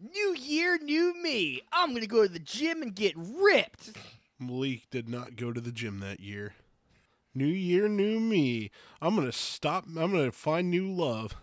New 0.00 0.34
year, 0.34 0.78
new 0.78 1.14
me. 1.22 1.60
I'm 1.72 1.92
gonna 1.92 2.06
go 2.06 2.22
to 2.22 2.32
the 2.32 2.38
gym 2.38 2.80
and 2.80 2.94
get 2.94 3.14
ripped. 3.16 3.92
Malik 4.38 4.88
did 4.90 5.08
not 5.08 5.36
go 5.36 5.52
to 5.52 5.60
the 5.60 5.72
gym 5.72 6.00
that 6.00 6.20
year. 6.20 6.54
New 7.34 7.44
year, 7.44 7.86
new 7.86 8.18
me. 8.18 8.70
I'm 9.02 9.14
gonna 9.14 9.30
stop. 9.30 9.84
I'm 9.86 10.12
gonna 10.12 10.32
find 10.32 10.70
new 10.70 10.90
love. 10.90 11.36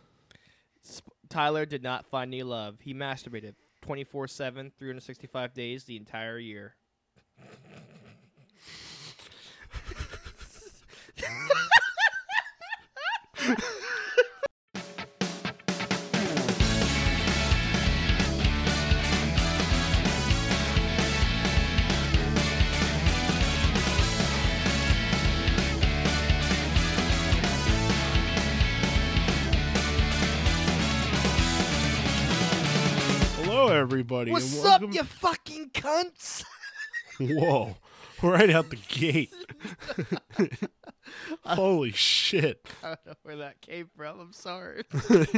Sp- 0.82 1.14
Tyler 1.30 1.68
did 1.68 1.84
not 1.84 2.08
find 2.08 2.32
new 2.32 2.46
love. 2.46 2.80
He 2.82 2.96
masturbated 2.96 3.54
24 3.82 4.28
7, 4.28 4.72
365 4.80 5.54
days 5.54 5.84
the 5.84 5.98
entire 5.98 6.40
year. 6.40 6.76
everybody. 33.78 34.32
What's 34.32 34.66
up, 34.66 34.82
you 34.82 35.04
fucking 35.04 35.70
cunts? 35.70 36.44
Whoa! 37.20 37.78
Right 38.24 38.50
out 38.50 38.72
the 38.72 38.78
gate. 38.88 39.34
Holy 41.46 41.92
shit! 41.92 42.68
I 42.84 42.88
don't 42.88 43.06
know 43.06 43.14
where 43.22 43.36
that 43.38 43.62
came 43.62 43.90
from. 43.96 44.20
I'm 44.20 44.34
sorry. 44.34 44.84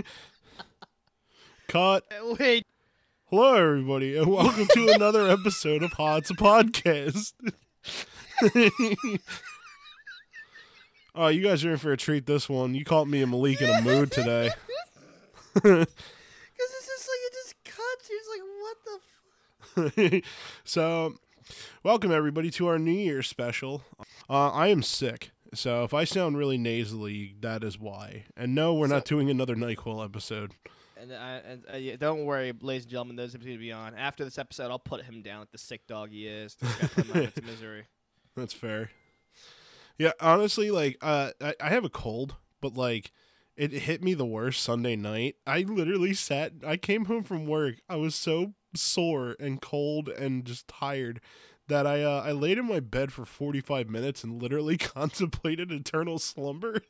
Cut. 1.68 2.06
Wait. 2.40 2.66
Hello, 3.26 3.54
everybody, 3.56 4.18
and 4.18 4.28
welcome 4.28 4.68
to 4.74 4.90
another 4.90 5.28
episode 5.28 5.84
of 5.84 5.92
Hot's 5.94 6.32
Podcast. 6.32 7.34
oh, 11.14 11.28
you 11.28 11.44
guys 11.44 11.64
are 11.66 11.72
in 11.72 11.78
for 11.78 11.92
a 11.92 11.98
treat 11.98 12.26
this 12.26 12.50
one. 12.50 12.74
You 12.74 12.84
caught 12.86 13.08
me 13.08 13.22
and 13.22 13.30
Malik 13.32 13.62
in 13.62 13.70
a 13.70 13.82
mood 13.82 14.12
today. 14.12 14.50
Because 15.54 15.86
it's 16.74 16.88
just 16.88 17.08
like, 17.08 17.20
it 17.28 17.34
just 17.34 17.56
cuts. 17.66 18.08
He's 18.08 18.28
like, 18.32 18.42
what 18.62 18.78
the 18.86 19.00
f- 19.62 19.69
so, 20.64 21.16
welcome 21.84 22.12
everybody 22.12 22.50
to 22.52 22.68
our 22.68 22.80
New 22.80 22.92
Year 22.92 23.24
special. 23.24 23.84
Uh, 24.30 24.50
I 24.50 24.68
am 24.68 24.82
sick, 24.84 25.32
so 25.54 25.84
if 25.84 25.94
I 25.94 26.04
sound 26.04 26.38
really 26.38 26.58
nasally, 26.58 27.36
that 27.42 27.64
is 27.64 27.80
why. 27.80 28.26
And 28.36 28.54
no, 28.56 28.74
we're 28.74 28.88
not 28.88 29.06
doing 29.06 29.30
another 29.30 29.56
Nyquil 29.56 30.04
episode. 30.04 30.54
And, 31.00 31.14
I, 31.14 31.36
and 31.38 31.64
uh, 31.74 31.78
yeah, 31.78 31.96
don't 31.96 32.26
worry, 32.26 32.54
ladies 32.62 32.84
and 32.84 32.92
gentlemen, 32.92 33.16
those 33.16 33.34
episodes 33.34 33.56
will 33.56 33.60
be 33.60 33.72
on. 33.72 33.96
After 33.96 34.26
this 34.26 34.38
episode, 34.38 34.70
I'll 34.70 34.80
put 34.80 35.04
him 35.04 35.22
down 35.22 35.40
like 35.40 35.52
the 35.52 35.58
sick 35.58 35.88
dog 35.88 36.12
he 36.12 36.28
is. 36.28 36.56
To 36.56 36.66
put 36.66 37.06
him 37.06 37.12
out 37.12 37.24
into 37.24 37.42
misery. 37.44 37.86
That's 38.36 38.54
fair. 38.54 38.92
Yeah, 39.98 40.12
honestly, 40.20 40.72
like 40.72 40.98
uh, 41.02 41.32
I, 41.42 41.56
I 41.62 41.70
have 41.70 41.86
a 41.86 41.90
cold, 41.90 42.36
but 42.62 42.76
like 42.76 43.12
it 43.56 43.72
hit 43.72 44.04
me 44.04 44.14
the 44.14 44.26
worst 44.26 44.64
Sunday 44.64 44.96
night. 44.96 45.36
I 45.46 45.62
literally 45.62 46.14
sat. 46.14 46.54
I 46.66 46.78
came 46.78 47.06
home 47.06 47.24
from 47.24 47.46
work. 47.46 47.76
I 47.90 47.98
was 47.98 48.16
so 48.16 48.54
sore 48.76 49.36
and 49.40 49.62
cold 49.62 50.10
and 50.10 50.46
just 50.46 50.68
tired 50.68 51.22
that 51.68 51.88
I 51.88 52.04
uh, 52.04 52.24
I 52.26 52.32
laid 52.32 52.58
in 52.58 52.68
my 52.68 52.80
bed 52.80 53.14
for 53.14 53.26
forty 53.26 53.62
five 53.62 53.90
minutes 53.90 54.24
and 54.24 54.42
literally 54.42 54.78
contemplated 54.78 55.72
eternal 55.72 56.20
slumber. 56.20 56.82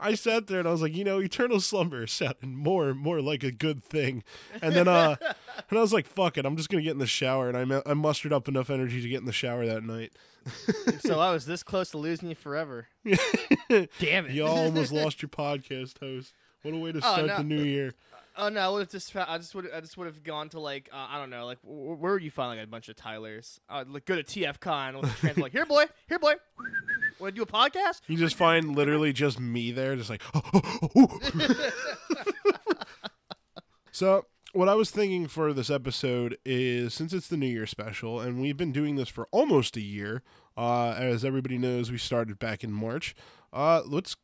I 0.00 0.14
sat 0.14 0.48
there 0.48 0.58
and 0.58 0.66
I 0.66 0.72
was 0.72 0.82
like, 0.82 0.96
you 0.96 1.04
know, 1.04 1.20
eternal 1.20 1.60
slumber 1.60 2.06
sounded 2.08 2.46
more 2.46 2.88
and 2.88 2.98
more 2.98 3.20
like 3.20 3.44
a 3.44 3.52
good 3.52 3.84
thing. 3.84 4.24
And 4.60 4.74
then 4.74 4.88
uh 4.88 5.16
and 5.70 5.78
I 5.78 5.80
was 5.80 5.92
like, 5.92 6.06
fuck 6.06 6.36
it, 6.38 6.46
I'm 6.46 6.56
just 6.56 6.68
gonna 6.68 6.82
get 6.82 6.92
in 6.92 6.98
the 6.98 7.06
shower 7.06 7.48
and 7.48 7.74
I 7.74 7.82
I 7.86 7.94
mustered 7.94 8.32
up 8.32 8.48
enough 8.48 8.70
energy 8.70 9.02
to 9.02 9.08
get 9.08 9.20
in 9.20 9.26
the 9.26 9.32
shower 9.32 9.66
that 9.66 9.84
night. 9.84 10.12
so 11.00 11.20
I 11.20 11.32
was 11.32 11.46
this 11.46 11.62
close 11.62 11.90
to 11.90 11.98
losing 11.98 12.28
you 12.28 12.34
forever. 12.34 12.88
Damn 13.04 14.26
it. 14.26 14.32
Y'all 14.32 14.48
almost 14.48 14.92
lost 14.92 15.22
your 15.22 15.28
podcast 15.28 15.98
host. 16.00 16.34
What 16.62 16.74
a 16.74 16.78
way 16.78 16.92
to 16.92 17.00
start 17.00 17.26
no. 17.26 17.36
the 17.38 17.44
new 17.44 17.62
year. 17.62 17.94
Oh 18.36 18.48
no! 18.48 18.60
I 18.60 18.68
would 18.68 18.80
have 18.80 18.90
just 18.90 19.12
fa- 19.12 19.26
I 19.28 19.38
just 19.38 19.54
would 19.54 19.70
I 19.72 19.80
just 19.80 19.96
would 19.96 20.06
have 20.06 20.22
gone 20.22 20.48
to 20.50 20.60
like 20.60 20.88
uh, 20.92 21.06
I 21.10 21.18
don't 21.18 21.30
know 21.30 21.46
like 21.46 21.60
wh- 21.60 22.00
where 22.00 22.14
would 22.14 22.22
you 22.22 22.30
find 22.30 22.56
like 22.56 22.66
a 22.66 22.68
bunch 22.68 22.88
of 22.88 22.96
Tylers? 22.96 23.60
I'd 23.68 23.88
like 23.88 24.04
go 24.04 24.16
to 24.16 24.24
TFCon 24.24 25.00
with 25.00 25.10
the 25.12 25.18
trans 25.18 25.38
like 25.38 25.52
here 25.52 25.66
boy 25.66 25.84
here 26.08 26.18
boy, 26.18 26.34
want 27.24 27.34
to 27.34 27.38
do 27.38 27.42
a 27.42 27.46
podcast? 27.46 28.00
You 28.06 28.16
just 28.16 28.36
find 28.36 28.76
literally 28.76 29.12
just 29.12 29.40
me 29.40 29.70
there, 29.72 29.96
just 29.96 30.10
like. 30.10 30.22
so, 33.92 34.26
what 34.52 34.68
I 34.68 34.74
was 34.74 34.90
thinking 34.90 35.26
for 35.26 35.52
this 35.52 35.70
episode 35.70 36.38
is 36.44 36.94
since 36.94 37.12
it's 37.12 37.28
the 37.28 37.36
New 37.36 37.46
Year 37.46 37.66
special, 37.66 38.20
and 38.20 38.40
we've 38.40 38.56
been 38.56 38.72
doing 38.72 38.96
this 38.96 39.08
for 39.08 39.28
almost 39.30 39.76
a 39.76 39.80
year, 39.80 40.22
uh, 40.56 40.90
as 40.90 41.24
everybody 41.24 41.58
knows, 41.58 41.90
we 41.90 41.98
started 41.98 42.38
back 42.38 42.62
in 42.62 42.72
March. 42.72 43.14
Uh, 43.52 43.82
let's 43.86 44.16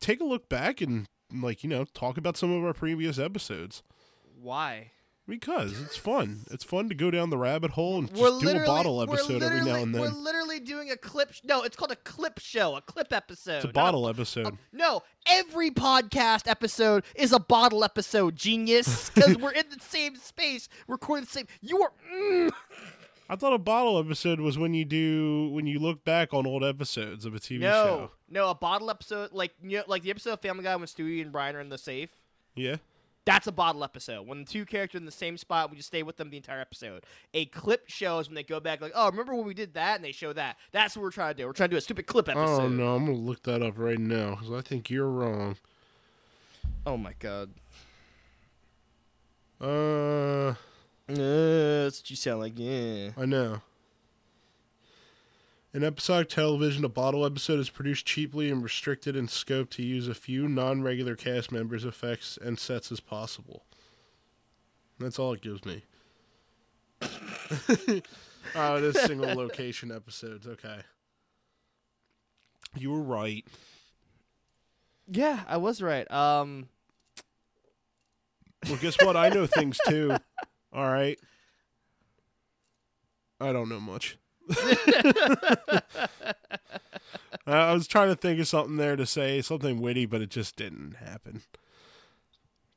take 0.00 0.20
a 0.20 0.24
look 0.24 0.48
back 0.48 0.80
and, 0.80 1.06
like, 1.42 1.64
you 1.64 1.70
know, 1.70 1.84
talk 1.84 2.16
about 2.18 2.36
some 2.36 2.52
of 2.52 2.64
our 2.64 2.74
previous 2.74 3.18
episodes. 3.18 3.82
Why? 4.40 4.92
Because 5.26 5.80
it's 5.80 5.96
fun. 5.96 6.40
It's 6.50 6.64
fun 6.64 6.90
to 6.90 6.94
go 6.94 7.10
down 7.10 7.30
the 7.30 7.38
rabbit 7.38 7.70
hole 7.70 7.96
and 7.96 8.10
We're 8.10 8.28
just 8.28 8.40
do 8.42 8.62
a 8.62 8.66
bottle 8.66 9.00
episode 9.00 9.42
every 9.42 9.64
now 9.64 9.76
and 9.76 9.94
We're 9.94 10.08
literally 10.08 10.60
doing 10.60 10.90
a 10.90 10.98
clip. 10.98 11.32
Sh- 11.32 11.40
no, 11.44 11.62
it's 11.62 11.76
called 11.76 11.92
a 11.92 11.96
clip 11.96 12.38
show, 12.38 12.76
a 12.76 12.82
clip 12.82 13.10
episode. 13.10 13.56
It's 13.56 13.64
a 13.64 13.68
bottle 13.68 14.06
episode. 14.06 14.48
Oh, 14.48 14.58
no, 14.70 15.02
every 15.26 15.70
podcast 15.70 16.46
episode 16.46 17.04
is 17.14 17.32
a 17.32 17.38
bottle 17.38 17.84
episode, 17.84 18.36
genius. 18.36 19.08
Because 19.08 19.38
we're 19.38 19.52
in 19.52 19.64
the 19.70 19.80
same 19.80 20.16
space, 20.16 20.68
recording 20.88 21.24
the 21.24 21.30
same. 21.30 21.46
You 21.62 21.82
are. 21.82 21.92
Mm. 22.14 22.50
I 23.28 23.36
thought 23.36 23.54
a 23.54 23.58
bottle 23.58 23.98
episode 23.98 24.38
was 24.40 24.58
when 24.58 24.74
you 24.74 24.84
do 24.84 25.48
when 25.50 25.66
you 25.66 25.78
look 25.78 26.04
back 26.04 26.34
on 26.34 26.46
old 26.46 26.62
episodes 26.62 27.24
of 27.24 27.34
a 27.34 27.38
TV 27.38 27.60
No, 27.60 27.70
show. 27.72 28.10
no, 28.28 28.50
a 28.50 28.54
bottle 28.54 28.90
episode 28.90 29.32
like 29.32 29.52
you 29.62 29.78
know, 29.78 29.84
like 29.86 30.02
the 30.02 30.10
episode 30.10 30.32
of 30.34 30.40
Family 30.40 30.64
Guy 30.64 30.76
when 30.76 30.86
Stewie 30.86 31.22
and 31.22 31.32
Brian 31.32 31.56
are 31.56 31.60
in 31.60 31.70
the 31.70 31.78
safe. 31.78 32.10
Yeah. 32.54 32.76
That's 33.26 33.46
a 33.46 33.52
bottle 33.52 33.82
episode. 33.82 34.26
When 34.26 34.40
the 34.40 34.44
two 34.44 34.66
characters 34.66 34.98
are 34.98 35.00
in 35.00 35.06
the 35.06 35.10
same 35.10 35.38
spot, 35.38 35.70
we 35.70 35.78
just 35.78 35.86
stay 35.88 36.02
with 36.02 36.18
them 36.18 36.28
the 36.28 36.36
entire 36.36 36.60
episode. 36.60 37.04
A 37.32 37.46
clip 37.46 37.84
shows 37.88 38.28
when 38.28 38.34
they 38.34 38.42
go 38.42 38.60
back, 38.60 38.82
like, 38.82 38.92
oh, 38.94 39.06
remember 39.08 39.34
when 39.34 39.46
we 39.46 39.54
did 39.54 39.72
that? 39.72 39.96
And 39.96 40.04
they 40.04 40.12
show 40.12 40.34
that. 40.34 40.58
That's 40.72 40.94
what 40.94 41.02
we're 41.04 41.10
trying 41.10 41.34
to 41.34 41.42
do. 41.42 41.46
We're 41.46 41.54
trying 41.54 41.70
to 41.70 41.74
do 41.74 41.78
a 41.78 41.80
stupid 41.80 42.06
clip 42.06 42.28
episode. 42.28 42.60
Oh 42.64 42.68
no, 42.68 42.94
I'm 42.94 43.06
gonna 43.06 43.16
look 43.16 43.42
that 43.44 43.62
up 43.62 43.78
right 43.78 43.98
now 43.98 44.34
because 44.34 44.50
I 44.52 44.60
think 44.60 44.90
you're 44.90 45.08
wrong. 45.08 45.56
Oh 46.84 46.98
my 46.98 47.14
god. 47.18 47.48
Uh, 49.58 50.52
Uh, 51.08 51.84
that's 51.84 52.00
what 52.00 52.10
you 52.10 52.16
sound 52.16 52.40
like. 52.40 52.54
Yeah. 52.56 53.10
I 53.16 53.26
know. 53.26 53.60
In 55.74 55.82
episodic 55.82 56.28
television, 56.28 56.84
a 56.84 56.88
bottle 56.88 57.26
episode 57.26 57.58
is 57.58 57.68
produced 57.68 58.06
cheaply 58.06 58.48
and 58.50 58.62
restricted 58.62 59.16
in 59.16 59.26
scope 59.26 59.70
to 59.70 59.82
use 59.82 60.06
a 60.06 60.14
few 60.14 60.48
non-regular 60.48 61.16
cast 61.16 61.50
members, 61.50 61.84
effects, 61.84 62.38
and 62.40 62.58
sets 62.58 62.92
as 62.92 63.00
possible. 63.00 63.64
That's 65.00 65.18
all 65.18 65.32
it 65.32 65.42
gives 65.42 65.64
me. 65.64 65.82
oh, 68.54 68.76
it 68.76 68.84
is 68.84 69.00
single 69.00 69.34
location 69.34 69.90
episodes. 69.90 70.46
Okay. 70.46 70.78
You 72.76 72.92
were 72.92 73.02
right. 73.02 73.44
Yeah, 75.08 75.40
I 75.48 75.56
was 75.56 75.82
right. 75.82 76.08
Um, 76.10 76.68
Well, 78.68 78.78
guess 78.80 78.96
what? 79.02 79.16
I 79.16 79.28
know 79.28 79.46
things 79.46 79.78
too. 79.88 80.16
All 80.74 80.90
right. 80.92 81.18
I 83.40 83.52
don't 83.52 83.68
know 83.68 83.80
much. 83.80 84.18
I 87.46 87.72
was 87.74 87.86
trying 87.86 88.08
to 88.08 88.16
think 88.16 88.40
of 88.40 88.48
something 88.48 88.76
there 88.76 88.96
to 88.96 89.06
say, 89.06 89.40
something 89.42 89.80
witty, 89.80 90.06
but 90.06 90.20
it 90.20 90.30
just 90.30 90.56
didn't 90.56 90.96
happen. 90.96 91.42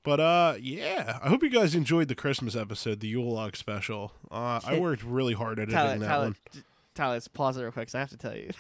But 0.04 0.20
uh, 0.20 0.56
yeah, 0.60 1.20
I 1.24 1.30
hope 1.30 1.44
you 1.44 1.50
guys 1.50 1.76
enjoyed 1.76 2.08
the 2.08 2.16
Christmas 2.16 2.56
episode, 2.56 3.00
the 3.00 3.08
Yule 3.08 3.34
log 3.34 3.56
special. 3.56 4.14
Uh, 4.32 4.60
I 4.66 4.80
worked 4.80 5.04
really 5.04 5.34
hard 5.34 5.60
editing 5.60 5.76
Tyler, 5.76 5.98
that 5.98 6.08
Tyler, 6.08 6.24
one. 6.26 6.36
t- 6.52 6.60
Tyler, 6.96 7.14
let's 7.16 7.28
pause 7.28 7.58
it 7.58 7.64
real 7.64 7.72
quick 7.72 7.88
because 7.88 7.96
I 7.96 8.00
have 8.00 8.10
to 8.12 8.18
tell 8.18 8.36
you. 8.36 8.52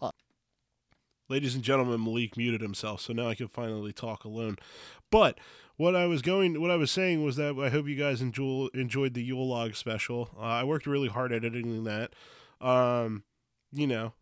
Ladies 1.28 1.54
and 1.54 1.64
gentlemen, 1.64 2.02
Malik 2.02 2.36
muted 2.36 2.60
himself, 2.60 3.00
so 3.00 3.12
now 3.12 3.28
I 3.28 3.34
can 3.34 3.48
finally 3.48 3.92
talk 3.92 4.24
alone. 4.24 4.56
But 5.10 5.38
what 5.78 5.96
I 5.96 6.06
was 6.06 6.22
going, 6.22 6.60
what 6.60 6.70
I 6.70 6.76
was 6.76 6.90
saying 6.90 7.24
was 7.24 7.36
that 7.36 7.56
I 7.58 7.70
hope 7.70 7.86
you 7.86 7.94
guys 7.94 8.20
enjoy, 8.20 8.66
enjoyed 8.74 9.14
the 9.14 9.22
Yule 9.22 9.48
log 9.48 9.74
special. 9.76 10.30
Uh, 10.36 10.42
I 10.42 10.64
worked 10.64 10.86
really 10.86 11.08
hard 11.08 11.32
editing 11.32 11.84
that. 11.84 12.12
Um, 12.60 13.22
you 13.72 13.86
know, 13.86 14.12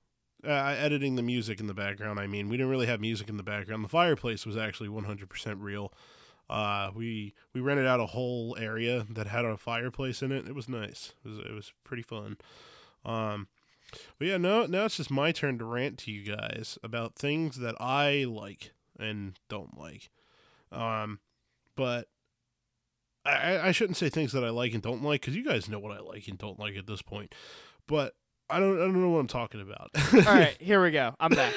uh, 0.47 0.51
editing 0.51 1.17
the 1.17 1.23
music 1.23 1.59
in 1.59 1.67
the 1.67 1.75
background. 1.75 2.21
I 2.21 2.27
mean, 2.27 2.51
we 2.51 2.59
didn't 2.59 2.71
really 2.71 2.87
have 2.87 3.01
music 3.01 3.31
in 3.31 3.39
the 3.39 3.43
background. 3.43 3.83
The 3.83 3.89
fireplace 3.89 4.45
was 4.45 4.57
actually 4.57 4.91
100% 4.91 5.57
real. 5.59 5.93
Uh, 6.49 6.91
we 6.95 7.35
we 7.55 7.61
rented 7.61 7.87
out 7.87 7.99
a 7.99 8.07
whole 8.07 8.57
area 8.61 9.05
that 9.11 9.27
had 9.27 9.45
a 9.45 9.57
fireplace 9.57 10.23
in 10.23 10.31
it. 10.31 10.47
It 10.47 10.55
was 10.55 10.69
nice. 10.69 11.15
It 11.25 11.29
was 11.29 11.39
it 11.39 11.53
was 11.53 11.73
pretty 11.83 12.03
fun. 12.03 12.37
Um, 13.05 13.49
but 14.19 14.29
yeah, 14.29 14.37
no, 14.37 14.67
now 14.67 14.85
it's 14.85 14.99
just 14.99 15.11
my 15.11 15.33
turn 15.33 15.59
to 15.59 15.65
rant 15.65 15.99
to 15.99 16.13
you 16.13 16.23
guys 16.23 16.79
about 16.85 17.17
things 17.17 17.57
that 17.57 17.75
I 17.81 18.25
like 18.29 18.73
and 18.99 19.39
don't 19.49 19.77
like. 19.77 20.11
Um, 20.71 21.19
but 21.77 22.09
I, 23.25 23.69
I 23.69 23.73
shouldn't 23.73 23.97
say 23.97 24.09
things 24.09 24.33
that 24.33 24.45
I 24.45 24.51
like 24.51 24.73
and 24.73 24.83
don't 24.83 25.03
like 25.03 25.21
because 25.21 25.37
you 25.37 25.45
guys 25.45 25.69
know 25.69 25.79
what 25.79 25.97
I 25.97 26.01
like 26.01 26.29
and 26.29 26.39
don't 26.39 26.59
like 26.59 26.77
at 26.77 26.87
this 26.87 27.03
point. 27.03 27.35
But 27.87 28.15
I 28.49 28.61
don't 28.61 28.77
I 28.77 28.85
don't 28.85 29.01
know 29.01 29.11
what 29.11 29.19
I'm 29.19 29.27
talking 29.27 29.61
about. 29.61 29.91
All 30.15 30.35
right, 30.35 30.57
here 30.61 30.83
we 30.83 30.91
go. 30.91 31.15
I'm 31.19 31.31
back. 31.31 31.53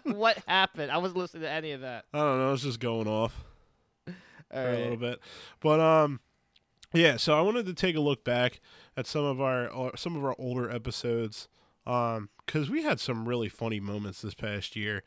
what 0.04 0.38
happened? 0.46 0.92
I 0.92 0.98
wasn't 0.98 1.18
listening 1.18 1.42
to 1.42 1.50
any 1.50 1.72
of 1.72 1.80
that. 1.80 2.04
I 2.12 2.18
don't 2.18 2.38
know. 2.38 2.52
It's 2.52 2.62
just 2.62 2.80
going 2.80 3.08
off 3.08 3.44
All 4.06 4.14
for 4.50 4.68
a 4.68 4.78
little 4.78 4.96
bit, 4.96 5.20
but 5.60 5.80
um, 5.80 6.20
yeah. 6.92 7.16
So 7.16 7.36
I 7.36 7.40
wanted 7.40 7.66
to 7.66 7.74
take 7.74 7.96
a 7.96 8.00
look 8.00 8.24
back 8.24 8.60
at 8.96 9.06
some 9.06 9.24
of 9.24 9.40
our 9.40 9.72
uh, 9.74 9.90
some 9.96 10.16
of 10.16 10.24
our 10.24 10.36
older 10.38 10.70
episodes, 10.70 11.48
um, 11.86 12.30
because 12.44 12.70
we 12.70 12.82
had 12.82 13.00
some 13.00 13.28
really 13.28 13.48
funny 13.48 13.80
moments 13.80 14.22
this 14.22 14.34
past 14.34 14.76
year. 14.76 15.02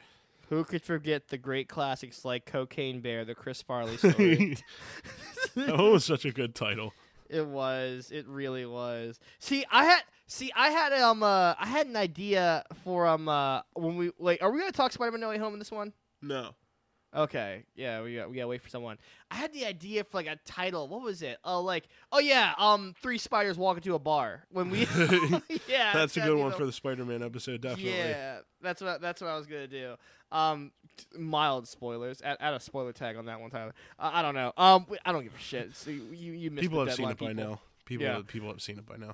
Who 0.50 0.64
could 0.64 0.82
forget 0.84 1.28
the 1.30 1.38
great 1.38 1.70
classics 1.70 2.26
like 2.26 2.46
Cocaine 2.46 3.02
Bear, 3.02 3.24
the 3.26 3.36
Chris 3.36 3.62
Farley 3.62 3.98
story? 3.98 4.58
that 5.56 5.78
one 5.78 5.92
was 5.92 6.06
such 6.06 6.26
a 6.26 6.32
good 6.32 6.56
title. 6.56 6.94
It 7.30 7.46
was. 7.46 8.10
It 8.12 8.28
really 8.28 8.66
was. 8.66 9.20
See, 9.40 9.64
I 9.72 9.86
had. 9.86 10.02
See, 10.28 10.52
I 10.56 10.70
had 10.70 10.94
um. 10.94 11.22
Uh, 11.24 11.54
I 11.60 11.68
had 11.68 11.86
an 11.88 11.96
idea 11.96 12.64
for 12.84 13.06
um. 13.08 13.30
Uh, 13.30 13.62
when 13.74 13.96
we 13.98 14.12
like, 14.18 14.42
are 14.42 14.52
we 14.52 14.60
gonna 14.60 14.72
talk 14.72 14.92
Spider-Man 14.92 15.22
No 15.22 15.30
Way 15.30 15.38
Home 15.38 15.54
in 15.54 15.60
this 15.60 15.72
one? 15.72 15.94
No. 16.22 16.56
Okay. 17.16 17.64
Yeah, 17.76 18.02
we 18.04 18.16
got 18.16 18.30
we 18.30 18.36
gotta 18.36 18.48
wait 18.48 18.62
for 18.62 18.70
someone. 18.70 18.98
I 19.32 19.36
had 19.36 19.52
the 19.54 19.66
idea 19.66 20.04
for 20.04 20.18
like 20.18 20.28
a 20.28 20.38
title. 20.46 20.88
What 20.88 21.02
was 21.02 21.22
it? 21.24 21.38
Oh, 21.44 21.62
like 21.62 21.88
oh 22.12 22.20
yeah, 22.20 22.54
um, 22.58 22.94
three 23.02 23.18
spiders 23.18 23.58
walk 23.58 23.78
into 23.78 23.96
a 23.96 24.00
bar 24.00 24.46
when 24.52 24.70
we. 24.70 24.80
yeah, 25.68 25.94
That's 25.94 26.18
a 26.18 26.22
good 26.22 26.38
one 26.38 26.52
the- 26.52 26.58
for 26.58 26.66
the 26.66 26.72
Spider-Man 26.72 27.24
episode, 27.24 27.62
definitely. 27.62 27.94
Yeah, 27.98 28.40
that's 28.62 28.82
what 28.82 29.02
that's 29.02 29.22
what 29.22 29.30
I 29.30 29.38
was 29.38 29.48
gonna 29.48 29.68
do. 29.68 29.96
Um, 30.32 30.72
t- 30.98 31.06
mild 31.18 31.68
spoilers. 31.68 32.22
Add, 32.22 32.38
add 32.40 32.54
a 32.54 32.60
spoiler 32.60 32.94
tag 32.94 33.16
on 33.18 33.26
that 33.26 33.40
one, 33.42 33.50
Tyler. 33.50 33.74
Uh, 33.98 34.12
I 34.14 34.22
don't 34.22 34.36
know. 34.36 34.54
Um, 34.58 34.86
I 35.06 35.12
don't 35.12 35.24
give 35.24 35.34
a 35.36 35.40
shit. 35.40 35.72
So 35.76 35.92
you 35.92 36.04
you, 36.12 36.34
you 36.34 36.52
missed 36.52 36.62
People 36.64 36.80
the 36.86 36.92
have 36.92 36.96
seen 36.98 37.08
deadline, 37.08 37.32
it 37.32 37.38
by 37.38 37.44
now. 37.44 37.60
People 37.86 38.06
Yeah. 38.06 38.22
people 38.28 38.50
have 38.50 38.62
seen 38.62 38.78
it 38.78 38.86
by 38.86 38.98
now. 38.98 39.12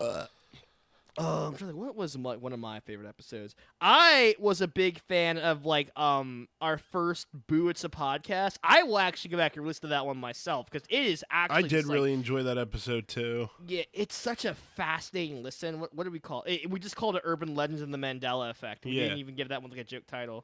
Oh, 1.18 1.46
I'm 1.48 1.56
trying 1.56 1.60
to 1.60 1.66
think, 1.68 1.78
what 1.78 1.96
was 1.96 2.18
my, 2.18 2.36
one 2.36 2.52
of 2.52 2.60
my 2.60 2.82
favorite 2.82 3.08
episodes? 3.08 3.56
I 3.80 4.36
was 4.38 4.60
a 4.60 4.68
big 4.68 5.00
fan 5.00 5.38
of 5.38 5.66
like 5.66 5.98
um 5.98 6.50
our 6.60 6.78
first 6.78 7.28
Boo 7.48 7.70
It's 7.70 7.86
a 7.86 7.90
podcast. 7.90 8.58
I 8.62 8.84
will 8.84 9.00
actually 9.00 9.30
go 9.32 9.38
back 9.38 9.56
and 9.56 9.66
listen 9.66 9.84
to 9.84 9.88
that 9.90 10.06
one 10.06 10.18
myself 10.18 10.66
because 10.70 10.86
it 10.90 11.06
is 11.06 11.24
actually 11.32 11.58
I 11.58 11.62
did 11.62 11.70
just, 11.70 11.88
like, 11.88 11.96
really 11.96 12.12
enjoy 12.14 12.44
that 12.44 12.58
episode 12.58 13.08
too. 13.08 13.50
yeah, 13.66 13.84
it's 13.94 14.14
such 14.14 14.44
a 14.44 14.56
fascinating 14.76 15.42
listen. 15.42 15.80
What 15.80 15.96
what 15.96 16.04
do 16.04 16.12
we 16.12 16.20
call 16.20 16.44
it? 16.46 16.70
We 16.70 16.82
just 16.82 16.98
called 16.98 17.16
it 17.16 17.22
Urban 17.24 17.56
Legends 17.56 17.82
and 17.82 17.94
the 17.94 17.98
Mandela 17.98 18.50
Effect. 18.50 18.84
We 18.84 18.92
Yeah. 18.92 19.04
didn't 19.04 19.20
even 19.20 19.36
give 19.36 19.48
that 19.50 19.62
one 19.62 19.72
like 19.72 19.80
a 19.80 19.86
joke 19.86 20.08
title. 20.08 20.44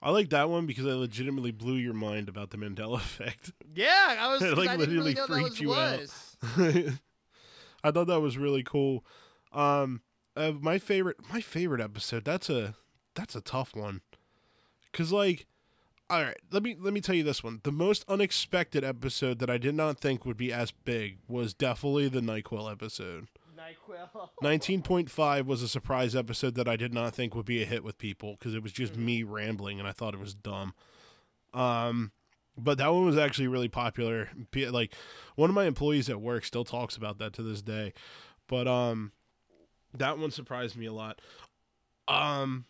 I 0.00 0.10
like 0.10 0.30
that 0.30 0.48
one 0.48 0.66
because 0.66 0.86
I 0.86 0.92
legitimately 0.92 1.50
blew 1.50 1.74
your 1.74 1.94
mind 1.94 2.28
about 2.28 2.50
the 2.50 2.56
Mandela 2.56 2.96
effect. 2.96 3.52
Yeah, 3.74 4.16
I 4.18 4.28
was. 4.32 4.42
It, 4.42 4.56
like, 4.56 4.68
I 4.68 4.74
really 4.74 5.14
literally 5.14 5.42
was. 5.42 5.48
freaked 5.48 5.60
you 5.60 5.74
out. 5.74 6.00
I 7.84 7.90
thought 7.90 8.06
that 8.06 8.20
was 8.20 8.38
really 8.38 8.62
cool. 8.62 9.04
Um, 9.52 10.02
uh, 10.36 10.52
my 10.52 10.78
favorite, 10.78 11.16
my 11.32 11.40
favorite 11.40 11.80
episode. 11.80 12.24
That's 12.24 12.48
a 12.50 12.74
that's 13.14 13.34
a 13.34 13.40
tough 13.40 13.74
one, 13.74 14.02
cause 14.92 15.10
like, 15.10 15.46
all 16.10 16.22
right, 16.22 16.36
let 16.52 16.62
me 16.62 16.76
let 16.78 16.92
me 16.92 17.00
tell 17.00 17.14
you 17.14 17.24
this 17.24 17.42
one. 17.42 17.60
The 17.64 17.72
most 17.72 18.04
unexpected 18.08 18.84
episode 18.84 19.38
that 19.40 19.50
I 19.50 19.58
did 19.58 19.74
not 19.74 20.00
think 20.00 20.24
would 20.24 20.36
be 20.36 20.52
as 20.52 20.70
big 20.70 21.18
was 21.28 21.54
definitely 21.54 22.08
the 22.08 22.20
Nyquil 22.20 22.70
episode. 22.70 23.26
Nyquil. 23.68 24.28
Nineteen 24.42 24.82
point 24.82 25.10
five 25.10 25.46
was 25.46 25.62
a 25.62 25.68
surprise 25.68 26.14
episode 26.16 26.54
that 26.54 26.68
I 26.68 26.76
did 26.76 26.92
not 26.94 27.14
think 27.14 27.34
would 27.34 27.46
be 27.46 27.62
a 27.62 27.66
hit 27.66 27.84
with 27.84 27.98
people 27.98 28.32
because 28.38 28.54
it 28.54 28.62
was 28.62 28.72
just 28.72 28.94
Mhm. 28.94 28.98
me 28.98 29.22
rambling 29.22 29.78
and 29.78 29.88
I 29.88 29.92
thought 29.92 30.14
it 30.14 30.20
was 30.20 30.34
dumb. 30.34 30.74
Um, 31.54 32.12
but 32.56 32.78
that 32.78 32.92
one 32.92 33.04
was 33.06 33.16
actually 33.18 33.48
really 33.48 33.68
popular. 33.68 34.30
Like 34.54 34.92
one 35.36 35.50
of 35.50 35.54
my 35.54 35.64
employees 35.64 36.08
at 36.10 36.20
work 36.20 36.44
still 36.44 36.64
talks 36.64 36.96
about 36.96 37.18
that 37.18 37.32
to 37.34 37.42
this 37.42 37.62
day. 37.62 37.92
But 38.48 38.66
um, 38.66 39.12
that 39.94 40.18
one 40.18 40.30
surprised 40.30 40.76
me 40.76 40.86
a 40.86 40.92
lot. 40.92 41.20
Um, 42.08 42.64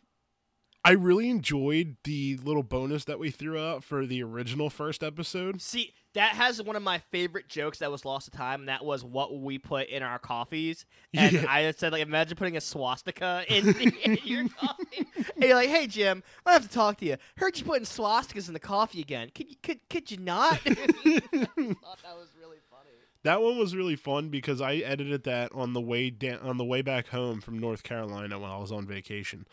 I 0.85 0.93
really 0.93 1.29
enjoyed 1.29 1.97
the 2.05 2.39
little 2.43 2.63
bonus 2.63 3.05
that 3.07 3.19
we 3.19 3.31
threw 3.31 3.59
out 3.59 3.85
for 3.85 4.07
the 4.07 4.23
original 4.23 4.71
first 4.71 5.03
episode. 5.03 5.61
See, 5.61 5.93
that 6.15 6.31
has 6.31 6.63
one 6.63 6.77
of 6.77 6.83
my 6.83 6.99
favorite 7.11 7.49
jokes 7.49 7.79
that 7.81 7.91
was 7.91 8.05
lost 8.05 8.27
to 8.27 8.31
time, 8.31 8.61
and 8.61 8.69
that 8.69 8.85
was 8.85 9.05
what 9.05 9.39
we 9.41 9.59
put 9.59 9.89
in 9.89 10.03
our 10.03 10.19
coffees. 10.19 10.87
And 11.13 11.33
Yeah. 11.33 11.45
I 11.49 11.71
said, 11.73 11.93
like, 11.93 12.01
imagine 12.03 12.37
putting 12.37 12.57
a 12.57 12.61
swastika 12.61 13.45
in, 13.49 13.69
in 13.81 14.19
your 14.25 14.49
coffee. 14.49 15.07
And 15.17 15.45
you're 15.45 15.55
like, 15.55 15.69
hey, 15.69 15.87
Jim, 15.89 16.23
I 16.47 16.53
have 16.53 16.63
to 16.63 16.69
talk 16.71 16.99
to 16.99 17.05
you. 17.07 17.17
Heard 17.37 17.59
you 17.59 17.65
putting 17.65 17.85
swastikas 17.85 18.47
in 18.49 18.55
the 18.55 18.61
coffee 18.61 19.01
again. 19.01 19.31
Could 19.35 19.51
you, 19.51 19.57
could, 19.63 19.81
could 19.91 20.11
you 20.11 20.17
not? 20.19 20.61
I 20.65 20.75
thought 20.75 21.99
that 22.03 22.17
was 22.17 22.35
really 22.41 22.59
funny. 22.71 22.91
That 23.25 23.43
one 23.43 23.59
was 23.59 23.75
really 23.77 23.97
fun 23.97 24.29
because 24.29 24.61
I 24.61 24.77
edited 24.77 25.25
that 25.25 25.51
on 25.53 25.73
the 25.73 25.81
way 25.81 26.09
down 26.09 26.39
on 26.39 26.57
the 26.57 26.65
way 26.65 26.83
back 26.83 27.09
home 27.09 27.41
from 27.41 27.59
North 27.59 27.83
Carolina 27.83 28.39
when 28.39 28.49
I 28.51 28.59
was 28.59 28.71
on 28.71 28.87
vacation, 28.87 29.45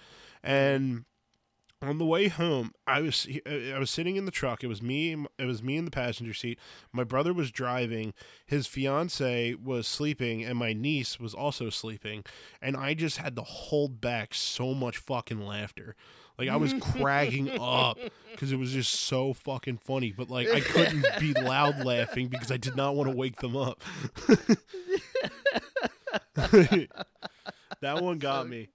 and 0.44 1.04
on 1.82 1.98
the 1.98 2.06
way 2.06 2.28
home 2.28 2.72
I 2.88 3.02
was 3.02 3.28
uh, 3.46 3.76
I 3.76 3.80
was 3.80 3.92
sitting 3.92 4.16
in 4.16 4.26
the 4.26 4.32
truck. 4.32 4.64
It 4.64 4.68
was 4.68 4.82
me. 4.82 5.16
It 5.38 5.46
was 5.46 5.62
me 5.62 5.78
in 5.78 5.86
the 5.86 5.92
passenger 5.92 6.34
seat. 6.34 6.60
My 6.92 7.04
brother 7.04 7.34
was 7.34 7.52
driving. 7.52 8.14
His 8.46 8.68
fiance 8.68 9.56
was 9.56 9.88
sleeping, 9.88 10.44
and 10.44 10.58
my 10.58 10.74
niece 10.74 11.20
was 11.20 11.34
also 11.34 11.70
sleeping. 11.70 12.24
And 12.62 12.78
I 12.78 12.94
just 12.94 13.18
had 13.18 13.36
to 13.36 13.42
hold 13.42 14.02
back 14.02 14.34
so 14.34 14.74
much 14.74 14.98
fucking 14.98 15.46
laughter. 15.46 15.96
Like 16.38 16.50
I 16.50 16.58
was 16.58 16.74
cracking 16.74 17.50
up 17.60 17.98
because 18.32 18.52
it 18.52 18.58
was 18.58 18.72
just 18.72 18.94
so 18.94 19.34
fucking 19.34 19.78
funny. 19.78 20.12
But 20.12 20.30
like 20.30 20.50
I 20.50 20.60
couldn't 20.62 21.06
be 21.20 21.34
loud 21.34 21.84
laughing 21.86 22.28
because 22.28 22.52
I 22.52 22.58
did 22.58 22.76
not 22.76 22.96
want 22.96 23.10
to 23.10 23.16
wake 23.16 23.38
them 23.38 23.56
up. 23.56 23.84
that 27.82 28.02
one 28.02 28.20
got 28.20 28.48
me 28.48 28.70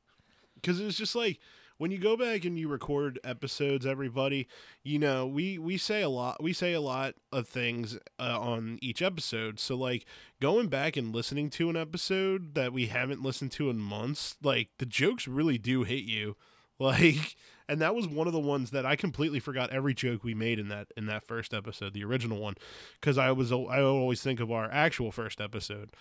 because 0.54 0.80
it 0.80 0.84
was 0.84 0.96
just 0.96 1.14
like 1.14 1.38
when 1.80 1.90
you 1.90 1.96
go 1.96 2.14
back 2.14 2.44
and 2.44 2.58
you 2.58 2.68
record 2.68 3.18
episodes 3.24 3.86
everybody 3.86 4.46
you 4.84 4.98
know 4.98 5.26
we 5.26 5.56
we 5.56 5.78
say 5.78 6.02
a 6.02 6.10
lot 6.10 6.36
we 6.42 6.52
say 6.52 6.74
a 6.74 6.80
lot 6.80 7.14
of 7.32 7.48
things 7.48 7.98
uh, 8.18 8.38
on 8.38 8.78
each 8.82 9.00
episode. 9.00 9.58
So 9.58 9.76
like 9.76 10.04
going 10.42 10.68
back 10.68 10.98
and 10.98 11.14
listening 11.14 11.48
to 11.50 11.70
an 11.70 11.78
episode 11.78 12.54
that 12.54 12.74
we 12.74 12.88
haven't 12.88 13.22
listened 13.22 13.52
to 13.52 13.70
in 13.70 13.78
months 13.78 14.36
like 14.42 14.68
the 14.78 14.84
jokes 14.84 15.26
really 15.26 15.56
do 15.56 15.84
hit 15.84 16.04
you. 16.04 16.36
Like 16.82 17.36
and 17.68 17.78
that 17.82 17.94
was 17.94 18.08
one 18.08 18.26
of 18.26 18.32
the 18.32 18.40
ones 18.40 18.70
that 18.70 18.86
I 18.86 18.96
completely 18.96 19.38
forgot 19.38 19.68
every 19.68 19.92
joke 19.92 20.24
we 20.24 20.32
made 20.32 20.58
in 20.58 20.68
that 20.68 20.86
in 20.96 21.04
that 21.08 21.26
first 21.26 21.52
episode 21.52 21.92
the 21.92 22.04
original 22.04 22.40
one 22.40 22.54
cuz 23.02 23.18
I 23.18 23.32
was 23.32 23.52
I 23.52 23.82
always 23.82 24.22
think 24.22 24.40
of 24.40 24.50
our 24.50 24.64
actual 24.72 25.12
first 25.12 25.42
episode. 25.42 25.92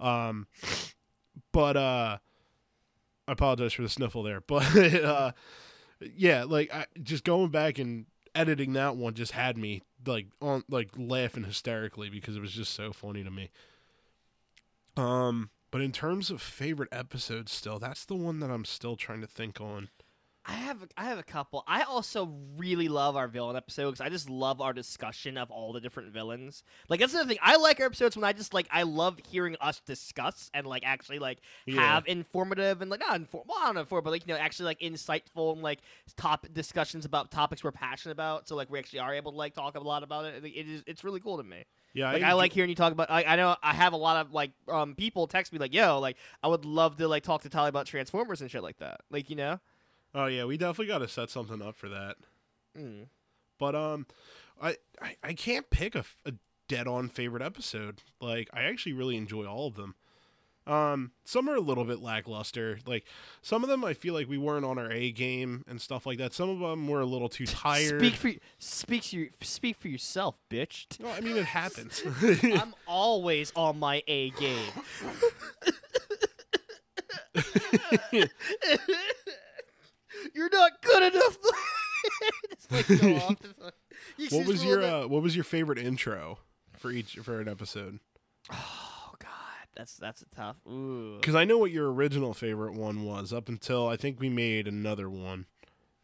Um 0.00 0.46
but 1.52 1.76
uh 1.76 2.18
I 3.28 3.32
apologize 3.32 3.72
for 3.72 3.82
the 3.82 3.88
sniffle 3.88 4.22
there, 4.22 4.40
but 4.46 4.76
uh, 4.76 5.32
yeah, 6.16 6.44
like 6.44 6.72
I, 6.72 6.86
just 7.02 7.24
going 7.24 7.50
back 7.50 7.78
and 7.78 8.06
editing 8.34 8.72
that 8.72 8.96
one 8.96 9.14
just 9.14 9.32
had 9.32 9.56
me 9.58 9.82
like 10.06 10.26
on 10.40 10.64
like 10.68 10.88
laughing 10.96 11.44
hysterically 11.44 12.10
because 12.10 12.36
it 12.36 12.40
was 12.40 12.52
just 12.52 12.74
so 12.74 12.92
funny 12.92 13.22
to 13.22 13.30
me. 13.30 13.50
Um, 14.96 15.50
but 15.70 15.80
in 15.80 15.92
terms 15.92 16.30
of 16.30 16.42
favorite 16.42 16.90
episodes, 16.92 17.52
still 17.52 17.78
that's 17.78 18.04
the 18.04 18.14
one 18.14 18.40
that 18.40 18.50
I'm 18.50 18.64
still 18.64 18.96
trying 18.96 19.20
to 19.20 19.26
think 19.26 19.60
on. 19.60 19.88
I 20.44 20.54
have 20.54 20.78
I 20.96 21.04
have 21.04 21.18
a 21.18 21.22
couple. 21.22 21.62
I 21.68 21.82
also 21.82 22.32
really 22.56 22.88
love 22.88 23.14
our 23.16 23.28
villain 23.28 23.54
episodes. 23.54 24.00
I 24.00 24.08
just 24.08 24.28
love 24.28 24.60
our 24.60 24.72
discussion 24.72 25.38
of 25.38 25.52
all 25.52 25.72
the 25.72 25.80
different 25.80 26.12
villains. 26.12 26.64
Like 26.88 26.98
that's 26.98 27.12
another 27.12 27.28
thing. 27.28 27.38
I 27.40 27.56
like 27.56 27.78
our 27.78 27.86
episodes 27.86 28.16
when 28.16 28.24
I 28.24 28.32
just 28.32 28.52
like 28.52 28.66
I 28.72 28.82
love 28.82 29.18
hearing 29.30 29.54
us 29.60 29.80
discuss 29.86 30.50
and 30.52 30.66
like 30.66 30.82
actually 30.84 31.20
like 31.20 31.38
Yeah. 31.64 31.80
have 31.80 32.08
informative 32.08 32.82
and 32.82 32.90
like 32.90 32.98
not 32.98 33.14
inform 33.14 33.44
well, 33.46 33.58
I 33.60 33.66
don't 33.66 33.76
know 33.76 33.84
for 33.84 34.02
but 34.02 34.10
like 34.10 34.26
you 34.26 34.34
know 34.34 34.40
actually 34.40 34.64
like 34.66 34.80
insightful 34.80 35.52
and 35.52 35.62
like 35.62 35.78
top 36.16 36.46
discussions 36.52 37.04
about 37.04 37.30
topics 37.30 37.62
we're 37.62 37.70
passionate 37.70 38.12
about. 38.12 38.48
So 38.48 38.56
like 38.56 38.68
we 38.68 38.80
actually 38.80 38.98
are 38.98 39.14
able 39.14 39.30
to 39.30 39.38
like 39.38 39.54
talk 39.54 39.76
a 39.76 39.80
lot 39.80 40.02
about 40.02 40.24
it. 40.24 40.44
It 40.44 40.68
is 40.68 40.82
it's 40.88 41.04
really 41.04 41.20
cool 41.20 41.36
to 41.36 41.44
me. 41.44 41.64
Yeah, 41.94 42.06
Like 42.06 42.22
I, 42.22 42.26
enjoy- 42.30 42.36
like 42.38 42.52
hearing 42.52 42.70
you 42.70 42.74
talk 42.76 42.90
about. 42.92 43.10
I, 43.12 43.22
I 43.24 43.36
know 43.36 43.54
I 43.62 43.74
have 43.74 43.92
a 43.92 43.96
lot 43.98 44.16
of 44.26 44.32
like 44.32 44.50
um 44.66 44.96
people 44.96 45.28
text 45.28 45.52
me 45.52 45.60
like 45.60 45.72
yo 45.72 46.00
like 46.00 46.16
I 46.42 46.48
would 46.48 46.64
love 46.64 46.96
to 46.96 47.06
like 47.06 47.22
talk 47.22 47.42
to 47.42 47.48
Tally 47.48 47.68
about 47.68 47.86
Transformers 47.86 48.40
and 48.40 48.50
shit 48.50 48.64
like 48.64 48.78
that. 48.78 49.02
Like 49.08 49.30
you 49.30 49.36
know. 49.36 49.60
Oh 50.14 50.26
yeah, 50.26 50.44
we 50.44 50.56
definitely 50.56 50.86
got 50.86 50.98
to 50.98 51.08
set 51.08 51.30
something 51.30 51.62
up 51.62 51.76
for 51.76 51.88
that. 51.88 52.16
Mm. 52.78 53.06
But 53.58 53.74
um, 53.74 54.06
I 54.60 54.76
I, 55.00 55.16
I 55.22 55.32
can't 55.34 55.70
pick 55.70 55.94
a 55.94 56.04
dead 56.68 56.86
on 56.86 57.08
favorite 57.08 57.42
episode. 57.42 58.02
Like 58.20 58.48
I 58.52 58.62
actually 58.62 58.94
really 58.94 59.16
enjoy 59.16 59.46
all 59.46 59.66
of 59.68 59.74
them. 59.74 59.94
Um, 60.64 61.10
some 61.24 61.48
are 61.48 61.56
a 61.56 61.60
little 61.60 61.84
bit 61.84 62.00
lackluster. 62.00 62.78
Like 62.86 63.04
some 63.40 63.64
of 63.64 63.68
them, 63.68 63.84
I 63.84 63.94
feel 63.94 64.14
like 64.14 64.28
we 64.28 64.38
weren't 64.38 64.64
on 64.64 64.78
our 64.78 64.90
A 64.92 65.10
game 65.10 65.64
and 65.66 65.80
stuff 65.80 66.06
like 66.06 66.18
that. 66.18 66.32
Some 66.32 66.48
of 66.48 66.60
them 66.60 66.86
were 66.86 67.00
a 67.00 67.06
little 67.06 67.28
too 67.28 67.46
tired. 67.46 68.00
Speak 68.00 68.14
for 68.14 68.32
speak 68.58 69.02
for 69.02 69.16
your, 69.16 69.28
speak 69.42 69.76
for 69.76 69.88
yourself, 69.88 70.36
bitch. 70.50 70.86
no, 71.00 71.10
I 71.10 71.20
mean 71.20 71.36
it 71.36 71.46
happens. 71.46 72.02
I'm 72.42 72.74
always 72.86 73.52
on 73.56 73.78
my 73.78 74.02
A 74.06 74.30
game. 74.30 74.72
You're 80.34 80.50
not 80.50 80.72
good 80.82 81.14
enough. 81.14 81.38
Like, 82.70 82.88
go 83.00 83.14
off. 83.16 83.36
You 84.16 84.28
what 84.30 84.46
was 84.46 84.64
your 84.64 84.82
uh, 84.82 85.06
What 85.06 85.22
was 85.22 85.36
your 85.36 85.44
favorite 85.44 85.78
intro? 85.78 86.38
for 86.76 86.90
each 86.90 87.14
for 87.22 87.40
an 87.40 87.48
episode? 87.48 88.00
Oh 88.50 89.12
God, 89.20 89.28
that's 89.76 89.96
that's 89.96 90.22
a 90.22 90.26
tough. 90.34 90.56
Ooh. 90.68 91.18
Because 91.20 91.36
I 91.36 91.44
know 91.44 91.58
what 91.58 91.70
your 91.70 91.92
original 91.92 92.34
favorite 92.34 92.74
one 92.74 93.04
was 93.04 93.32
up 93.32 93.48
until 93.48 93.86
I 93.86 93.96
think 93.96 94.18
we 94.18 94.28
made 94.28 94.66
another 94.66 95.08
one 95.08 95.46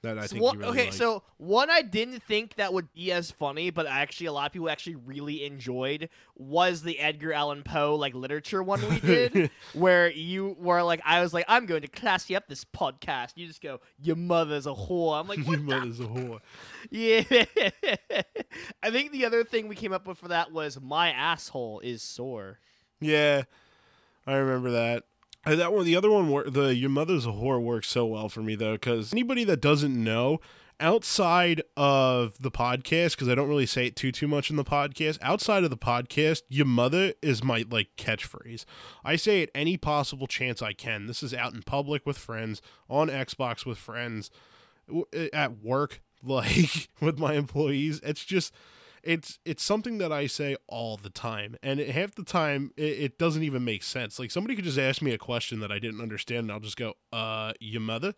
that 0.03 0.17
I 0.19 0.27
think 0.29 0.43
one- 0.43 0.59
really 0.59 0.71
okay, 0.71 0.85
liked. 0.85 0.95
so 0.95 1.25
one 1.39 1.71
I 1.71 1.83
didn't 1.83 2.23
think 2.23 2.55
that 2.55 2.73
would 2.73 2.93
be 2.93 3.11
as 3.11 3.31
funny, 3.33 3.71
but 3.71 3.87
actually 3.87 4.27
a 4.27 4.33
lot 4.33 4.47
of 4.47 4.53
people 4.53 4.71
actually 4.71 4.95
really 4.95 5.45
enjoyed 5.45 6.09
was 6.37 6.83
the 6.83 7.01
Edgar 7.01 7.33
Allan 7.33 7.65
Poe 7.65 7.97
like 7.97 8.15
literature 8.15 8.63
one 8.63 8.81
we 8.89 9.01
did, 9.01 9.51
where 9.75 10.09
you 10.11 10.57
were 10.61 10.83
like, 10.83 11.01
I 11.05 11.21
was 11.21 11.35
like, 11.35 11.47
I'm 11.49 11.67
going 11.67 11.83
to 11.83 11.89
class 11.89 12.31
you 12.31 12.37
up 12.37 12.47
this 12.49 12.65
podcast. 12.65 13.33
You 13.35 13.49
just 13.49 13.61
go, 13.61 13.81
your 14.01 14.15
mother's 14.17 14.67
a 14.67 14.73
whore. 14.75 15.21
I'm 15.21 15.27
like, 15.27 15.39
your 15.47 15.59
mother's 15.59 15.99
a 16.01 16.05
whore. 16.05 16.41
Yeah. 16.91 17.23
I 18.83 18.91
think 18.91 19.13
the 19.13 19.25
other 19.27 19.43
thing 19.45 19.69
we 19.69 19.75
came 19.75 19.93
up 19.93 20.07
with 20.07 20.19
for 20.19 20.29
that 20.29 20.53
was 20.53 20.81
my 20.81 21.11
asshole 21.11 21.81
is 21.81 22.03
sore. 22.03 22.59
Yeah, 23.01 23.43
I 24.27 24.35
remember 24.37 24.71
that. 24.71 25.05
Uh, 25.49 25.57
that 25.57 25.73
one, 25.73 25.87
the 25.87 25.97
other 25.97 26.11
one, 26.11 26.29
the 26.53 26.75
your 26.75 26.91
mother's 26.91 27.25
a 27.25 27.31
whore 27.31 27.63
works 27.63 27.89
so 27.89 28.05
well 28.05 28.29
for 28.29 28.43
me 28.43 28.55
though, 28.55 28.75
because 28.75 29.15
anybody 29.15 29.45
that 29.45 29.63
doesn't 29.63 29.95
know, 29.97 30.41
outside 30.79 31.63
of 31.75 32.35
the 32.39 32.51
podcast, 32.51 33.13
because 33.13 33.31
I 33.31 33.35
don't 33.35 33.49
really 33.49 33.65
say 33.65 33.87
it 33.87 33.97
too 33.97 34.13
too 34.13 34.29
much 34.29 34.51
in 34.51 34.57
the 34.57 34.65
podcast. 34.65 35.19
Outside 35.23 35.65
of 35.65 35.71
the 35.71 35.77
podcast, 35.79 36.43
your 36.51 36.67
mother 36.67 37.15
is 37.23 37.43
my 37.43 37.65
like 37.71 37.89
catchphrase. 37.97 38.67
I 39.03 39.17
say 39.17 39.41
it 39.41 39.51
any 39.55 39.79
possible 39.79 40.27
chance 40.27 40.61
I 40.61 40.75
can. 40.75 41.07
This 41.07 41.23
is 41.23 41.33
out 41.33 41.55
in 41.55 41.63
public 41.63 42.05
with 42.05 42.19
friends, 42.19 42.61
on 42.91 43.09
Xbox 43.09 43.65
with 43.65 43.79
friends, 43.79 44.31
at 45.33 45.63
work, 45.63 46.03
like 46.23 46.91
with 47.01 47.19
my 47.19 47.33
employees. 47.33 48.01
It's 48.05 48.27
just 48.27 48.53
it's 49.03 49.39
it's 49.45 49.63
something 49.63 49.99
that 49.99 50.13
I 50.13 50.27
say 50.27 50.57
all 50.67 50.97
the 50.97 51.11
time, 51.11 51.57
and 51.63 51.81
it, 51.81 51.91
half 51.91 52.15
the 52.15 52.25
time 52.25 52.73
it, 52.77 52.83
it 52.83 53.19
doesn't 53.19 53.43
even 53.43 53.65
make 53.65 53.83
sense. 53.83 54.19
Like 54.19 54.31
somebody 54.31 54.55
could 54.57 54.65
just 54.65 54.79
ask 54.79 55.03
me 55.03 55.13
a 55.13 55.19
question 55.19 55.61
that 55.61 55.73
I 55.73 55.79
didn't 55.79 56.01
understand, 56.01 56.41
and 56.41 56.53
I'll 56.53 56.61
just 56.61 56.77
go, 56.77 56.95
"Uh, 57.13 57.53
your 57.61 57.81
mother." 57.81 58.15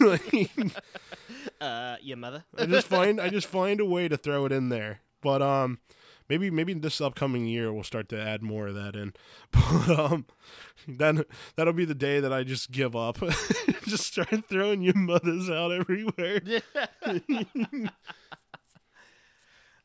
like, 0.00 0.50
Uh, 1.60 1.96
your 2.00 2.16
mother. 2.16 2.44
I 2.56 2.66
just 2.66 2.86
find 2.86 3.20
I 3.20 3.28
just 3.28 3.46
find 3.46 3.80
a 3.80 3.84
way 3.84 4.08
to 4.08 4.16
throw 4.16 4.46
it 4.46 4.52
in 4.52 4.68
there, 4.68 5.00
but 5.20 5.42
um. 5.42 5.78
Maybe 6.32 6.50
maybe 6.50 6.72
this 6.72 6.98
upcoming 7.02 7.44
year 7.44 7.70
we'll 7.74 7.82
start 7.82 8.08
to 8.08 8.18
add 8.18 8.40
more 8.42 8.68
of 8.68 8.74
that 8.74 8.96
in, 8.96 9.12
but 9.52 9.98
um, 9.98 10.24
then 10.88 11.24
that'll 11.56 11.74
be 11.74 11.84
the 11.84 11.94
day 11.94 12.20
that 12.20 12.32
I 12.32 12.42
just 12.42 12.70
give 12.70 12.96
up, 12.96 13.18
just 13.86 14.04
start 14.04 14.48
throwing 14.48 14.80
your 14.80 14.96
mothers 14.96 15.50
out 15.50 15.72
everywhere. 15.72 16.40
Yeah. 16.46 16.60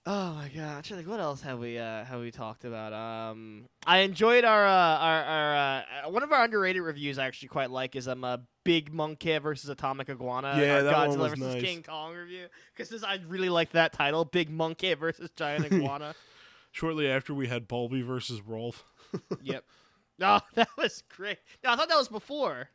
oh 0.05 0.35
my 0.35 0.49
god! 0.55 0.89
Like, 0.89 1.05
what 1.05 1.19
else 1.19 1.41
have 1.41 1.59
we 1.59 1.77
uh 1.77 2.05
have 2.05 2.21
we 2.21 2.31
talked 2.31 2.63
about? 2.63 2.93
Um, 2.93 3.65
I 3.85 3.97
enjoyed 3.99 4.45
our 4.45 4.65
uh 4.65 4.97
our, 4.99 5.23
our 5.23 5.55
uh, 5.55 6.09
one 6.11 6.23
of 6.23 6.31
our 6.31 6.45
underrated 6.45 6.81
reviews. 6.81 7.19
I 7.19 7.25
actually 7.25 7.49
quite 7.49 7.71
like 7.71 7.97
is 7.97 8.07
um 8.07 8.23
a 8.23 8.39
Big 8.63 8.93
Monkey 8.93 9.37
versus 9.39 9.69
Atomic 9.69 10.09
Iguana. 10.09 10.55
Yeah, 10.57 10.79
that 10.79 11.09
one 11.09 11.09
Godzilla 11.09 11.17
was 11.17 11.29
versus 11.31 11.55
nice. 11.55 11.61
King 11.61 11.83
Kong 11.83 12.15
review 12.15 12.47
because 12.73 13.03
I 13.03 13.19
really 13.27 13.49
like 13.49 13.71
that 13.73 13.91
title, 13.91 14.23
Big 14.23 14.49
Monkey 14.49 14.93
versus 14.93 15.29
Giant 15.35 15.65
Iguana. 15.65 16.15
Shortly 16.77 17.07
after 17.09 17.33
we 17.33 17.47
had 17.47 17.67
Bulby 17.67 18.05
versus 18.05 18.39
Rolf. 18.41 18.85
yep. 19.41 19.63
No, 20.19 20.41
that 20.53 20.69
was 20.77 21.01
great. 21.09 21.39
No, 21.63 21.71
I 21.71 21.75
thought 21.75 21.89
that 21.89 21.97
was 21.97 22.07
before. 22.07 22.69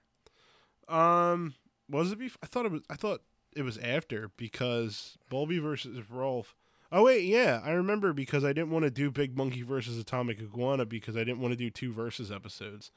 Um, 0.89 1.55
was 1.89 2.11
it 2.11 2.19
before? 2.19 2.39
I 2.43 2.47
thought 2.47 2.67
it 2.67 2.73
was. 2.73 2.83
I 2.91 2.95
thought 2.97 3.21
it 3.55 3.63
was 3.63 3.79
after 3.79 4.31
because 4.37 5.17
Bulby 5.31 5.63
versus 5.63 5.99
Rolf. 6.11 6.57
Oh 6.91 7.05
wait, 7.05 7.25
yeah, 7.25 7.61
I 7.65 7.71
remember 7.71 8.13
because 8.13 8.45
I 8.45 8.53
didn't 8.53 8.71
want 8.71 8.85
to 8.85 8.91
do 8.91 9.11
Big 9.11 9.37
Monkey 9.37 9.63
versus 9.63 9.99
Atomic 9.99 10.41
Iguana 10.41 10.85
because 10.85 11.17
I 11.17 11.21
didn't 11.21 11.39
want 11.41 11.53
to 11.53 11.57
do 11.57 11.71
two 11.71 11.93
versus 11.93 12.31
episodes. 12.33 12.91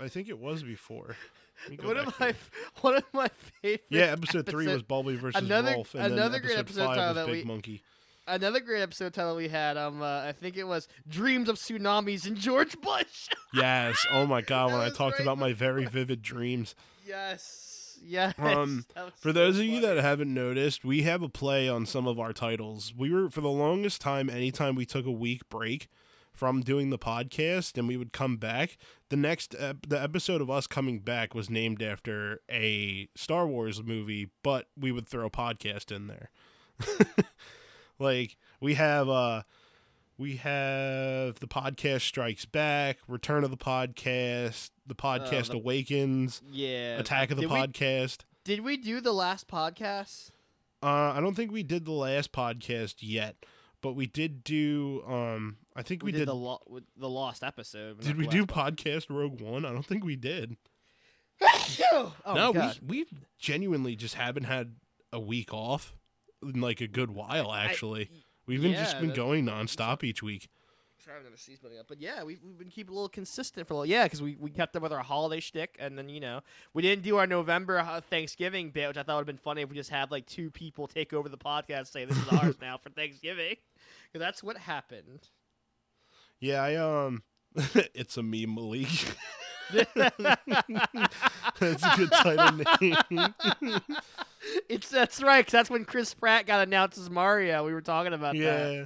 I 0.00 0.08
think 0.08 0.28
it 0.28 0.38
was 0.38 0.62
before. 0.62 1.16
Let 1.62 1.70
me 1.70 1.76
go 1.76 1.88
One 1.88 1.96
of 1.96 2.20
my 2.20 2.28
it. 2.28 2.36
one 2.82 2.96
of 2.96 3.04
my 3.14 3.28
favorite. 3.62 3.84
yeah, 3.88 4.02
episode 4.04 4.46
three 4.46 4.66
was 4.68 4.82
Bulby 4.82 5.16
versus 5.16 5.42
another- 5.42 5.72
Rolf, 5.72 5.94
and 5.94 6.12
another 6.12 6.32
then 6.38 6.42
great 6.42 6.58
episode 6.58 6.82
episode 6.82 6.94
five 6.96 7.16
was 7.16 7.26
Big 7.26 7.34
we- 7.36 7.44
Monkey. 7.44 7.82
Another 8.30 8.60
great 8.60 8.80
episode 8.82 9.12
title 9.12 9.34
we 9.36 9.48
had. 9.48 9.76
Um, 9.76 10.00
uh, 10.02 10.20
I 10.20 10.32
think 10.32 10.56
it 10.56 10.64
was 10.64 10.86
"Dreams 11.08 11.48
of 11.48 11.56
Tsunamis" 11.56 12.26
and 12.26 12.36
George 12.36 12.80
Bush. 12.80 13.28
Yes. 13.52 14.06
Oh 14.12 14.26
my 14.26 14.42
God! 14.42 14.70
When 14.70 14.80
I 14.80 14.90
talked 14.90 15.18
right 15.18 15.22
about 15.22 15.36
my 15.36 15.52
very 15.52 15.84
vivid 15.92 16.22
dreams. 16.22 16.76
yes, 17.04 17.98
yes. 18.00 18.32
Um, 18.38 18.84
For 19.16 19.30
so 19.30 19.32
those 19.32 19.58
of 19.58 19.64
you 19.64 19.80
that 19.80 19.96
haven't 19.96 20.32
noticed, 20.32 20.84
we 20.84 21.02
have 21.02 21.22
a 21.22 21.28
play 21.28 21.68
on 21.68 21.84
some 21.84 22.06
of 22.06 22.20
our 22.20 22.32
titles. 22.32 22.94
We 22.96 23.10
were 23.12 23.28
for 23.28 23.40
the 23.40 23.48
longest 23.50 24.00
time, 24.00 24.30
anytime 24.30 24.76
we 24.76 24.86
took 24.86 25.04
a 25.04 25.10
week 25.10 25.48
break 25.48 25.88
from 26.32 26.60
doing 26.60 26.90
the 26.90 26.98
podcast 26.98 27.76
and 27.76 27.88
we 27.88 27.96
would 27.96 28.12
come 28.12 28.36
back, 28.36 28.78
the 29.08 29.16
next 29.16 29.56
ep- 29.58 29.88
the 29.88 30.00
episode 30.00 30.40
of 30.40 30.48
us 30.48 30.68
coming 30.68 31.00
back 31.00 31.34
was 31.34 31.50
named 31.50 31.82
after 31.82 32.40
a 32.48 33.08
Star 33.16 33.48
Wars 33.48 33.82
movie, 33.82 34.30
but 34.44 34.68
we 34.78 34.92
would 34.92 35.08
throw 35.08 35.26
a 35.26 35.30
podcast 35.30 35.90
in 35.94 36.06
there. 36.06 36.30
like 38.00 38.36
we 38.60 38.74
have 38.74 39.08
uh 39.08 39.42
we 40.18 40.36
have 40.36 41.40
the 41.40 41.46
podcast 41.46 42.02
strikes 42.02 42.44
back, 42.44 42.98
return 43.08 43.42
of 43.42 43.50
the 43.50 43.56
podcast, 43.56 44.70
the 44.86 44.94
podcast 44.94 45.48
the- 45.48 45.54
awakens, 45.56 46.42
yeah, 46.50 46.98
attack 46.98 47.30
of 47.30 47.36
the 47.36 47.42
did 47.42 47.50
we, 47.50 47.56
podcast. 47.56 48.18
did 48.44 48.60
we 48.60 48.76
do 48.76 49.00
the 49.00 49.12
last 49.12 49.48
podcast? 49.48 50.30
Uh, 50.82 51.12
I 51.14 51.20
don't 51.20 51.34
think 51.34 51.52
we 51.52 51.62
did 51.62 51.84
the 51.84 51.92
last 51.92 52.32
podcast 52.32 52.96
yet, 53.00 53.36
but 53.80 53.92
we 53.94 54.06
did 54.06 54.44
do. 54.44 55.02
Um, 55.06 55.56
I 55.76 55.82
think 55.82 56.02
we, 56.02 56.12
did, 56.12 56.18
did. 56.18 56.28
the 56.28 56.34
lo- 56.34 56.80
the 56.96 57.08
lost 57.08 57.42
episode. 57.42 58.00
did 58.00 58.18
we 58.18 58.26
do 58.26 58.46
last 58.46 58.48
podcast 58.48 59.06
Rogue 59.08 59.40
One? 59.40 59.64
I 59.64 59.72
don't 59.72 59.86
think 59.86 60.04
we 60.04 60.16
did. 60.16 60.56
oh 61.92 62.12
no, 62.26 62.50
we 62.50 62.70
we 62.86 63.06
genuinely 63.38 63.96
just 63.96 64.14
haven't 64.14 64.44
had 64.44 64.74
a 65.12 65.20
week 65.20 65.54
off 65.54 65.94
in 66.42 66.60
like 66.60 66.80
a 66.80 66.88
good 66.88 67.10
while. 67.10 67.50
I- 67.50 67.64
Actually, 67.64 68.10
we've 68.46 68.62
been 68.62 68.74
just 68.74 69.00
been 69.00 69.12
going 69.12 69.46
nonstop 69.46 70.02
each 70.04 70.22
week. 70.22 70.48
I'm 71.08 71.24
gonna 71.24 71.36
sneeze 71.36 71.58
building 71.58 71.80
up. 71.80 71.86
But 71.88 72.00
yeah, 72.00 72.22
we've, 72.22 72.38
we've 72.44 72.56
been 72.56 72.68
keeping 72.68 72.92
a 72.92 72.94
little 72.94 73.08
consistent 73.08 73.66
for 73.66 73.74
a 73.74 73.76
little. 73.78 73.90
Yeah, 73.90 74.04
because 74.04 74.22
we, 74.22 74.36
we 74.38 74.48
kept 74.48 74.76
up 74.76 74.82
with 74.82 74.92
our 74.92 75.02
holiday 75.02 75.40
shtick, 75.40 75.76
and 75.80 75.98
then 75.98 76.08
you 76.08 76.20
know 76.20 76.40
we 76.72 76.82
didn't 76.82 77.02
do 77.02 77.16
our 77.16 77.26
November 77.26 77.80
uh, 77.80 78.00
Thanksgiving 78.00 78.70
bit, 78.70 78.86
which 78.86 78.96
I 78.96 79.02
thought 79.02 79.14
would 79.16 79.22
have 79.22 79.26
been 79.26 79.36
funny 79.36 79.62
if 79.62 79.70
we 79.70 79.74
just 79.74 79.90
had 79.90 80.12
like 80.12 80.26
two 80.26 80.50
people 80.52 80.86
take 80.86 81.12
over 81.12 81.28
the 81.28 81.36
podcast, 81.38 81.78
and 81.78 81.86
say 81.88 82.04
this 82.04 82.16
is 82.16 82.28
ours 82.32 82.56
now 82.60 82.78
for 82.78 82.90
Thanksgiving, 82.90 83.56
because 84.12 84.24
that's 84.24 84.40
what 84.42 84.56
happened. 84.56 85.26
Yeah, 86.38 86.62
I 86.62 86.76
um, 86.76 87.24
it's 87.94 88.16
a 88.16 88.22
meme, 88.22 88.54
Malik. 88.54 88.88
That's 91.60 91.82
a 91.84 91.92
good 91.96 92.10
title 92.10 92.64
name. 92.80 92.96
It's 94.68 94.88
that's 94.88 95.22
right, 95.22 95.44
'cause 95.44 95.52
that's 95.52 95.70
when 95.70 95.84
Chris 95.84 96.14
Pratt 96.14 96.46
got 96.46 96.66
announced 96.66 96.98
as 96.98 97.10
Mario. 97.10 97.64
We 97.64 97.72
were 97.72 97.80
talking 97.80 98.12
about 98.12 98.34
that. 98.34 98.72
yeah, 98.74 98.84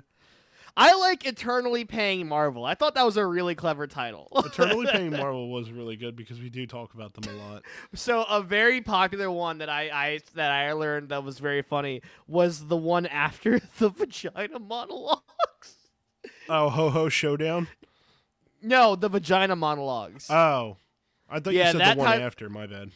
I 0.76 0.94
like 0.98 1.24
eternally 1.26 1.84
paying 1.84 2.26
Marvel. 2.26 2.64
I 2.64 2.74
thought 2.74 2.94
that 2.96 3.04
was 3.04 3.16
a 3.16 3.24
really 3.24 3.54
clever 3.54 3.86
title. 3.86 4.26
Eternally 4.44 4.86
Paying 4.90 5.10
Marvel 5.12 5.50
was 5.52 5.70
really 5.70 5.94
good 5.96 6.16
because 6.16 6.40
we 6.40 6.50
do 6.50 6.66
talk 6.66 6.94
about 6.94 7.14
them 7.14 7.32
a 7.32 7.38
lot. 7.38 7.62
So 7.94 8.24
a 8.24 8.42
very 8.42 8.80
popular 8.80 9.30
one 9.30 9.58
that 9.58 9.68
I, 9.68 9.82
I 9.90 10.20
that 10.34 10.50
I 10.50 10.72
learned 10.72 11.10
that 11.10 11.22
was 11.22 11.38
very 11.38 11.62
funny 11.62 12.02
was 12.26 12.66
the 12.66 12.76
one 12.76 13.06
after 13.06 13.60
the 13.78 13.88
vagina 13.90 14.58
monologues. 14.58 15.22
Oh, 16.48 16.68
Ho 16.70 16.90
Ho 16.90 17.08
Showdown. 17.08 17.68
No, 18.60 18.96
the 18.96 19.08
vagina 19.08 19.54
monologues. 19.56 20.28
Oh, 20.30 20.78
I 21.30 21.38
thought 21.38 21.52
Yeah, 21.54 21.66
you 21.66 21.72
said 21.72 21.80
that 21.82 21.94
the 21.96 22.00
one 22.00 22.12
time- 22.12 22.22
after. 22.22 22.48
My 22.50 22.66
bad. 22.66 22.90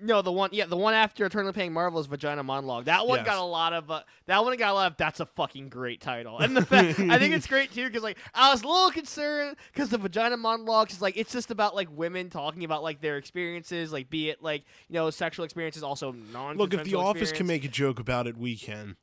No, 0.00 0.22
the 0.22 0.32
one 0.32 0.50
yeah, 0.52 0.66
the 0.66 0.76
one 0.76 0.92
after 0.94 1.24
Eternally 1.24 1.52
Paying 1.52 1.72
Marvel 1.72 2.00
is 2.00 2.06
vagina 2.06 2.42
monologue. 2.42 2.86
That 2.86 3.06
one 3.06 3.18
Yes. 3.18 3.26
got 3.26 3.38
a 3.38 3.44
lot 3.44 3.72
of 3.72 3.90
uh, 3.90 4.02
that 4.26 4.44
one 4.44 4.56
got 4.56 4.70
a 4.72 4.74
lot 4.74 4.90
of 4.92 4.96
that's 4.96 5.20
a 5.20 5.26
fucking 5.26 5.68
great 5.68 6.00
title. 6.00 6.38
And 6.38 6.56
the 6.56 6.66
fact 6.66 6.98
I 7.10 7.18
think 7.18 7.34
it's 7.34 7.46
great 7.46 7.72
too 7.72 7.86
because 7.86 8.02
like 8.02 8.18
I 8.34 8.50
was 8.50 8.62
a 8.62 8.66
little 8.68 8.90
concerned 8.90 9.56
because 9.72 9.88
the 9.90 9.98
vagina 9.98 10.36
monologues 10.36 10.94
is 10.94 11.02
like 11.02 11.16
it's 11.16 11.32
just 11.32 11.50
about 11.50 11.74
like 11.74 11.88
women 11.90 12.28
talking 12.30 12.64
about 12.64 12.82
like 12.82 13.00
their 13.00 13.16
experiences, 13.16 13.92
like 13.92 14.10
be 14.10 14.30
it 14.30 14.42
like 14.42 14.64
you 14.88 14.94
know 14.94 15.10
sexual 15.10 15.44
experiences, 15.44 15.82
also 15.82 16.12
non. 16.32 16.56
Look, 16.56 16.74
if 16.74 16.84
The 16.84 16.94
Office 16.96 17.32
can 17.32 17.46
make 17.46 17.64
a 17.64 17.68
joke 17.68 17.98
about 18.00 18.26
it, 18.26 18.36
we 18.36 18.56
can. 18.56 18.96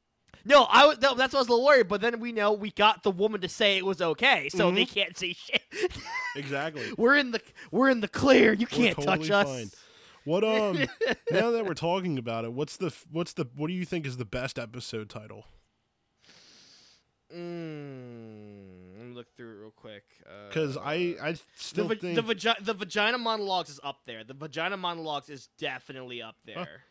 No, 0.44 0.64
I 0.70 0.88
was, 0.88 1.00
no, 1.00 1.14
that's 1.14 1.34
what 1.34 1.40
I 1.40 1.42
was 1.42 1.48
a 1.50 1.52
little 1.52 1.66
worried. 1.68 1.88
But 1.88 2.02
then 2.02 2.20
we 2.20 2.32
know 2.32 2.52
we 2.52 2.72
got 2.72 3.04
the 3.04 3.12
woman 3.12 3.42
to 3.42 3.48
say 3.50 3.78
it 3.78 3.86
was 3.86 4.02
okay, 4.02 4.50
so 4.50 4.72
they 4.72 4.86
Mm-hmm. 4.86 4.94
can't 5.00 5.18
say 5.18 5.34
shit. 5.34 5.62
Exactly. 6.36 6.84
we're 6.98 7.16
in 7.18 7.32
the 7.32 7.42
we're 7.72 7.90
in 7.90 8.00
the 8.02 8.08
clear. 8.08 8.54
You 8.54 8.66
We're 8.72 8.86
can't 8.86 8.96
totally 8.96 9.28
touch 9.30 9.46
us. 9.46 9.48
fine. 9.48 9.72
What 10.24 10.44
um? 10.44 10.78
now 11.32 11.52
that 11.52 11.66
we're 11.66 11.74
talking 11.74 12.18
about 12.18 12.46
it, 12.46 12.54
what's 12.54 12.78
the 12.78 12.94
what's 13.12 13.34
the 13.34 13.46
what 13.56 13.68
do 13.68 13.74
you 13.74 13.86
think 13.86 14.06
is 14.06 14.18
the 14.18 14.26
best 14.26 14.60
episode 14.60 15.10
title? 15.10 15.46
Mm, 17.34 18.98
let 18.98 19.08
me 19.08 19.16
look 19.16 19.34
through 19.36 19.52
it 19.52 19.62
real 19.62 19.72
quick. 19.72 20.04
Because 20.50 20.78
I 20.78 21.16
Uh, 21.20 21.24
I 21.26 21.32
the, 21.34 21.40
still 21.56 21.88
va- 21.88 21.96
think 21.96 22.16
the, 22.16 22.24
vagi- 22.24 22.64
the 22.66 22.74
vagina 22.74 23.18
monologues 23.18 23.70
is 23.70 23.80
up 23.84 24.02
there. 24.06 24.24
The 24.24 24.34
vagina 24.34 24.78
monologues 24.78 25.30
is 25.30 25.48
definitely 25.58 26.22
up 26.22 26.36
there. 26.46 26.84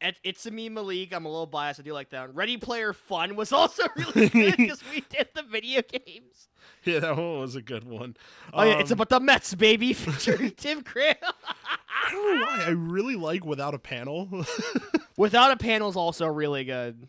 It, 0.00 0.16
it's 0.24 0.46
a 0.46 0.50
me 0.50 0.68
League. 0.68 1.12
I'm 1.12 1.24
a 1.26 1.28
little 1.28 1.46
biased. 1.46 1.80
I 1.80 1.82
do 1.82 1.92
like 1.92 2.10
that. 2.10 2.28
One. 2.28 2.34
Ready 2.34 2.56
Player 2.56 2.92
Fun 2.92 3.36
was 3.36 3.52
also 3.52 3.84
really 3.96 4.28
good 4.30 4.56
because 4.56 4.82
we 4.92 5.02
did 5.08 5.28
the 5.34 5.42
video 5.42 5.82
games. 5.82 6.48
Yeah, 6.84 7.00
that 7.00 7.16
one 7.16 7.40
was 7.40 7.56
a 7.56 7.62
good 7.62 7.84
one. 7.84 8.16
Oh 8.52 8.62
yeah, 8.62 8.78
it's 8.78 8.90
Um, 8.90 8.96
about 8.96 9.08
the 9.10 9.20
Mets, 9.20 9.54
baby, 9.54 9.92
featuring 9.94 10.52
Tim 10.52 10.80
Graham. 10.82 11.16
I 11.22 12.10
don't 12.10 12.38
know 12.40 12.46
why 12.46 12.64
I 12.66 12.70
really 12.70 13.16
like 13.16 13.44
without 13.44 13.74
a 13.74 13.78
panel. 13.78 14.28
Without 15.16 15.50
a 15.50 15.56
panel 15.56 15.88
is 15.90 15.96
also 15.96 16.26
really 16.26 16.64
good. 16.64 17.06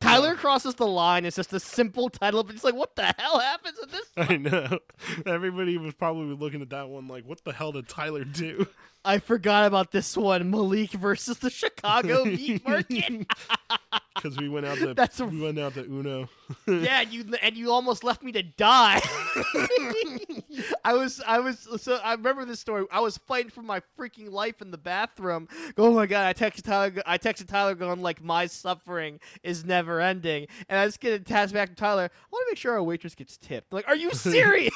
Tyler 0.00 0.36
crosses 0.36 0.74
the 0.76 0.86
line. 0.86 1.24
It's 1.24 1.36
just 1.36 1.52
a 1.52 1.60
simple 1.60 2.08
title, 2.08 2.44
but 2.44 2.54
it's 2.54 2.64
like, 2.64 2.74
what 2.74 2.94
the 2.96 3.12
hell 3.18 3.40
happens 3.40 3.78
in 3.82 3.88
this? 3.90 4.06
I 4.16 4.36
know. 4.36 4.78
Everybody 5.26 5.76
was 5.76 5.94
probably 5.94 6.36
looking 6.36 6.62
at 6.62 6.70
that 6.70 6.88
one 6.88 7.08
like, 7.08 7.24
what 7.24 7.42
the 7.44 7.52
hell 7.52 7.72
did 7.72 7.88
Tyler 7.88 8.24
do? 8.24 8.66
I 9.08 9.18
forgot 9.20 9.66
about 9.66 9.90
this 9.90 10.16
one. 10.16 10.50
Malik 10.50 10.90
versus 10.90 11.38
the 11.38 11.48
Chicago 11.48 12.24
Meat 12.26 12.66
Market. 12.66 13.26
Because 14.14 14.36
we 14.36 14.48
went 14.48 14.66
out 14.66 14.78
to 14.78 14.94
That's 14.94 15.20
a- 15.20 15.26
we 15.26 15.40
went 15.40 15.60
out 15.60 15.74
to 15.74 15.84
Uno. 15.84 16.28
yeah, 16.66 17.02
and 17.02 17.12
you 17.12 17.24
and 17.40 17.56
you 17.56 17.70
almost 17.70 18.02
left 18.02 18.20
me 18.20 18.32
to 18.32 18.42
die. 18.42 19.00
I 20.84 20.94
was 20.94 21.22
I 21.24 21.38
was 21.38 21.68
so 21.80 22.00
I 22.02 22.14
remember 22.14 22.44
this 22.44 22.58
story. 22.58 22.84
I 22.90 22.98
was 22.98 23.16
fighting 23.16 23.50
for 23.52 23.62
my 23.62 23.80
freaking 23.96 24.32
life 24.32 24.60
in 24.60 24.72
the 24.72 24.76
bathroom. 24.78 25.46
Oh 25.76 25.92
my 25.92 26.06
god! 26.06 26.26
I 26.26 26.32
texted 26.34 26.62
Tyler. 26.62 26.92
I 27.06 27.16
texted 27.18 27.46
Tyler 27.46 27.76
going 27.76 28.02
like, 28.02 28.20
"My 28.20 28.46
suffering 28.46 29.20
is 29.44 29.64
never 29.64 30.00
ending," 30.00 30.48
and 30.68 30.80
I 30.80 30.86
just 30.86 30.98
get 30.98 31.12
a 31.12 31.20
text 31.22 31.54
back 31.54 31.68
to 31.68 31.74
Tyler. 31.76 32.10
I 32.12 32.26
want 32.32 32.44
to 32.48 32.50
make 32.50 32.58
sure 32.58 32.72
our 32.72 32.82
waitress 32.82 33.14
gets 33.14 33.36
tipped. 33.36 33.72
like, 33.72 33.86
are 33.86 33.94
you 33.96 34.10
serious? 34.12 34.74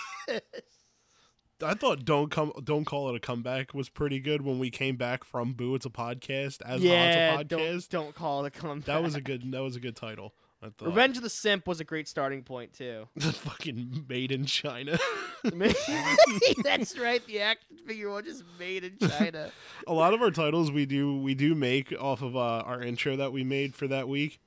I 1.62 1.75
thought 1.75 2.04
don't 2.04 2.31
come 2.31 2.52
don't 2.64 2.85
call 2.85 3.09
it 3.11 3.16
a 3.16 3.21
comeback 3.21 3.75
was 3.75 3.88
pretty 3.88 4.21
good 4.21 4.42
when 4.42 4.59
we 4.59 4.71
came 4.71 4.97
back 4.97 5.25
from 5.25 5.52
Boo 5.52 5.75
It's 5.75 5.87
a 5.87 5.90
podcast 5.90 6.61
as 6.62 6.83
yeah, 6.83 7.37
Odds 7.38 7.40
a 7.42 7.45
don't, 7.45 7.88
don't 7.88 8.14
call 8.14 8.45
it 8.45 8.49
a 8.57 8.59
comeback. 8.59 8.87
That 8.87 9.02
was 9.02 9.14
a 9.14 9.21
good 9.21 9.50
that 9.52 9.62
was 9.62 9.76
a 9.76 9.81
good 9.81 9.97
title. 9.97 10.35
I 10.64 10.66
thought. 10.66 10.87
Revenge 10.87 11.16
of 11.16 11.25
the 11.25 11.28
Simp 11.31 11.66
was 11.66 11.81
a 11.81 11.85
great 11.85 12.07
starting 12.07 12.42
point 12.45 12.73
too. 12.73 13.09
The 13.16 13.33
fucking 13.33 14.07
made 14.09 14.31
in 14.31 14.45
China. 14.47 14.97
That's 15.42 16.97
right. 16.99 17.25
The 17.26 17.40
action 17.40 17.78
figure 17.87 18.11
one 18.11 18.25
just 18.25 18.45
made 18.59 18.85
in 18.85 18.97
China. 19.09 19.50
a 19.87 19.92
lot 19.92 20.14
of 20.14 20.23
our 20.23 20.31
titles 20.31 20.71
we 20.71 20.87
do 20.87 21.16
we 21.19 21.35
do 21.35 21.54
make 21.54 21.92
off 22.00 22.23
of 22.23 22.37
uh, 22.37 22.40
our 22.40 22.81
intro 22.83 23.16
that 23.16 23.33
we 23.33 23.42
made 23.45 23.75
for 23.75 23.88
that 23.88 24.09
week. 24.09 24.38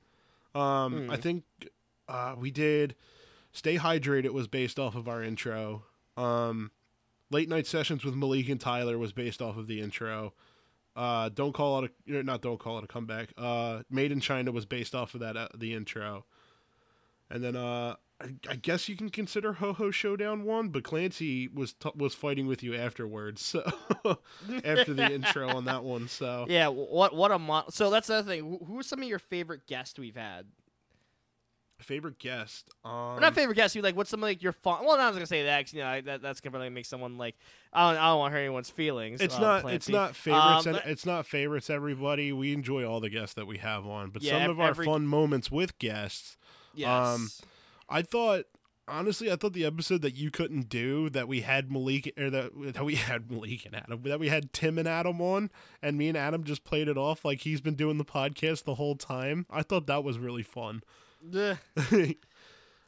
Um, 0.54 1.04
Hmm. 1.04 1.10
I 1.10 1.16
think 1.18 1.44
uh, 2.08 2.34
we 2.38 2.50
did 2.50 2.94
"Stay 3.52 3.76
Hydrated" 3.76 4.30
was 4.30 4.48
based 4.48 4.78
off 4.78 4.94
of 4.94 5.06
our 5.08 5.22
intro. 5.22 5.82
Um, 6.16 6.70
Late 7.30 7.48
night 7.48 7.66
sessions 7.66 8.04
with 8.04 8.14
Malik 8.14 8.48
and 8.48 8.60
Tyler 8.60 8.98
was 8.98 9.12
based 9.12 9.42
off 9.42 9.56
of 9.56 9.66
the 9.66 9.80
intro. 9.80 10.32
Uh, 10.94 11.28
don't 11.28 11.52
call 11.52 11.84
it 11.84 11.92
a 12.08 12.22
not. 12.22 12.40
Don't 12.40 12.58
call 12.58 12.78
it 12.78 12.84
a 12.84 12.86
comeback. 12.86 13.30
Uh, 13.36 13.82
Made 13.90 14.12
in 14.12 14.20
China 14.20 14.52
was 14.52 14.64
based 14.64 14.94
off 14.94 15.14
of 15.14 15.20
that 15.20 15.36
uh, 15.36 15.48
the 15.54 15.74
intro, 15.74 16.24
and 17.28 17.44
then 17.44 17.54
uh, 17.54 17.96
I, 18.18 18.28
I 18.48 18.56
guess 18.56 18.88
you 18.88 18.96
can 18.96 19.10
consider 19.10 19.54
Ho 19.54 19.74
Ho 19.74 19.90
Showdown 19.90 20.44
one, 20.44 20.68
but 20.70 20.84
Clancy 20.84 21.48
was 21.48 21.74
t- 21.74 21.90
was 21.94 22.14
fighting 22.14 22.46
with 22.46 22.62
you 22.62 22.74
afterwards. 22.74 23.42
So 23.42 23.62
after 24.64 24.94
the 24.94 25.12
intro 25.12 25.48
on 25.48 25.66
that 25.66 25.84
one, 25.84 26.08
so 26.08 26.46
Yeah, 26.48 26.68
what 26.68 27.14
what 27.14 27.30
a 27.30 27.38
mon- 27.38 27.70
so 27.70 27.90
that's 27.90 28.06
the 28.08 28.22
thing. 28.22 28.60
Who 28.66 28.78
are 28.78 28.82
some 28.82 29.02
of 29.02 29.08
your 29.08 29.18
favorite 29.18 29.66
guests 29.66 29.98
we've 29.98 30.16
had? 30.16 30.46
Favorite 31.84 32.18
guest. 32.18 32.70
Um, 32.84 32.92
Or 32.92 33.20
not 33.20 33.34
favorite 33.34 33.54
guest 33.56 33.74
You 33.76 33.82
like 33.82 33.96
what's 33.96 34.10
some 34.10 34.20
of, 34.20 34.22
like 34.24 34.42
your 34.42 34.52
fun? 34.52 34.84
Well, 34.84 34.98
I 34.98 35.06
was 35.06 35.16
gonna 35.16 35.26
say 35.26 35.44
that 35.44 35.64
'cause, 35.66 35.74
you 35.74 35.80
know 35.80 35.88
I, 35.88 36.00
that 36.02 36.22
that's 36.22 36.40
gonna 36.40 36.56
really 36.56 36.70
make 36.70 36.86
someone 36.86 37.18
like 37.18 37.36
I 37.72 37.90
don't 37.92 38.00
I 38.00 38.06
don't 38.08 38.18
want 38.18 38.32
to 38.32 38.36
hurt 38.36 38.44
anyone's 38.44 38.70
feelings. 38.70 39.20
It's 39.20 39.36
uh, 39.36 39.40
not. 39.40 39.72
It's 39.72 39.88
not 39.88 40.16
favorites. 40.16 40.66
Um, 40.66 40.74
and 40.74 40.82
but- 40.82 40.90
it's 40.90 41.04
not 41.06 41.26
favorites. 41.26 41.68
Everybody, 41.70 42.32
we 42.32 42.52
enjoy 42.52 42.84
all 42.88 43.00
the 43.00 43.10
guests 43.10 43.34
that 43.34 43.46
we 43.46 43.58
have 43.58 43.86
on, 43.86 44.10
but 44.10 44.22
Yeah, 44.22 44.42
some 44.42 44.50
of 44.50 44.60
our 44.60 44.74
fun 44.74 45.06
moments 45.06 45.50
with 45.50 45.78
guests. 45.78 46.36
yes. 46.74 46.88
um, 46.88 47.28
I 47.88 48.02
thought 48.02 48.44
honestly, 48.88 49.30
I 49.32 49.36
thought 49.36 49.52
the 49.52 49.64
episode 49.64 50.02
that 50.02 50.14
you 50.14 50.30
couldn't 50.30 50.68
do 50.68 51.10
that 51.10 51.26
we 51.26 51.40
had 51.40 51.72
Malik 51.72 52.12
or 52.16 52.30
that, 52.30 52.52
that 52.74 52.84
we 52.84 52.94
had 52.94 53.30
Malik 53.30 53.66
and 53.66 53.74
Adam 53.74 54.00
that 54.04 54.20
we 54.20 54.28
had 54.28 54.52
Tim 54.52 54.78
and 54.78 54.86
Adam 54.88 55.20
on, 55.20 55.50
and 55.82 55.98
me 55.98 56.08
and 56.08 56.16
Adam 56.16 56.44
just 56.44 56.62
played 56.64 56.86
it 56.88 56.96
off 56.96 57.24
like 57.24 57.40
he's 57.40 57.60
been 57.60 57.74
doing 57.74 57.98
the 57.98 58.04
podcast 58.04 58.62
the 58.64 58.76
whole 58.76 58.94
time. 58.94 59.44
I 59.50 59.62
thought 59.62 59.86
that 59.88 60.04
was 60.04 60.18
really 60.18 60.44
fun. 60.44 60.82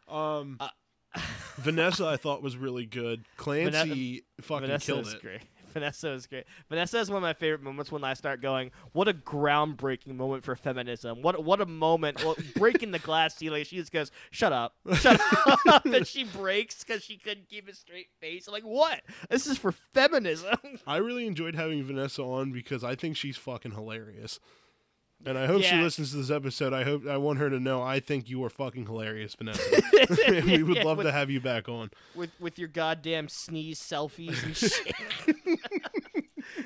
Um, 0.08 0.56
Uh, 0.60 0.68
Vanessa, 1.56 2.06
I 2.06 2.16
thought 2.16 2.42
was 2.42 2.56
really 2.56 2.86
good. 2.86 3.24
Clancy 3.36 4.22
fucking 4.40 4.66
Vanessa 4.66 4.86
killed 4.92 5.06
is 5.06 5.14
it. 5.14 5.20
great. 5.22 5.40
Vanessa 5.74 6.10
is 6.12 6.26
great. 6.26 6.44
Vanessa 6.70 6.98
is 6.98 7.10
one 7.10 7.18
of 7.18 7.22
my 7.22 7.34
favorite 7.34 7.62
moments 7.62 7.92
when 7.92 8.02
I 8.04 8.14
start 8.14 8.40
going, 8.40 8.70
"What 8.92 9.06
a 9.06 9.12
groundbreaking 9.12 10.14
moment 10.16 10.44
for 10.44 10.56
feminism! 10.56 11.20
What 11.20 11.44
what 11.44 11.60
a 11.60 11.66
moment! 11.66 12.24
Well, 12.24 12.36
breaking 12.56 12.90
the 12.92 12.98
glass 12.98 13.36
ceiling." 13.36 13.64
She 13.64 13.76
just 13.76 13.92
goes, 13.92 14.10
"Shut 14.30 14.50
up, 14.52 14.74
shut 14.94 15.20
up!" 15.66 15.84
and 15.84 16.06
she 16.06 16.24
breaks 16.24 16.82
because 16.84 17.02
she 17.04 17.18
couldn't 17.18 17.48
keep 17.50 17.68
a 17.68 17.74
straight 17.74 18.08
face. 18.18 18.48
I'm 18.48 18.54
like, 18.54 18.62
"What? 18.62 19.02
This 19.28 19.46
is 19.46 19.58
for 19.58 19.72
feminism." 19.72 20.56
I 20.86 20.96
really 20.96 21.26
enjoyed 21.26 21.54
having 21.54 21.84
Vanessa 21.84 22.22
on 22.22 22.50
because 22.50 22.82
I 22.82 22.94
think 22.94 23.16
she's 23.18 23.36
fucking 23.36 23.72
hilarious. 23.72 24.40
And 25.26 25.37
I 25.37 25.46
hope 25.46 25.62
she 25.62 25.74
listens 25.76 26.12
to 26.12 26.18
this 26.18 26.31
episode. 26.31 26.72
I 26.72 26.85
hope 26.85 27.07
I 27.07 27.16
want 27.16 27.38
her 27.40 27.50
to 27.50 27.59
know 27.59 27.83
I 27.83 27.98
think 28.00 28.28
you 28.31 28.42
are 28.44 28.48
fucking 28.50 28.87
hilarious, 28.87 29.35
Vanessa. 29.35 29.61
we 30.28 30.62
would 30.62 30.76
Yeah, 30.76 30.85
love 30.85 30.98
with, 30.98 31.07
to 31.07 31.12
have 31.12 31.28
you 31.28 31.40
back 31.40 31.68
on. 31.68 31.90
with 32.14 32.31
with 32.38 32.59
your 32.59 32.68
goddamn 32.68 33.28
sneeze 33.28 33.81
selfies 33.81 34.42
and 34.44 34.57
shit. 34.57 34.94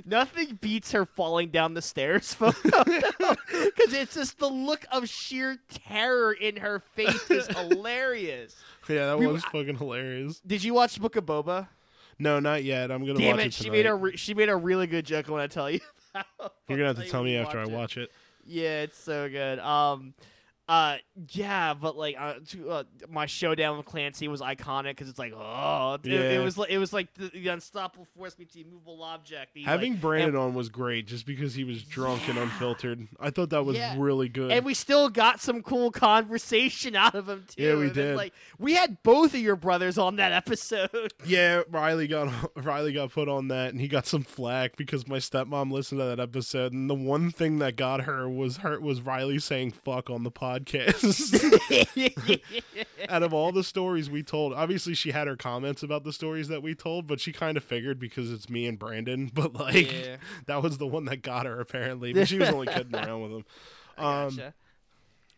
Nothing 0.04 0.58
beats 0.60 0.92
her 0.92 1.04
falling 1.04 1.48
down 1.50 1.74
the 1.74 1.82
stairs 1.82 2.34
photo 2.34 2.84
because 2.84 3.92
it's 3.92 4.14
just 4.14 4.38
the 4.38 4.48
look 4.48 4.84
of 4.92 5.08
sheer 5.08 5.58
terror 5.68 6.32
in 6.32 6.56
her 6.56 6.80
face 6.94 7.28
is 7.30 7.46
hilarious. 7.48 8.54
Yeah, 8.88 9.06
that 9.06 9.18
We- 9.18 9.26
was 9.26 9.44
fucking 9.44 9.78
hilarious. 9.78 10.40
Did 10.46 10.62
you 10.62 10.74
watch 10.74 11.00
Book 11.00 11.16
of 11.16 11.24
Boba? 11.24 11.68
No, 12.18 12.38
not 12.38 12.62
yet. 12.62 12.92
I'm 12.92 13.04
gonna 13.04 13.14
watch 13.26 13.40
it, 13.40 13.46
it 13.46 13.54
she 13.54 13.64
tonight. 13.64 13.76
made 13.76 13.86
a 13.86 13.94
re- 13.94 14.16
she 14.16 14.34
made 14.34 14.48
a 14.50 14.56
really 14.56 14.86
good 14.86 15.04
joke. 15.06 15.28
when 15.28 15.40
I 15.40 15.46
tell 15.48 15.70
you. 15.70 15.80
about. 16.14 16.52
You're 16.68 16.78
gonna 16.78 16.88
have 16.94 17.02
to 17.04 17.10
tell 17.10 17.24
me 17.24 17.36
after 17.36 17.58
I 17.58 17.64
watch 17.66 17.96
it. 17.96 18.10
Yeah, 18.44 18.82
it's 18.82 18.98
so 18.98 19.28
good. 19.28 19.58
Um, 19.60 20.14
uh, 20.72 20.96
yeah, 21.28 21.74
but 21.74 21.98
like, 21.98 22.16
uh, 22.18 22.34
to, 22.48 22.70
uh, 22.70 22.84
my 23.10 23.26
showdown 23.26 23.76
with 23.76 23.84
Clancy 23.84 24.26
was 24.26 24.40
iconic 24.40 24.92
because 24.92 25.06
it's 25.10 25.18
like, 25.18 25.34
oh, 25.36 25.98
it, 26.02 26.10
it 26.10 26.42
was 26.42 26.56
like 26.56 26.70
it 26.70 26.78
was 26.78 26.94
like 26.94 27.12
the, 27.12 27.28
the 27.28 27.48
unstoppable 27.48 28.06
force 28.16 28.38
meets 28.38 28.54
the 28.54 28.62
immovable 28.62 29.02
object. 29.02 29.52
The, 29.52 29.64
Having 29.64 29.92
like, 29.92 30.00
Brandon 30.00 30.28
and, 30.30 30.38
on 30.38 30.54
was 30.54 30.70
great, 30.70 31.06
just 31.06 31.26
because 31.26 31.52
he 31.54 31.64
was 31.64 31.82
drunk 31.82 32.26
and 32.26 32.38
unfiltered. 32.38 33.06
I 33.20 33.28
thought 33.28 33.50
that 33.50 33.64
was 33.66 33.76
Yeah. 33.76 33.96
really 33.98 34.30
good. 34.30 34.50
and 34.50 34.64
we 34.64 34.72
still 34.72 35.10
got 35.10 35.40
some 35.42 35.62
cool 35.62 35.90
conversation 35.90 36.96
out 36.96 37.14
of 37.14 37.28
him 37.28 37.44
too. 37.54 37.62
Yeah, 37.62 37.74
we 37.74 37.88
And 37.88 37.94
then, 37.94 38.06
did. 38.06 38.16
Like 38.16 38.32
we 38.58 38.72
had 38.72 39.02
both 39.02 39.34
of 39.34 39.40
your 39.40 39.56
brothers 39.56 39.98
on 39.98 40.16
that 40.16 40.32
episode. 40.32 40.88
Yeah, 41.26 41.62
Riley 41.70 42.08
got 42.08 42.32
Riley 42.64 42.94
got 42.94 43.12
put 43.12 43.28
on 43.28 43.48
that, 43.48 43.72
and 43.72 43.80
he 43.80 43.88
got 43.88 44.06
some 44.06 44.22
flack 44.22 44.76
because 44.76 45.06
my 45.06 45.18
stepmom 45.18 45.70
listened 45.70 46.00
to 46.00 46.06
that 46.06 46.18
episode, 46.18 46.72
and 46.72 46.88
the 46.88 46.94
one 46.94 47.30
thing 47.30 47.58
that 47.58 47.76
got 47.76 48.02
her 48.02 48.26
was 48.28 48.58
her 48.58 48.80
was 48.80 49.02
Riley 49.02 49.38
saying 49.38 49.72
"fuck" 49.72 50.08
on 50.08 50.22
the 50.22 50.30
podcast. 50.30 50.61
Kiss 50.64 51.34
out 53.08 53.22
of 53.22 53.32
all 53.32 53.52
the 53.52 53.64
stories 53.64 54.10
we 54.10 54.22
told, 54.22 54.52
obviously 54.52 54.94
she 54.94 55.10
had 55.12 55.26
her 55.26 55.36
comments 55.36 55.82
about 55.82 56.04
the 56.04 56.12
stories 56.12 56.48
that 56.48 56.62
we 56.62 56.74
told, 56.74 57.06
but 57.06 57.20
she 57.20 57.32
kind 57.32 57.56
of 57.56 57.64
figured 57.64 57.98
because 57.98 58.30
it's 58.32 58.48
me 58.50 58.66
and 58.66 58.78
Brandon. 58.78 59.30
But 59.34 59.54
like 59.54 59.92
yeah, 59.92 60.16
that 60.46 60.62
was 60.62 60.78
the 60.78 60.86
one 60.86 61.06
that 61.06 61.22
got 61.22 61.46
her 61.46 61.60
apparently, 61.60 62.12
but 62.12 62.28
she 62.28 62.38
was 62.38 62.50
only 62.50 62.66
kidding 62.66 62.94
around 62.94 63.22
with 63.22 63.32
him. 63.32 63.44
Um, 63.98 64.36
gotcha. 64.36 64.54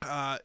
uh 0.02 0.38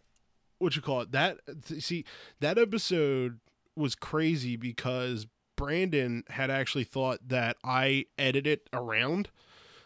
what 0.59 0.75
you 0.75 0.81
call 0.81 1.01
it 1.01 1.11
that 1.11 1.39
th- 1.67 1.81
see 1.83 2.05
that 2.39 2.57
episode 2.57 3.39
was 3.75 3.95
crazy 3.95 4.55
because 4.57 5.25
brandon 5.55 6.23
had 6.29 6.49
actually 6.49 6.83
thought 6.83 7.19
that 7.27 7.55
i 7.63 8.05
edited 8.17 8.59
around 8.73 9.29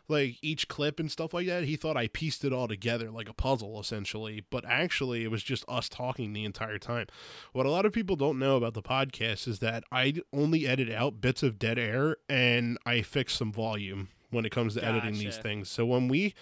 like 0.08 0.38
each 0.42 0.68
clip 0.68 1.00
and 1.00 1.10
stuff 1.12 1.34
like 1.34 1.48
that 1.48 1.64
he 1.64 1.76
thought 1.76 1.96
i 1.96 2.08
pieced 2.08 2.44
it 2.44 2.52
all 2.52 2.68
together 2.68 3.10
like 3.10 3.30
a 3.30 3.34
puzzle 3.34 3.80
essentially. 3.80 4.44
But 4.50 4.66
actually 4.66 5.24
it 5.24 5.32
was 5.32 5.44
just 5.44 5.64
us 5.68 5.88
talking 5.90 6.34
the 6.34 6.46
entire 6.46 6.78
time. 6.78 7.08
What 7.54 7.66
a 7.66 7.72
lot 7.72 7.86
of 7.86 7.94
people 7.94 8.16
don't 8.16 8.40
know 8.40 8.58
about 8.58 8.74
the 8.74 8.82
podcast 8.82 9.48
is 9.48 9.60
that 9.60 9.84
i 9.92 10.14
only 10.34 10.68
edit 10.68 10.92
out 10.92 11.22
bits 11.22 11.44
of 11.44 11.58
dead 11.60 11.80
air 11.80 12.18
and 12.28 12.78
i 12.86 13.02
fix 13.02 13.34
some 13.34 13.52
volume 13.52 14.10
when 14.34 14.46
it 14.46 14.52
comes 14.52 14.74
to 14.74 14.84
editing 14.84 15.18
these 15.18 15.38
things. 15.38 15.70
So 15.70 15.86
when 15.86 16.08
we 16.08 16.34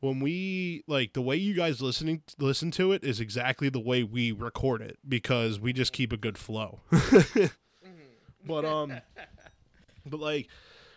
when 0.00 0.18
we 0.18 0.82
like 0.86 1.12
the 1.12 1.20
way 1.20 1.36
you 1.36 1.54
guys 1.54 1.80
listening 1.80 2.22
listen 2.38 2.70
to 2.72 2.92
it 2.92 3.04
is 3.04 3.20
exactly 3.20 3.68
the 3.68 3.80
way 3.80 4.02
we 4.02 4.32
record 4.32 4.80
it 4.80 4.98
because 5.06 5.60
we 5.60 5.72
just 5.72 5.92
keep 5.92 6.12
a 6.12 6.16
good 6.16 6.38
flow. 6.38 6.80
but 8.46 8.64
um 8.64 9.00
but 10.06 10.18
like 10.18 10.48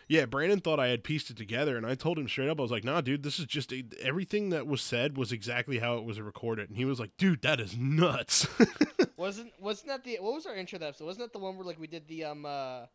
yeah, 0.08 0.26
Brandon 0.26 0.60
thought 0.60 0.80
I 0.80 0.88
had 0.88 1.04
pieced 1.04 1.30
it 1.30 1.36
together 1.36 1.76
and 1.76 1.86
I 1.86 1.94
told 1.94 2.18
him 2.18 2.28
straight 2.28 2.48
up 2.48 2.58
I 2.58 2.62
was 2.62 2.70
like, 2.70 2.84
"Nah, 2.84 3.00
dude, 3.00 3.22
this 3.22 3.38
is 3.38 3.46
just 3.46 3.72
a, 3.72 3.84
everything 4.02 4.50
that 4.50 4.66
was 4.66 4.82
said 4.82 5.16
was 5.16 5.32
exactly 5.32 5.78
how 5.78 5.96
it 5.96 6.04
was 6.04 6.20
recorded." 6.20 6.68
And 6.68 6.76
he 6.76 6.84
was 6.84 7.00
like, 7.00 7.16
"Dude, 7.16 7.42
that 7.42 7.60
is 7.60 7.76
nuts." 7.76 8.46
Wasn't 9.16 9.52
wasn't 9.60 9.88
that 9.88 10.04
the 10.04 10.18
what 10.20 10.34
was 10.34 10.44
our 10.44 10.54
intro 10.54 10.78
to 10.78 10.80
that 10.80 10.88
episode? 10.88 11.06
Wasn't 11.06 11.24
that 11.24 11.32
the 11.32 11.38
one 11.38 11.56
where 11.56 11.64
like 11.64 11.78
we 11.78 11.86
did 11.86 12.06
the 12.08 12.24
um 12.24 12.44
uh 12.44 12.86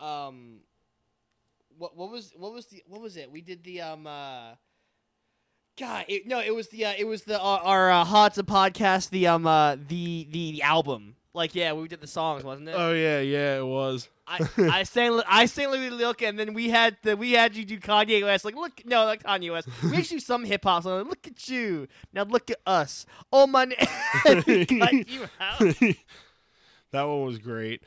um 0.00 0.60
what 1.78 1.96
what 1.96 2.10
was 2.10 2.32
what 2.36 2.52
was 2.52 2.66
the 2.66 2.82
what 2.88 3.00
was 3.00 3.16
it? 3.16 3.30
We 3.30 3.40
did 3.40 3.62
the 3.62 3.82
um 3.82 4.06
uh 4.06 4.54
God, 5.78 6.06
it, 6.08 6.26
no, 6.26 6.40
it 6.40 6.54
was 6.54 6.68
the 6.68 6.86
uh, 6.86 6.94
it 6.96 7.04
was 7.04 7.24
the 7.24 7.38
our, 7.38 7.60
our 7.60 7.90
uh, 7.90 8.04
Hots 8.04 8.38
of 8.38 8.46
podcast 8.46 9.10
the 9.10 9.26
um 9.26 9.46
uh 9.46 9.76
the 9.76 10.26
the, 10.30 10.52
the 10.52 10.62
album. 10.62 11.16
Like 11.34 11.54
yeah, 11.54 11.74
we 11.74 11.86
did 11.86 12.00
the 12.00 12.06
songs, 12.06 12.42
wasn't 12.42 12.70
it? 12.70 12.74
Oh 12.76 12.94
yeah, 12.94 13.20
yeah, 13.20 13.58
it 13.58 13.66
was. 13.66 14.08
I 14.26 14.48
I 14.58 14.82
sang 14.82 15.20
I 15.28 15.46
sang 15.46 15.70
Louis 15.70 15.90
Look, 15.90 16.22
and 16.22 16.38
then 16.38 16.54
we 16.54 16.68
had 16.68 16.96
the 17.02 17.16
we 17.16 17.32
had 17.32 17.54
you 17.56 17.64
do 17.64 17.78
Kanye 17.78 18.22
West. 18.22 18.44
Like 18.44 18.56
look, 18.56 18.82
no, 18.84 19.04
like 19.04 19.22
Kanye 19.22 19.52
West. 19.52 19.68
We 19.82 19.96
actually 19.96 20.20
some 20.20 20.44
hip 20.44 20.64
hop 20.64 20.82
song. 20.82 21.08
Look 21.08 21.26
at 21.26 21.48
you 21.48 21.86
now. 22.12 22.24
Look 22.24 22.50
at 22.50 22.58
us. 22.66 23.06
Oh 23.32 23.46
my, 23.46 23.66
cut 24.24 24.46
you 24.48 25.28
out. 25.40 25.58
that 26.92 27.02
one 27.02 27.24
was 27.24 27.38
great. 27.38 27.82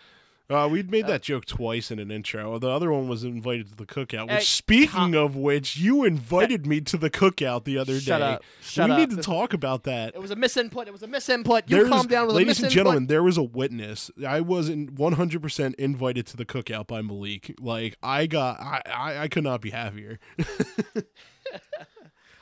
Uh, 0.50 0.68
we'd 0.68 0.90
made 0.90 1.06
that 1.06 1.22
joke 1.22 1.46
twice 1.46 1.92
in 1.92 2.00
an 2.00 2.10
intro. 2.10 2.58
The 2.58 2.70
other 2.72 2.92
one 2.92 3.08
was 3.08 3.24
invited 3.24 3.70
to 3.70 3.76
the 3.76 3.86
cookout. 3.86 4.24
Which, 4.24 4.32
Hey, 4.38 4.40
speaking 4.40 5.14
of 5.14 5.36
which, 5.36 5.78
you 5.78 6.04
invited 6.06 6.66
me 6.66 6.82
to 6.82 6.98
the 6.98 7.12
cookout 7.12 7.66
the 7.66 7.78
other 7.78 8.00
Shut 8.00 8.20
day. 8.20 8.26
up. 8.26 8.44
Shut 8.62 8.88
we 8.90 8.94
up. 8.94 8.98
need 9.00 9.10
to 9.12 9.18
talk 9.22 9.54
about 9.54 9.84
that. 9.84 10.16
It 10.16 10.22
was 10.22 10.32
a 10.32 10.36
misinput. 10.36 10.88
It 10.88 10.92
was 10.92 11.04
a 11.04 11.08
misinput. 11.08 11.64
You 11.70 11.76
There's- 11.78 11.90
calm 11.90 12.08
down 12.08 12.26
with 12.26 12.36
a 12.36 12.38
ladies 12.40 12.58
misinput. 12.58 12.64
and 12.64 12.72
gentlemen, 12.72 13.06
there 13.08 13.22
was 13.22 13.38
a 13.38 13.44
witness. 13.44 14.10
I 14.28 14.42
wasn't 14.42 14.96
100% 14.96 15.76
invited 15.76 16.26
to 16.28 16.38
the 16.38 16.46
cookout 16.46 16.88
by 16.88 17.04
Malik. 17.04 17.56
Like 17.60 17.98
I 18.02 18.26
got, 18.26 18.60
I, 18.60 18.82
I, 18.92 19.18
I 19.20 19.28
could 19.28 19.44
not 19.44 19.62
be 19.62 19.70
happier. 19.70 20.18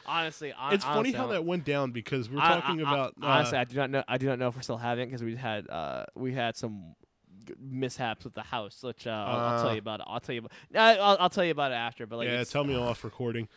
Honestly, 0.10 0.52
hon- 0.52 0.74
it's 0.74 0.86
funny 0.86 0.98
honestly, 1.00 1.18
how 1.18 1.24
I'm- 1.24 1.32
that 1.32 1.44
went 1.46 1.66
down 1.66 1.92
because 1.92 2.30
we're 2.30 2.40
I- 2.40 2.62
talking 2.62 2.82
I- 2.86 2.90
I- 2.90 2.94
about. 2.94 3.14
uh, 3.22 3.26
honestly, 3.26 3.58
I 3.58 3.64
do 3.66 3.76
not 3.76 3.90
know. 3.90 4.04
I 4.08 4.18
do 4.18 4.28
not 4.28 4.40
know 4.40 4.48
if 4.48 4.56
we're 4.56 4.62
still 4.62 4.78
having 4.78 5.04
it 5.04 5.08
because 5.08 5.22
we 5.24 5.36
had 5.36 5.70
uh 5.70 6.06
we 6.16 6.32
had 6.34 6.56
some 6.56 6.96
mishaps 7.60 8.24
with 8.24 8.34
the 8.34 8.44
house, 8.44 8.82
which 8.84 9.08
uh, 9.08 9.12
I'll, 9.12 9.40
I'll 9.40 9.60
tell 9.62 9.70
Uh. 9.70 9.74
you 9.74 9.80
about. 9.80 10.00
It. 10.02 10.06
I'll 10.10 10.20
tell 10.20 10.36
you. 10.36 10.42
About, 10.42 11.00
I'll, 11.00 11.18
I'll 11.20 11.30
tell 11.30 11.46
you 11.46 11.52
about 11.52 11.72
it 11.72 11.76
after. 11.76 12.06
But 12.06 12.18
like, 12.18 12.28
yeah, 12.28 12.44
tell 12.44 12.64
me 12.64 12.76
off 12.78 13.04
recording. 13.04 13.48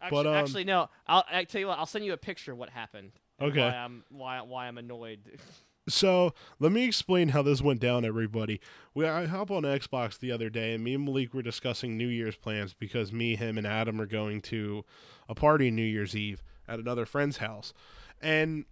Actually, 0.00 0.22
but, 0.24 0.26
um, 0.28 0.34
actually, 0.34 0.64
no. 0.64 0.88
I'll 1.06 1.24
I 1.30 1.44
tell 1.44 1.60
you 1.60 1.66
what. 1.66 1.78
I'll 1.78 1.86
send 1.86 2.04
you 2.04 2.12
a 2.12 2.16
picture 2.16 2.52
of 2.52 2.58
what 2.58 2.70
happened. 2.70 3.12
Okay. 3.40 3.60
Why 3.60 3.74
I'm 3.76 4.04
why 4.10 4.40
why 4.42 4.66
I'm 4.68 4.78
annoyed. 4.78 5.20
So 5.88 6.34
let 6.58 6.70
me 6.70 6.84
explain 6.84 7.30
how 7.30 7.40
this 7.40 7.62
went 7.62 7.80
down, 7.80 8.04
everybody. 8.04 8.60
We 8.92 9.06
I 9.06 9.24
hop 9.24 9.50
on 9.50 9.62
Xbox 9.62 10.18
the 10.18 10.30
other 10.30 10.50
day, 10.50 10.74
and 10.74 10.84
me 10.84 10.92
and 10.92 11.02
Malik 11.06 11.32
were 11.32 11.40
discussing 11.40 11.96
New 11.96 12.08
Year's 12.08 12.36
plans 12.36 12.74
because 12.74 13.10
me, 13.10 13.36
him, 13.36 13.56
and 13.56 13.66
Adam 13.66 13.98
are 13.98 14.04
going 14.06 14.42
to 14.42 14.84
a 15.30 15.34
party 15.34 15.70
New 15.70 15.80
Year's 15.80 16.14
Eve 16.14 16.42
at 16.68 16.78
another 16.78 17.06
friend's 17.06 17.38
house, 17.38 17.72
and 18.20 18.66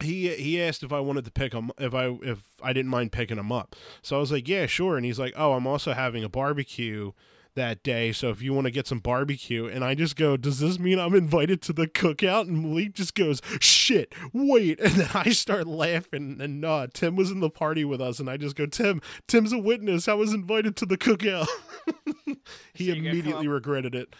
he 0.00 0.28
he 0.34 0.60
asked 0.60 0.82
if 0.82 0.92
I 0.92 1.00
wanted 1.00 1.24
to 1.24 1.30
pick 1.30 1.52
him 1.52 1.70
if 1.78 1.94
I 1.94 2.06
if 2.22 2.42
I 2.62 2.72
didn't 2.72 2.90
mind 2.90 3.12
picking 3.12 3.38
him 3.38 3.52
up. 3.52 3.76
So 4.02 4.16
I 4.16 4.20
was 4.20 4.32
like, 4.32 4.48
yeah, 4.48 4.66
sure. 4.66 4.96
And 4.96 5.04
he's 5.04 5.18
like, 5.18 5.34
oh, 5.36 5.52
I'm 5.52 5.66
also 5.66 5.92
having 5.92 6.24
a 6.24 6.28
barbecue 6.28 7.12
that 7.54 7.82
day, 7.82 8.12
so 8.12 8.30
if 8.30 8.42
you 8.42 8.52
want 8.52 8.66
to 8.66 8.70
get 8.70 8.86
some 8.86 8.98
barbecue, 8.98 9.66
and 9.66 9.84
I 9.84 9.94
just 9.94 10.16
go, 10.16 10.36
does 10.36 10.58
this 10.58 10.78
mean 10.78 10.98
I'm 10.98 11.14
invited 11.14 11.62
to 11.62 11.72
the 11.72 11.86
cookout? 11.86 12.42
And 12.42 12.62
Malik 12.62 12.94
just 12.94 13.14
goes, 13.14 13.40
shit, 13.60 14.12
wait, 14.32 14.80
and 14.84 14.92
then 14.94 15.08
I 15.14 15.30
start 15.30 15.66
laughing, 15.66 16.38
and 16.40 16.64
uh, 16.64 16.88
Tim 16.92 17.16
was 17.16 17.30
in 17.30 17.40
the 17.40 17.50
party 17.50 17.84
with 17.84 18.00
us, 18.00 18.18
and 18.18 18.28
I 18.28 18.36
just 18.36 18.56
go, 18.56 18.66
Tim, 18.66 19.00
Tim's 19.28 19.52
a 19.52 19.58
witness. 19.58 20.08
I 20.08 20.14
was 20.14 20.32
invited 20.32 20.76
to 20.76 20.86
the 20.86 20.98
cookout. 20.98 21.46
he 22.74 22.86
So 22.86 22.92
you're 22.92 22.96
gonna 22.96 22.96
come 22.96 23.06
immediately 23.06 23.48
regretted 23.48 23.94
it. 23.94 24.14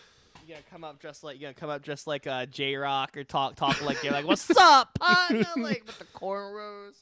Gotta 0.55 0.71
come 0.71 0.85
up 0.85 1.01
just 1.01 1.25
like 1.25 1.35
you 1.35 1.43
gotta 1.43 1.55
come 1.55 1.69
up 1.69 1.83
just 1.83 2.07
like 2.07 2.29
uh, 2.29 2.47
J 2.47 2.77
Rock 2.77 3.17
or 3.17 3.25
talk 3.25 3.57
talk 3.57 3.83
like 3.83 4.05
you're 4.05 4.13
like 4.13 4.25
what's 4.25 4.49
up, 4.57 4.97
partner? 5.01 5.45
like 5.57 5.83
with 5.85 5.99
the 5.99 6.05
cornrows. 6.05 6.95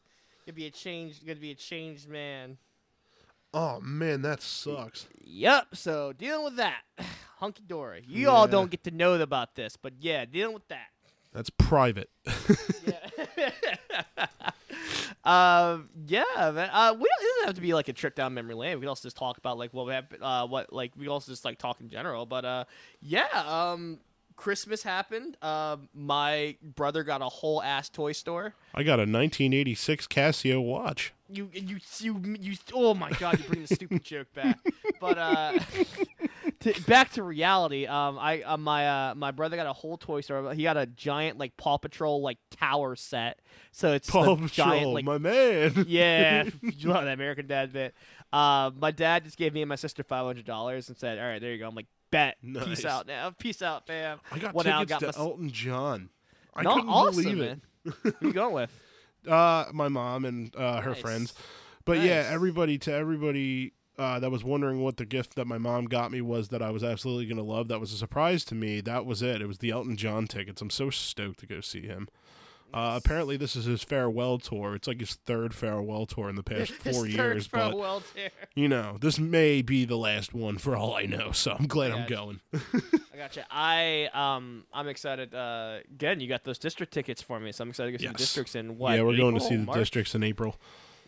You'd 0.46 0.56
be 0.56 0.64
a 0.64 0.70
changed. 0.70 1.22
You're 1.22 1.34
gonna 1.34 1.42
be 1.42 1.50
a 1.50 1.54
changed 1.54 2.08
man. 2.08 2.56
Oh 3.52 3.78
man, 3.82 4.22
that 4.22 4.40
sucks. 4.40 5.06
Yep. 5.22 5.66
So 5.74 6.14
dealing 6.14 6.44
with 6.44 6.56
that, 6.56 6.80
hunky 7.36 7.62
dory. 7.66 8.04
You 8.08 8.30
all 8.30 8.48
don't 8.48 8.70
get 8.70 8.84
to 8.84 8.90
know 8.90 9.20
about 9.20 9.54
this, 9.54 9.76
but 9.76 9.92
yeah, 10.00 10.24
dealing 10.24 10.54
with 10.54 10.68
that. 10.68 10.88
That's 11.34 11.50
private. 11.50 12.08
Yeah. 12.86 13.50
um. 15.24 15.88
Yeah, 16.06 16.22
man. 16.36 16.68
Uh, 16.72 16.94
we 16.94 17.04
don't, 17.04 17.22
it 17.22 17.34
doesn't 17.34 17.46
have 17.46 17.54
to 17.56 17.60
be 17.60 17.74
like 17.74 17.88
a 17.88 17.92
trip 17.92 18.14
down 18.14 18.34
memory 18.34 18.54
lane. 18.54 18.76
We 18.76 18.80
can 18.80 18.88
also 18.88 19.06
just 19.06 19.16
talk 19.16 19.38
about 19.38 19.58
like 19.58 19.72
what 19.72 19.86
we 19.86 19.92
have. 19.92 20.06
Uh, 20.20 20.46
what 20.46 20.72
like 20.72 20.92
we 20.96 21.08
also 21.08 21.32
just 21.32 21.44
like 21.44 21.58
talk 21.58 21.80
in 21.80 21.88
general. 21.88 22.26
But 22.26 22.44
uh, 22.44 22.64
yeah. 23.00 23.26
Um. 23.34 23.98
Christmas 24.34 24.82
happened. 24.82 25.36
Uh, 25.40 25.76
my 25.94 26.56
brother 26.62 27.04
got 27.04 27.20
a 27.22 27.26
whole 27.28 27.62
ass 27.62 27.88
toy 27.88 28.12
store. 28.12 28.54
I 28.74 28.82
got 28.82 28.94
a 28.98 29.02
1986 29.02 30.06
Casio 30.08 30.64
watch. 30.64 31.12
You, 31.28 31.48
you, 31.52 31.78
you, 31.98 32.36
you. 32.40 32.56
Oh 32.74 32.94
my 32.94 33.10
God! 33.10 33.38
You 33.38 33.44
bring 33.44 33.62
the 33.62 33.72
stupid 33.72 34.02
joke 34.04 34.32
back. 34.34 34.58
But 35.00 35.18
uh, 35.18 35.58
to, 36.62 36.82
back 36.82 37.12
to 37.12 37.22
reality. 37.22 37.86
Um, 37.86 38.18
I, 38.18 38.42
uh, 38.42 38.56
my, 38.56 38.88
uh, 39.10 39.14
my 39.14 39.30
brother 39.30 39.56
got 39.56 39.66
a 39.66 39.72
whole 39.72 39.96
toy 39.96 40.20
store. 40.20 40.52
He 40.54 40.62
got 40.62 40.76
a 40.76 40.86
giant 40.86 41.38
like 41.38 41.56
Paw 41.56 41.76
Patrol 41.78 42.22
like 42.22 42.38
tower 42.50 42.96
set. 42.96 43.40
So 43.70 43.92
it's 43.92 44.10
Paw 44.10 44.34
Patrol, 44.36 44.48
giant 44.48 44.88
like 44.90 45.04
my 45.04 45.18
man. 45.18 45.84
yeah, 45.88 46.44
you 46.62 46.88
love 46.88 47.04
that 47.04 47.12
American 47.14 47.46
Dad 47.46 47.72
bit. 47.72 47.94
Uh, 48.32 48.70
my 48.80 48.90
dad 48.90 49.24
just 49.24 49.36
gave 49.36 49.52
me 49.52 49.62
and 49.62 49.68
my 49.68 49.76
sister 49.76 50.02
five 50.02 50.24
hundred 50.24 50.46
dollars 50.46 50.88
and 50.88 50.96
said, 50.96 51.18
"All 51.18 51.24
right, 51.24 51.40
there 51.40 51.52
you 51.52 51.58
go." 51.58 51.68
I'm 51.68 51.74
like, 51.74 51.86
"Bet, 52.10 52.36
Nice. 52.42 52.64
peace 52.64 52.84
out 52.84 53.06
now, 53.06 53.30
peace 53.38 53.60
out, 53.62 53.86
fam." 53.86 54.20
I 54.30 54.38
got 54.38 54.54
What 54.54 54.62
tickets 54.64 54.90
got 54.90 55.00
to 55.00 55.06
my 55.18 55.24
Elton 55.24 55.50
John. 55.50 56.08
I 56.54 56.62
Not 56.62 56.74
couldn't 56.74 56.88
awesome, 56.90 57.22
believe 57.24 57.38
man. 57.38 57.62
Who 57.84 58.12
you 58.28 58.32
going 58.32 58.54
with? 58.54 58.70
Uh, 59.28 59.66
my 59.72 59.86
mom 59.86 60.24
and 60.24 60.52
uh, 60.56 60.80
her 60.80 60.90
Nice. 60.90 61.00
friends. 61.00 61.34
But 61.84 62.00
yeah, 62.00 62.28
everybody 62.28 62.76
to 62.78 62.92
everybody 62.92 63.72
uh, 63.98 64.18
that 64.20 64.30
was 64.30 64.42
wondering 64.44 64.80
what 64.82 64.96
the 64.96 65.04
gift 65.04 65.34
that 65.36 65.46
my 65.46 65.58
mom 65.58 65.84
got 65.86 66.10
me 66.10 66.20
was 66.20 66.48
that 66.48 66.62
I 66.62 66.70
was 66.70 66.82
absolutely 66.82 67.26
going 67.26 67.36
to 67.36 67.42
love. 67.42 67.68
That 67.68 67.80
was 67.80 67.92
a 67.92 67.96
surprise 67.96 68.44
to 68.46 68.54
me. 68.54 68.80
That 68.80 69.04
was 69.06 69.22
it. 69.22 69.42
It 69.42 69.46
was 69.46 69.58
the 69.58 69.70
Elton 69.70 69.96
John 69.96 70.26
tickets. 70.26 70.62
I'm 70.62 70.70
so 70.70 70.90
stoked 70.90 71.40
to 71.40 71.46
go 71.46 71.60
see 71.60 71.82
him. 71.82 72.08
Uh, 72.74 72.94
apparently, 72.96 73.36
this 73.36 73.54
is 73.54 73.66
his 73.66 73.82
farewell 73.84 74.38
tour. 74.38 74.74
It's 74.74 74.88
like 74.88 74.98
his 74.98 75.12
third 75.26 75.52
farewell 75.54 76.06
tour 76.06 76.30
in 76.30 76.36
the 76.36 76.42
past 76.54 76.72
four 76.72 77.06
years. 77.06 77.46
But 77.46 77.74
you 78.54 78.66
know, 78.66 78.96
this 78.98 79.18
may 79.18 79.60
be 79.60 79.84
the 79.84 79.98
last 79.98 80.32
one 80.32 80.56
for 80.56 80.74
all 80.74 80.94
I 80.94 81.02
know. 81.04 81.32
So 81.32 81.52
I'm 81.52 81.66
glad 81.66 81.92
I'm 81.92 82.06
going. 82.08 82.40
I 82.54 83.16
gotcha. 83.18 83.44
I 83.50 84.08
um 84.14 84.64
I'm 84.72 84.88
excited. 84.88 85.34
Uh, 85.34 85.80
again, 85.92 86.20
you 86.20 86.28
got 86.30 86.44
those 86.44 86.58
district 86.58 86.94
tickets 86.94 87.20
for 87.20 87.38
me, 87.38 87.52
so 87.52 87.60
I'm 87.62 87.68
excited 87.68 87.92
to 87.92 87.98
go 87.98 88.00
see 88.00 88.04
Yes. 88.06 88.12
the 88.12 88.18
districts 88.18 88.54
in 88.54 88.78
what? 88.78 88.94
yeah, 88.96 89.02
we're 89.02 89.18
going 89.18 89.34
to 89.34 89.36
April? 89.36 89.48
see 89.50 89.56
the 89.56 89.64
March? 89.64 89.78
districts 89.78 90.14
in 90.14 90.22
April. 90.22 90.56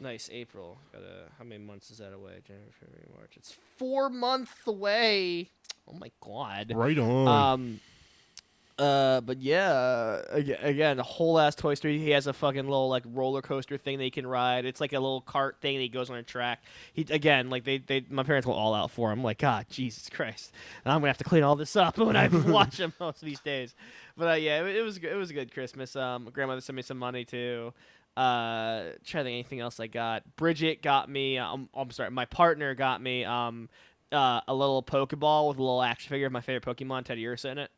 Nice, 0.05 0.29
April. 0.31 0.77
Got 0.93 1.01
a, 1.01 1.31
how 1.39 1.45
many 1.45 1.65
months 1.65 1.91
is 1.91 1.97
that 1.97 2.13
away? 2.13 2.33
January, 2.47 2.71
February, 2.79 3.07
March. 3.17 3.33
It's 3.37 3.57
four 3.79 4.11
months 4.11 4.53
away. 4.67 5.49
Oh 5.89 5.95
my 5.95 6.11
god. 6.21 6.73
Right 6.75 6.99
on. 6.99 7.27
Um. 7.27 7.81
Uh, 8.77 9.21
but 9.21 9.41
yeah, 9.41 10.21
again, 10.31 10.59
again, 10.61 10.99
a 10.99 11.03
whole 11.03 11.39
ass 11.39 11.55
Toy 11.55 11.73
Story. 11.75 11.99
He 11.99 12.11
has 12.11 12.27
a 12.27 12.35
fucking 12.35 12.65
little 12.65 12.91
like 12.91 13.05
roller 13.07 13.41
coaster 13.41 13.79
thing 13.79 13.97
that 13.97 14.05
he 14.05 14.11
can 14.11 14.27
ride. 14.27 14.67
It's 14.67 14.81
like 14.81 14.93
a 14.93 14.99
little 14.99 15.23
cart 15.23 15.57
thing 15.63 15.77
that 15.77 15.83
he 15.83 15.89
goes 15.89 16.11
on 16.11 16.17
a 16.17 16.23
track. 16.23 16.63
He 16.93 17.07
again, 17.09 17.49
like 17.49 17.65
they, 17.65 17.79
they, 17.79 18.05
my 18.11 18.25
parents 18.25 18.47
went 18.47 18.59
all 18.59 18.75
out 18.75 18.91
for 18.91 19.11
him. 19.11 19.23
Like, 19.23 19.39
God, 19.39 19.67
Jesus 19.71 20.11
Christ, 20.11 20.53
and 20.85 20.93
I'm 20.93 20.99
gonna 21.01 21.09
have 21.09 21.19
to 21.19 21.25
clean 21.25 21.45
all 21.45 21.57
this 21.57 21.77
up 21.77 21.97
when 21.99 22.17
I 22.17 22.27
watch 22.51 22.79
him 22.79 22.93
most 23.01 23.23
of 23.23 23.27
these 23.27 23.41
days. 23.41 23.75
But 24.19 24.29
uh, 24.29 24.35
yeah, 24.35 24.65
it, 24.65 24.77
it 24.77 24.83
was 24.83 24.99
it 24.99 25.17
was 25.17 25.31
a 25.31 25.35
good 25.35 25.55
Christmas. 25.55 25.97
Um, 25.97 26.25
my 26.25 26.31
grandmother 26.31 26.61
sent 26.61 26.77
me 26.77 26.83
some 26.83 26.99
money 26.99 27.25
too. 27.25 27.73
Uh, 28.17 28.91
try 29.05 29.21
to 29.21 29.25
think 29.25 29.35
anything 29.35 29.61
else 29.61 29.81
I 29.81 29.89
got. 29.89 30.37
Bridget 30.37 30.83
got 30.83 31.09
me. 31.09 31.39
Um, 31.39 31.69
I'm 31.75 31.91
sorry, 31.91 32.11
my 32.11 32.25
partner 32.27 32.75
got 32.75 33.03
me. 33.03 33.25
Um, 33.25 33.69
uh, 34.13 34.41
a 34.47 34.55
little 34.55 34.83
Pokeball 34.83 35.49
with 35.49 35.59
a 35.59 35.63
little 35.63 35.83
action 35.83 36.11
figure 36.11 36.27
of 36.27 36.33
my 36.33 36.41
favorite 36.41 36.65
Pokemon, 36.65 37.05
Teddiursa, 37.05 37.51
in 37.53 37.59
it. 37.59 37.71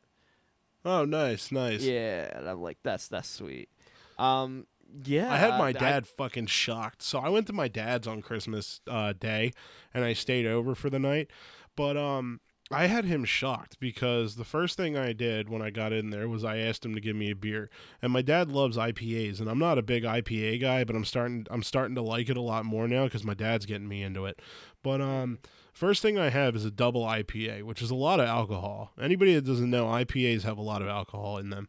oh, 0.85 1.05
nice, 1.07 1.51
nice. 1.51 1.81
Yeah, 1.83 2.37
and 2.39 2.49
I'm 2.49 2.61
like, 2.61 2.79
that's 2.83 3.09
that's 3.09 3.29
sweet. 3.29 3.71
Um, 4.19 4.67
yeah, 5.05 5.33
I 5.33 5.37
had 5.39 5.59
my 5.59 5.69
I- 5.69 5.73
dad 5.73 6.07
fucking 6.07 6.47
shocked. 6.47 7.03
So 7.03 7.19
I 7.19 7.29
went 7.31 7.47
to 7.47 7.53
my 7.55 7.69
dad's 7.69 8.07
on 8.07 8.21
Christmas 8.21 8.81
uh, 8.87 9.15
Day, 9.19 9.53
and 9.95 10.05
I 10.05 10.13
stayed 10.13 10.47
over 10.47 10.75
for 10.75 10.91
the 10.91 10.99
night. 10.99 11.31
But 11.75 11.97
um, 11.97 12.41
I 12.71 12.87
had 12.87 13.05
him 13.05 13.25
shocked 13.25 13.79
because 13.79 14.35
the 14.35 14.45
first 14.45 14.77
thing 14.77 14.97
I 14.97 15.13
did 15.13 15.49
when 15.49 15.63
I 15.63 15.71
got 15.71 15.93
in 15.93 16.11
there 16.11 16.29
was 16.29 16.45
I 16.45 16.59
asked 16.59 16.85
him 16.85 16.95
to 16.97 17.01
give 17.01 17.15
me 17.15 17.31
a 17.31 17.37
beer. 17.37 17.71
And 18.03 18.13
my 18.13 18.23
dad 18.23 18.51
loves 18.51 18.77
IPAs, 18.77 19.39
and 19.39 19.49
I'm 19.49 19.59
not 19.61 19.79
a 19.79 19.83
big 19.83 20.03
IPA 20.03 20.61
guy, 20.61 20.83
but 20.83 20.97
I'm 20.97 21.05
starting 21.05 21.47
I'm 21.49 21.63
starting 21.63 21.95
to 21.95 22.03
like 22.03 22.29
it 22.29 22.37
a 22.37 22.43
lot 22.43 22.65
more 22.65 22.89
now 22.89 23.05
because 23.05 23.23
my 23.25 23.35
dad's 23.35 23.67
getting 23.67 23.89
me 23.89 24.03
into 24.03 24.27
it. 24.27 24.41
But 24.83 25.01
um, 25.01 25.39
first 25.73 26.03
thing 26.03 26.19
I 26.19 26.31
have 26.31 26.57
is 26.57 26.65
a 26.65 26.71
double 26.73 27.05
IPA, 27.05 27.63
which 27.63 27.83
is 27.83 27.91
a 27.91 27.95
lot 27.95 28.19
of 28.19 28.27
alcohol. 28.27 28.93
Anybody 29.01 29.35
that 29.35 29.45
doesn't 29.47 29.71
know, 29.71 29.87
IPAs 29.87 30.43
have 30.43 30.59
a 30.59 30.63
lot 30.63 30.83
of 30.83 30.89
alcohol 30.89 31.39
in 31.39 31.51
them. 31.51 31.69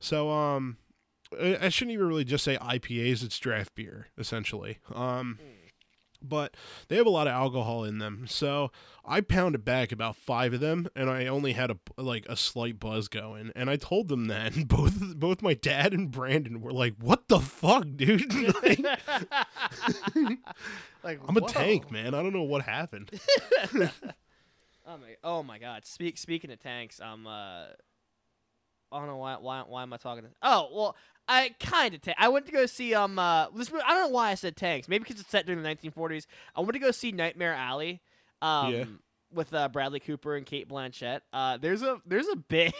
So 0.00 0.30
um, 0.30 0.78
I 1.38 1.68
shouldn't 1.68 1.92
even 1.92 2.06
really 2.08 2.24
just 2.24 2.44
say 2.44 2.56
IPAs. 2.56 3.22
It's 3.22 3.38
draft 3.38 3.74
beer 3.74 4.08
essentially. 4.16 4.78
Um, 4.94 5.38
but 6.22 6.54
they 6.88 6.96
have 6.96 7.06
a 7.06 7.10
lot 7.10 7.26
of 7.26 7.32
alcohol 7.32 7.84
in 7.84 7.98
them. 7.98 8.26
So 8.28 8.70
I 9.04 9.20
pounded 9.20 9.64
back 9.64 9.92
about 9.92 10.16
five 10.16 10.52
of 10.52 10.60
them, 10.60 10.88
and 10.94 11.10
I 11.10 11.26
only 11.26 11.52
had 11.52 11.70
a 11.70 11.78
like 11.96 12.26
a 12.28 12.36
slight 12.36 12.78
buzz 12.78 13.08
going. 13.08 13.52
And 13.54 13.70
I 13.70 13.76
told 13.76 14.08
them 14.08 14.26
that, 14.26 14.54
and 14.56 14.68
both 14.68 15.16
both 15.16 15.42
my 15.42 15.54
dad 15.54 15.92
and 15.92 16.10
Brandon 16.10 16.60
were 16.60 16.72
like, 16.72 16.94
"What 17.00 17.28
the 17.28 17.40
fuck, 17.40 17.86
dude? 17.96 18.32
Like, 18.62 18.80
like 21.02 21.20
I'm 21.26 21.36
a 21.36 21.40
whoa. 21.40 21.48
tank, 21.48 21.90
man. 21.90 22.14
I 22.14 22.22
don't 22.22 22.32
know 22.32 22.42
what 22.42 22.62
happened." 22.62 23.10
Oh 24.90 24.96
my! 24.96 25.16
Oh 25.22 25.42
my 25.42 25.58
God! 25.58 25.84
Speak 25.84 26.16
speaking 26.16 26.50
of 26.50 26.60
tanks, 26.60 26.98
um, 26.98 27.26
uh, 27.26 27.66
I 28.92 28.98
don't 28.98 29.06
know 29.06 29.16
why 29.16 29.36
why 29.40 29.62
why 29.66 29.82
am 29.82 29.92
I 29.92 29.96
talking? 29.96 30.24
To, 30.24 30.30
oh 30.42 30.68
well, 30.72 30.96
I 31.28 31.54
kind 31.60 31.94
of 31.94 32.00
ta- 32.00 32.14
I 32.18 32.28
went 32.28 32.46
to 32.46 32.52
go 32.52 32.66
see 32.66 32.94
um 32.94 33.18
uh 33.18 33.46
this 33.54 33.70
movie, 33.70 33.84
I 33.86 33.94
don't 33.94 34.08
know 34.08 34.14
why 34.14 34.30
I 34.30 34.34
said 34.34 34.56
tanks. 34.56 34.88
Maybe 34.88 35.04
because 35.04 35.20
it's 35.20 35.30
set 35.30 35.46
during 35.46 35.62
the 35.62 35.68
1940s. 35.68 36.26
I 36.56 36.60
went 36.60 36.72
to 36.72 36.78
go 36.78 36.90
see 36.90 37.12
Nightmare 37.12 37.54
Alley. 37.54 38.00
Um, 38.42 38.72
Yeah. 38.74 38.84
With 39.30 39.52
uh, 39.52 39.68
Bradley 39.68 40.00
Cooper 40.00 40.36
and 40.36 40.46
Cate 40.46 40.70
Blanchett. 40.70 41.20
Uh, 41.34 41.58
there's 41.58 41.82
a 41.82 42.00
there's 42.06 42.28
a 42.28 42.36
bit. 42.36 42.72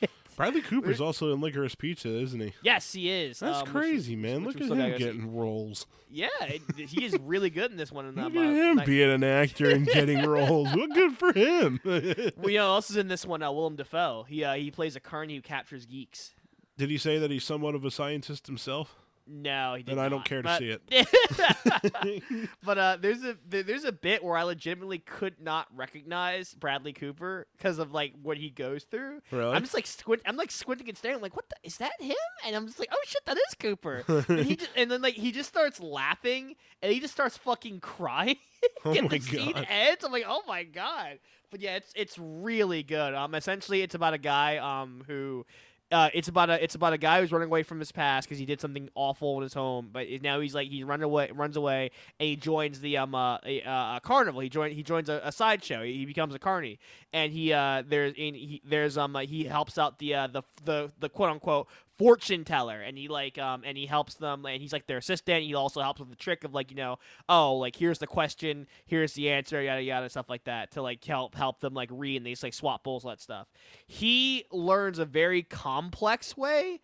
Bradley 0.36 0.62
Cooper's 0.62 1.00
also 1.00 1.32
in 1.32 1.40
Licorice 1.40 1.74
Pizza, 1.76 2.08
isn't 2.08 2.40
he? 2.40 2.52
yes, 2.62 2.92
he 2.92 3.10
is. 3.10 3.38
That's 3.40 3.58
um, 3.60 3.66
crazy, 3.66 4.16
was- 4.16 4.22
man. 4.22 4.44
which 4.44 4.56
Look 4.56 4.64
at 4.64 4.72
him 4.72 4.78
gotta 4.78 4.92
see. 4.98 5.04
getting 5.04 5.34
roles. 5.36 5.86
Yeah, 6.10 6.28
it, 6.42 6.62
he 6.88 7.04
is 7.04 7.16
really 7.22 7.50
good 7.50 7.70
in 7.70 7.76
this 7.76 7.90
one. 7.90 8.06
And 8.06 8.16
Look 8.16 8.26
at 8.26 8.32
him 8.32 8.76
Night- 8.76 8.86
being 8.86 9.10
an 9.10 9.24
actor 9.24 9.70
and 9.70 9.86
getting 9.86 10.24
roles. 10.24 10.68
Well, 10.74 10.86
good 10.88 11.16
for 11.18 11.32
him. 11.32 11.80
well, 11.84 12.00
you 12.00 12.14
know, 12.14 12.30
who 12.42 12.56
else 12.56 12.90
is 12.90 12.96
in 12.96 13.08
this 13.08 13.26
one? 13.26 13.42
Uh, 13.42 13.50
Willem 13.50 13.76
Dafoe. 13.76 14.24
He 14.28 14.44
uh, 14.44 14.54
he 14.54 14.70
plays 14.70 14.96
a 14.96 15.00
carny 15.00 15.36
who 15.36 15.42
captures 15.42 15.86
geeks. 15.86 16.32
Did 16.76 16.90
he 16.90 16.98
say 16.98 17.18
that 17.18 17.30
he's 17.30 17.44
somewhat 17.44 17.74
of 17.74 17.84
a 17.84 17.90
scientist 17.90 18.46
himself? 18.46 18.96
No, 19.26 19.74
he 19.74 19.82
did 19.82 19.96
Then 19.96 20.04
I 20.04 20.08
don't 20.10 20.24
care 20.24 20.42
to 20.42 20.46
but- 20.46 20.58
see 20.58 20.76
it. 20.90 22.52
but 22.64 22.78
uh, 22.78 22.98
there's 23.00 23.22
a 23.24 23.36
there's 23.48 23.84
a 23.84 23.92
bit 23.92 24.22
where 24.22 24.36
I 24.36 24.42
legitimately 24.42 24.98
could 24.98 25.40
not 25.40 25.66
recognize 25.74 26.54
Bradley 26.54 26.92
Cooper 26.92 27.46
because 27.56 27.78
of 27.78 27.92
like 27.92 28.12
what 28.22 28.36
he 28.36 28.50
goes 28.50 28.84
through. 28.84 29.22
Really? 29.30 29.54
I'm 29.54 29.62
just 29.62 29.74
like 29.74 29.86
squint. 29.86 30.22
I'm 30.26 30.36
like 30.36 30.50
squinting 30.50 30.88
and 30.88 30.98
staring. 30.98 31.16
I'm 31.16 31.22
like, 31.22 31.36
what 31.36 31.48
the, 31.48 31.56
is 31.62 31.78
that 31.78 31.92
him? 32.00 32.14
And 32.46 32.54
I'm 32.54 32.66
just 32.66 32.78
like, 32.78 32.90
oh 32.92 33.02
shit, 33.06 33.24
that 33.24 33.36
is 33.38 33.54
Cooper. 33.58 34.04
and 34.28 34.40
he 34.40 34.56
just, 34.56 34.70
and 34.76 34.90
then 34.90 35.00
like 35.00 35.14
he 35.14 35.32
just 35.32 35.48
starts 35.48 35.80
laughing 35.80 36.54
and 36.82 36.92
he 36.92 37.00
just 37.00 37.14
starts 37.14 37.36
fucking 37.38 37.80
crying. 37.80 38.36
oh 38.84 38.92
and 38.92 39.10
my 39.10 39.18
the 39.18 39.20
scene 39.20 39.52
god. 39.52 39.66
ends. 39.70 40.04
I'm 40.04 40.12
like, 40.12 40.24
oh 40.26 40.42
my 40.46 40.64
god. 40.64 41.18
But 41.50 41.60
yeah, 41.62 41.76
it's 41.76 41.92
it's 41.96 42.18
really 42.18 42.82
good. 42.82 43.14
Um, 43.14 43.34
essentially, 43.34 43.80
it's 43.80 43.94
about 43.94 44.12
a 44.12 44.18
guy 44.18 44.58
um 44.58 45.02
who. 45.06 45.46
Uh, 45.94 46.10
it's 46.12 46.26
about 46.26 46.50
a 46.50 46.62
it's 46.62 46.74
about 46.74 46.92
a 46.92 46.98
guy 46.98 47.20
who's 47.20 47.30
running 47.30 47.46
away 47.46 47.62
from 47.62 47.78
his 47.78 47.92
past 47.92 48.26
because 48.26 48.36
he 48.36 48.44
did 48.44 48.60
something 48.60 48.88
awful 48.96 49.36
in 49.36 49.44
his 49.44 49.54
home, 49.54 49.90
but 49.92 50.08
now 50.22 50.40
he's 50.40 50.52
like 50.52 50.68
he 50.68 50.82
run 50.82 51.00
away 51.02 51.30
runs 51.32 51.56
away 51.56 51.92
and 52.18 52.28
he 52.28 52.34
joins 52.34 52.80
the 52.80 52.96
um 52.96 53.14
uh, 53.14 53.38
a, 53.46 53.62
uh, 53.62 54.00
carnival. 54.00 54.40
He 54.40 54.48
joins 54.48 54.74
he 54.74 54.82
joins 54.82 55.08
a, 55.08 55.20
a 55.22 55.30
sideshow. 55.30 55.84
He 55.84 56.04
becomes 56.04 56.34
a 56.34 56.38
carny, 56.40 56.80
and 57.12 57.32
he 57.32 57.52
uh 57.52 57.84
there's 57.86 58.12
in 58.16 58.34
he, 58.34 58.60
there's 58.64 58.98
um 58.98 59.14
uh, 59.14 59.20
he 59.20 59.44
helps 59.44 59.78
out 59.78 60.00
the 60.00 60.16
uh 60.16 60.26
the 60.26 60.42
the 60.64 60.90
the 60.98 61.08
quote 61.08 61.30
unquote 61.30 61.68
fortune 61.98 62.44
teller, 62.44 62.80
and 62.80 62.98
he 62.98 63.08
like 63.08 63.38
um 63.38 63.62
and 63.64 63.76
he 63.76 63.86
helps 63.86 64.14
them, 64.14 64.44
and 64.46 64.60
he's 64.60 64.72
like 64.72 64.86
their 64.86 64.98
assistant. 64.98 65.44
He 65.44 65.54
also 65.54 65.80
helps 65.80 66.00
with 66.00 66.10
the 66.10 66.16
trick 66.16 66.44
of 66.44 66.54
like 66.54 66.70
you 66.70 66.76
know 66.76 66.98
oh 67.28 67.54
like 67.56 67.76
here's 67.76 67.98
the 67.98 68.06
question, 68.06 68.66
here's 68.86 69.14
the 69.14 69.30
answer, 69.30 69.62
yada 69.62 69.82
yada 69.82 70.08
stuff 70.08 70.28
like 70.28 70.44
that 70.44 70.72
to 70.72 70.82
like 70.82 71.04
help 71.04 71.34
help 71.34 71.60
them 71.60 71.74
like 71.74 71.88
read 71.92 72.16
and 72.16 72.26
they 72.26 72.30
just 72.30 72.42
like 72.42 72.54
swap 72.54 72.84
bowls 72.84 73.04
that 73.04 73.20
stuff. 73.20 73.48
He 73.86 74.44
learns 74.50 74.98
a 74.98 75.04
very 75.04 75.42
complex 75.42 76.36
way 76.36 76.80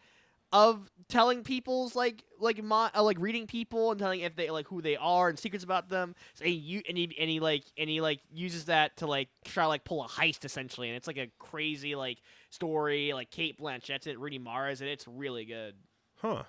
of 0.52 0.90
telling 1.08 1.42
people's 1.44 1.94
like 1.96 2.24
like 2.38 2.62
my 2.62 2.90
uh, 2.94 3.02
like 3.02 3.18
reading 3.20 3.46
people 3.46 3.90
and 3.90 3.98
telling 4.00 4.20
if 4.20 4.34
they 4.36 4.50
like 4.50 4.66
who 4.68 4.80
they 4.82 4.96
are 4.96 5.28
and 5.28 5.38
secrets 5.38 5.64
about 5.64 5.88
them. 5.88 6.14
So 6.34 6.44
he 6.44 6.52
you 6.52 6.82
and 6.88 6.96
he 6.98 7.14
and 7.20 7.30
he 7.30 7.40
like 7.40 7.64
and 7.78 7.88
he 7.90 8.00
like 8.00 8.20
uses 8.32 8.64
that 8.66 8.96
to 8.98 9.06
like 9.06 9.28
try 9.44 9.64
to 9.64 9.68
like 9.68 9.84
pull 9.84 10.02
a 10.04 10.08
heist 10.08 10.44
essentially, 10.44 10.88
and 10.88 10.96
it's 10.96 11.06
like 11.06 11.18
a 11.18 11.28
crazy 11.38 11.94
like 11.94 12.18
story. 12.50 13.12
Like 13.12 13.30
Cate 13.30 13.58
Blanchett's 13.58 14.06
in 14.06 14.12
it, 14.12 14.18
Rooney 14.18 14.38
Mara's 14.38 14.80
and 14.80 14.90
it's 14.90 15.06
really 15.06 15.44
good. 15.44 15.74
Huh. 16.20 16.42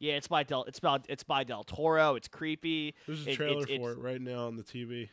Yeah, 0.00 0.14
it's 0.14 0.28
by 0.28 0.42
Del. 0.42 0.64
It's 0.64 0.78
about 0.78 1.06
it's 1.08 1.22
by 1.22 1.44
Del 1.44 1.64
Toro. 1.64 2.14
It's 2.16 2.28
creepy. 2.28 2.94
There's 3.06 3.26
a 3.26 3.30
It- 3.30 3.36
trailer 3.36 3.62
it's- 3.62 3.78
for 3.78 3.92
it 3.92 3.98
right 3.98 4.20
now 4.20 4.46
on 4.46 4.56
the 4.56 4.64
TV. 4.64 5.08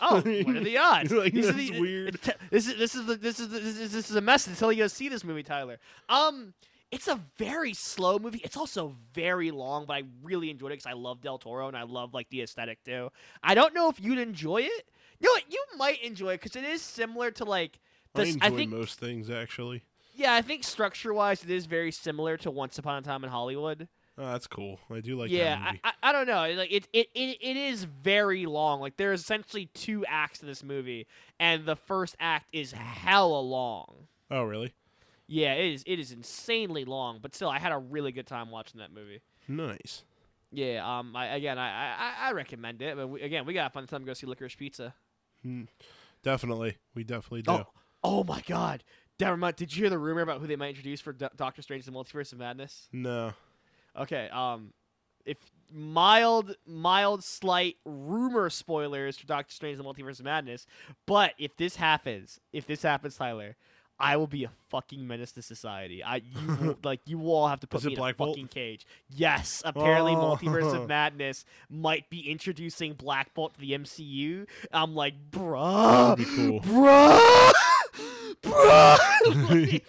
Oh, 0.00 0.16
what 0.16 0.26
are 0.56 0.60
the 0.60 0.78
odds? 0.78 1.10
Like, 1.10 1.34
are 1.34 1.40
that's 1.42 1.56
the- 1.56 1.80
weird. 1.80 2.18
This 2.50 2.68
is 2.68 2.76
this 2.78 2.94
is 2.94 3.04
the, 3.06 3.16
this 3.16 3.40
is 3.40 3.48
the, 3.48 3.58
this 3.58 3.78
is 3.78 3.92
this 3.92 4.10
is 4.10 4.16
a 4.16 4.20
message 4.20 4.52
until 4.52 4.70
you 4.70 4.84
go 4.84 4.86
see 4.86 5.08
this 5.08 5.24
movie, 5.24 5.42
Tyler. 5.42 5.78
Um, 6.08 6.54
it's 6.92 7.08
a 7.08 7.18
very 7.38 7.72
slow 7.72 8.18
movie. 8.18 8.40
It's 8.44 8.56
also 8.56 8.94
very 9.14 9.50
long, 9.50 9.86
but 9.86 9.94
I 9.94 10.02
really 10.22 10.50
enjoyed 10.50 10.72
it 10.72 10.74
because 10.74 10.86
I 10.86 10.92
love 10.92 11.22
Del 11.22 11.38
Toro 11.38 11.66
and 11.66 11.76
I 11.76 11.82
love 11.84 12.12
like 12.12 12.28
the 12.28 12.42
aesthetic 12.42 12.84
too. 12.84 13.10
I 13.42 13.54
don't 13.54 13.74
know 13.74 13.88
if 13.88 13.98
you'd 13.98 14.18
enjoy 14.18 14.58
it. 14.58 14.88
You 15.18 15.26
know 15.28 15.32
what? 15.32 15.44
You 15.48 15.64
might 15.78 16.02
enjoy 16.02 16.34
it 16.34 16.42
because 16.42 16.54
it 16.54 16.64
is 16.64 16.82
similar 16.82 17.30
to 17.32 17.44
like 17.44 17.80
I 18.14 18.22
enjoy 18.22 18.46
I 18.46 18.50
think 18.50 18.70
most 18.70 19.00
things 19.00 19.30
actually. 19.30 19.82
yeah, 20.14 20.34
I 20.34 20.42
think 20.42 20.64
structure 20.64 21.14
wise, 21.14 21.42
it 21.42 21.50
is 21.50 21.64
very 21.64 21.90
similar 21.92 22.36
to 22.36 22.50
Once 22.50 22.76
Upon 22.78 22.98
a 22.98 23.02
Time 23.02 23.24
in 23.24 23.30
Hollywood. 23.30 23.88
Oh, 24.18 24.30
that's 24.30 24.46
cool. 24.46 24.78
I 24.90 25.00
do 25.00 25.18
like 25.18 25.30
yeah, 25.30 25.56
that 25.56 25.64
movie. 25.64 25.80
I, 25.84 25.88
I 25.88 26.10
I 26.10 26.12
don't 26.12 26.26
know. 26.26 26.54
Like 26.58 26.70
it, 26.70 26.86
it 26.92 27.08
it 27.14 27.38
it 27.40 27.56
is 27.56 27.84
very 27.84 28.44
long. 28.44 28.80
Like 28.82 28.98
there's 28.98 29.22
essentially 29.22 29.70
two 29.72 30.04
acts 30.06 30.40
to 30.40 30.46
this 30.46 30.62
movie, 30.62 31.06
and 31.40 31.64
the 31.64 31.76
first 31.76 32.14
act 32.20 32.48
is 32.52 32.72
hella 32.72 33.40
long. 33.40 34.08
oh, 34.30 34.42
really? 34.42 34.74
Yeah, 35.32 35.54
it 35.54 35.72
is. 35.72 35.84
It 35.86 35.98
is 35.98 36.12
insanely 36.12 36.84
long, 36.84 37.18
but 37.22 37.34
still, 37.34 37.48
I 37.48 37.58
had 37.58 37.72
a 37.72 37.78
really 37.78 38.12
good 38.12 38.26
time 38.26 38.50
watching 38.50 38.80
that 38.80 38.92
movie. 38.92 39.22
Nice. 39.48 40.04
Yeah. 40.50 40.82
Um. 40.86 41.16
I 41.16 41.28
again, 41.28 41.58
I 41.58 41.94
I, 41.94 42.28
I 42.28 42.32
recommend 42.32 42.82
it. 42.82 42.96
But 42.96 43.06
we, 43.08 43.22
again, 43.22 43.46
we 43.46 43.54
got 43.54 43.70
a 43.70 43.72
fun 43.72 43.86
time 43.86 44.00
to 44.00 44.06
go 44.06 44.12
see 44.12 44.26
Licorice 44.26 44.58
Pizza. 44.58 44.94
Hmm. 45.42 45.62
Definitely. 46.22 46.76
We 46.94 47.04
definitely 47.04 47.42
do. 47.42 47.52
Oh, 47.52 47.66
oh 48.04 48.24
my 48.24 48.42
God. 48.46 48.84
Never. 49.18 49.52
Did 49.52 49.74
you 49.74 49.84
hear 49.84 49.90
the 49.90 49.98
rumor 49.98 50.20
about 50.20 50.42
who 50.42 50.46
they 50.46 50.56
might 50.56 50.68
introduce 50.68 51.00
for 51.00 51.14
Do- 51.14 51.30
Doctor 51.34 51.62
Strange: 51.62 51.86
The 51.86 51.92
Multiverse 51.92 52.34
of 52.34 52.38
Madness? 52.38 52.88
No. 52.92 53.32
Okay. 53.96 54.28
Um, 54.30 54.74
if 55.24 55.38
mild, 55.72 56.56
mild, 56.66 57.24
slight 57.24 57.76
rumor 57.86 58.50
spoilers 58.50 59.16
for 59.16 59.26
Doctor 59.26 59.54
Strange: 59.54 59.78
The 59.78 59.84
Multiverse 59.84 60.18
of 60.18 60.26
Madness, 60.26 60.66
but 61.06 61.32
if 61.38 61.56
this 61.56 61.76
happens, 61.76 62.38
if 62.52 62.66
this 62.66 62.82
happens, 62.82 63.16
Tyler, 63.16 63.56
I 64.02 64.16
will 64.16 64.26
be 64.26 64.42
a 64.44 64.50
fucking 64.68 65.06
menace 65.06 65.30
to 65.32 65.42
society. 65.42 66.02
I 66.02 66.16
you 66.16 66.76
like 66.84 67.00
you 67.06 67.20
all 67.30 67.46
have 67.46 67.60
to 67.60 67.66
put 67.68 67.84
me 67.84 67.92
in 67.92 67.96
Black 67.98 68.14
a 68.14 68.18
Bolt? 68.18 68.30
fucking 68.36 68.48
cage. 68.48 68.84
Yes, 69.08 69.62
apparently, 69.64 70.12
Oh. 70.12 70.36
Multiverse 70.36 70.74
of 70.74 70.88
Madness 70.88 71.44
might 71.70 72.10
be 72.10 72.28
introducing 72.28 72.94
Black 72.94 73.32
Bolt 73.32 73.54
to 73.54 73.60
the 73.60 73.70
MCU. 73.72 74.46
I'm 74.72 74.94
like, 74.96 75.14
bruh, 75.30 76.16
That'd 76.16 76.26
be 76.26 76.34
cool. 76.36 76.60
bruh, 76.62 77.52
bruh. 78.42 79.50
Like, 79.70 79.86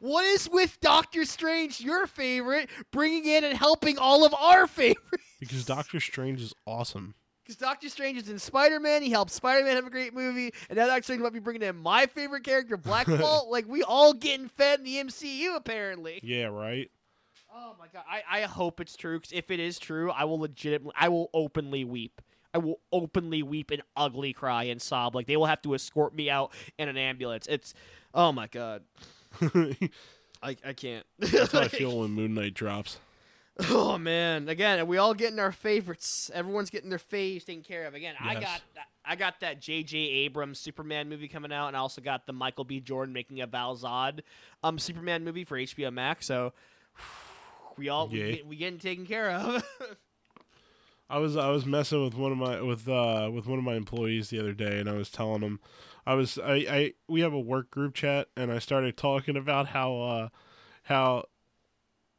what 0.00 0.24
is 0.24 0.48
with 0.50 0.80
Doctor 0.80 1.24
Strange, 1.26 1.80
your 1.80 2.06
favorite, 2.06 2.70
bringing 2.90 3.26
in 3.26 3.44
and 3.44 3.56
helping 3.56 3.98
all 3.98 4.24
of 4.24 4.32
our 4.34 4.66
favorites? 4.66 5.22
Because 5.40 5.64
Doctor 5.66 6.00
Strange 6.00 6.40
is 6.40 6.54
awesome. 6.66 7.14
Because 7.42 7.56
Doctor 7.56 7.88
Strange 7.88 8.18
is 8.18 8.28
in 8.28 8.38
Spider 8.38 8.78
Man, 8.78 9.02
he 9.02 9.10
helped 9.10 9.30
Spider 9.32 9.64
Man 9.64 9.74
have 9.76 9.86
a 9.86 9.90
great 9.90 10.14
movie, 10.14 10.52
and 10.68 10.78
now 10.78 10.86
Doctor 10.86 11.02
Strange 11.02 11.22
might 11.22 11.32
be 11.32 11.40
bringing 11.40 11.62
in 11.62 11.76
my 11.76 12.06
favorite 12.06 12.44
character, 12.44 12.76
Black 12.76 13.06
Bolt. 13.18 13.48
like 13.50 13.66
we 13.66 13.82
all 13.82 14.12
getting 14.12 14.48
fed 14.48 14.78
in 14.78 14.84
the 14.84 14.96
MCU 14.96 15.56
apparently. 15.56 16.20
Yeah, 16.22 16.46
right? 16.46 16.90
Oh 17.54 17.74
my 17.78 17.86
god, 17.92 18.04
I, 18.08 18.22
I 18.38 18.40
hope 18.42 18.80
it's 18.80 18.96
true. 18.96 19.18
Because 19.18 19.32
if 19.32 19.50
it 19.50 19.60
is 19.60 19.78
true, 19.78 20.10
I 20.10 20.24
will 20.24 20.38
legitimately, 20.38 20.92
I 20.96 21.08
will 21.08 21.28
openly 21.34 21.84
weep. 21.84 22.20
I 22.54 22.58
will 22.58 22.80
openly 22.92 23.42
weep 23.42 23.70
and 23.70 23.82
ugly 23.96 24.32
cry 24.32 24.64
and 24.64 24.80
sob. 24.80 25.14
Like 25.14 25.26
they 25.26 25.36
will 25.36 25.46
have 25.46 25.62
to 25.62 25.74
escort 25.74 26.14
me 26.14 26.30
out 26.30 26.52
in 26.78 26.88
an 26.88 26.96
ambulance. 26.96 27.46
It's, 27.48 27.74
oh 28.14 28.30
my 28.32 28.46
god, 28.46 28.82
I 30.42 30.56
I 30.64 30.72
can't. 30.74 31.04
That's 31.18 31.52
how 31.52 31.60
I 31.60 31.68
feel 31.68 32.00
when 32.00 32.10
Moon 32.10 32.34
Knight 32.34 32.54
drops. 32.54 32.98
Oh 33.70 33.98
man! 33.98 34.48
Again, 34.48 34.86
we 34.86 34.98
all 34.98 35.14
getting 35.14 35.38
our 35.38 35.52
favorites. 35.52 36.30
Everyone's 36.34 36.70
getting 36.70 36.90
their 36.90 36.98
faves 36.98 37.44
taken 37.44 37.62
care 37.62 37.86
of. 37.86 37.94
Again, 37.94 38.14
I 38.20 38.34
got 38.34 38.60
I 39.04 39.16
got 39.16 39.40
that 39.40 39.60
J.J. 39.60 39.98
Abrams 39.98 40.58
Superman 40.58 41.08
movie 41.08 41.28
coming 41.28 41.52
out, 41.52 41.68
and 41.68 41.76
I 41.76 41.80
also 41.80 42.00
got 42.00 42.26
the 42.26 42.32
Michael 42.32 42.64
B. 42.64 42.80
Jordan 42.80 43.12
making 43.12 43.40
a 43.40 43.46
Val 43.46 43.76
Zod 43.76 44.20
um 44.62 44.78
Superman 44.78 45.24
movie 45.24 45.44
for 45.44 45.56
HBO 45.56 45.92
Max. 45.92 46.26
So 46.26 46.52
we 47.76 47.88
all 47.88 48.08
we, 48.08 48.18
get, 48.18 48.46
we 48.46 48.56
getting 48.56 48.78
taken 48.78 49.06
care 49.06 49.30
of. 49.30 49.62
I 51.10 51.18
was 51.18 51.36
I 51.36 51.50
was 51.50 51.66
messing 51.66 52.02
with 52.02 52.14
one 52.14 52.32
of 52.32 52.38
my 52.38 52.62
with 52.62 52.88
uh 52.88 53.30
with 53.32 53.46
one 53.46 53.58
of 53.58 53.64
my 53.64 53.74
employees 53.74 54.30
the 54.30 54.40
other 54.40 54.54
day, 54.54 54.78
and 54.78 54.88
I 54.88 54.94
was 54.94 55.10
telling 55.10 55.42
him 55.42 55.60
I 56.06 56.14
was 56.14 56.38
I, 56.38 56.54
I 56.54 56.92
we 57.08 57.20
have 57.20 57.32
a 57.32 57.40
work 57.40 57.70
group 57.70 57.94
chat, 57.94 58.28
and 58.36 58.50
I 58.50 58.58
started 58.58 58.96
talking 58.96 59.36
about 59.36 59.68
how 59.68 59.96
uh 59.96 60.28
how 60.84 61.24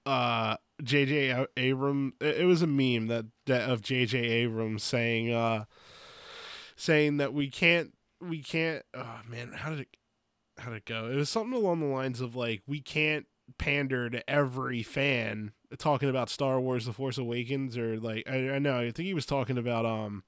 uh 0.06 0.58
JJ 0.84 1.48
Abrams 1.58 2.14
it 2.20 2.46
was 2.46 2.62
a 2.62 2.68
meme 2.68 3.08
that, 3.08 3.26
that 3.46 3.70
of 3.70 3.82
JJ 3.82 4.16
Abrams 4.16 4.84
saying 4.84 5.34
uh 5.34 5.66
saying 6.76 7.18
that 7.18 7.34
we 7.34 7.50
can't 7.50 7.94
we 8.22 8.42
can't 8.42 8.84
oh 8.94 9.20
man 9.28 9.52
how 9.54 9.70
did 9.70 9.82
it 9.82 9.88
how 10.58 10.70
did 10.70 10.78
it 10.78 10.86
go? 10.86 11.10
It 11.10 11.16
was 11.16 11.30
something 11.30 11.54
along 11.54 11.80
the 11.80 11.88
lines 11.88 12.22
of 12.22 12.36
like 12.36 12.62
we 12.68 12.80
can't 12.80 13.26
pander 13.58 14.10
to 14.10 14.28
every 14.30 14.84
fan 14.84 15.52
talking 15.78 16.10
about 16.10 16.30
Star 16.30 16.60
Wars 16.60 16.86
The 16.86 16.94
Force 16.94 17.18
Awakens 17.18 17.78
or 17.78 18.00
like 18.00 18.30
I, 18.30 18.52
I 18.52 18.60
know 18.60 18.80
I 18.80 18.92
think 18.92 19.08
he 19.08 19.14
was 19.14 19.26
talking 19.26 19.58
about 19.58 19.86
um 19.86 20.24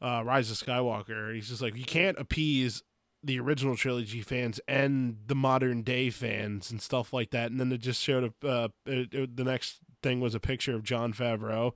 uh 0.00 0.22
Rise 0.24 0.50
of 0.50 0.56
Skywalker. 0.56 1.34
He's 1.34 1.48
just 1.48 1.62
like 1.62 1.76
you 1.76 1.84
can't 1.84 2.18
appease 2.18 2.82
the 3.22 3.38
original 3.38 3.76
trilogy 3.76 4.22
fans 4.22 4.60
and 4.66 5.18
the 5.26 5.34
modern 5.34 5.82
day 5.82 6.08
fans 6.10 6.70
and 6.70 6.80
stuff 6.80 7.12
like 7.12 7.30
that 7.30 7.50
and 7.50 7.60
then 7.60 7.70
it 7.72 7.78
just 7.78 8.02
showed 8.02 8.32
a 8.42 8.46
uh, 8.48 8.68
it, 8.86 9.12
it- 9.12 9.36
the 9.36 9.44
next 9.44 9.78
thing 10.02 10.20
was 10.20 10.34
a 10.34 10.40
picture 10.40 10.74
of 10.74 10.82
Jon 10.82 11.12
Favreau 11.12 11.72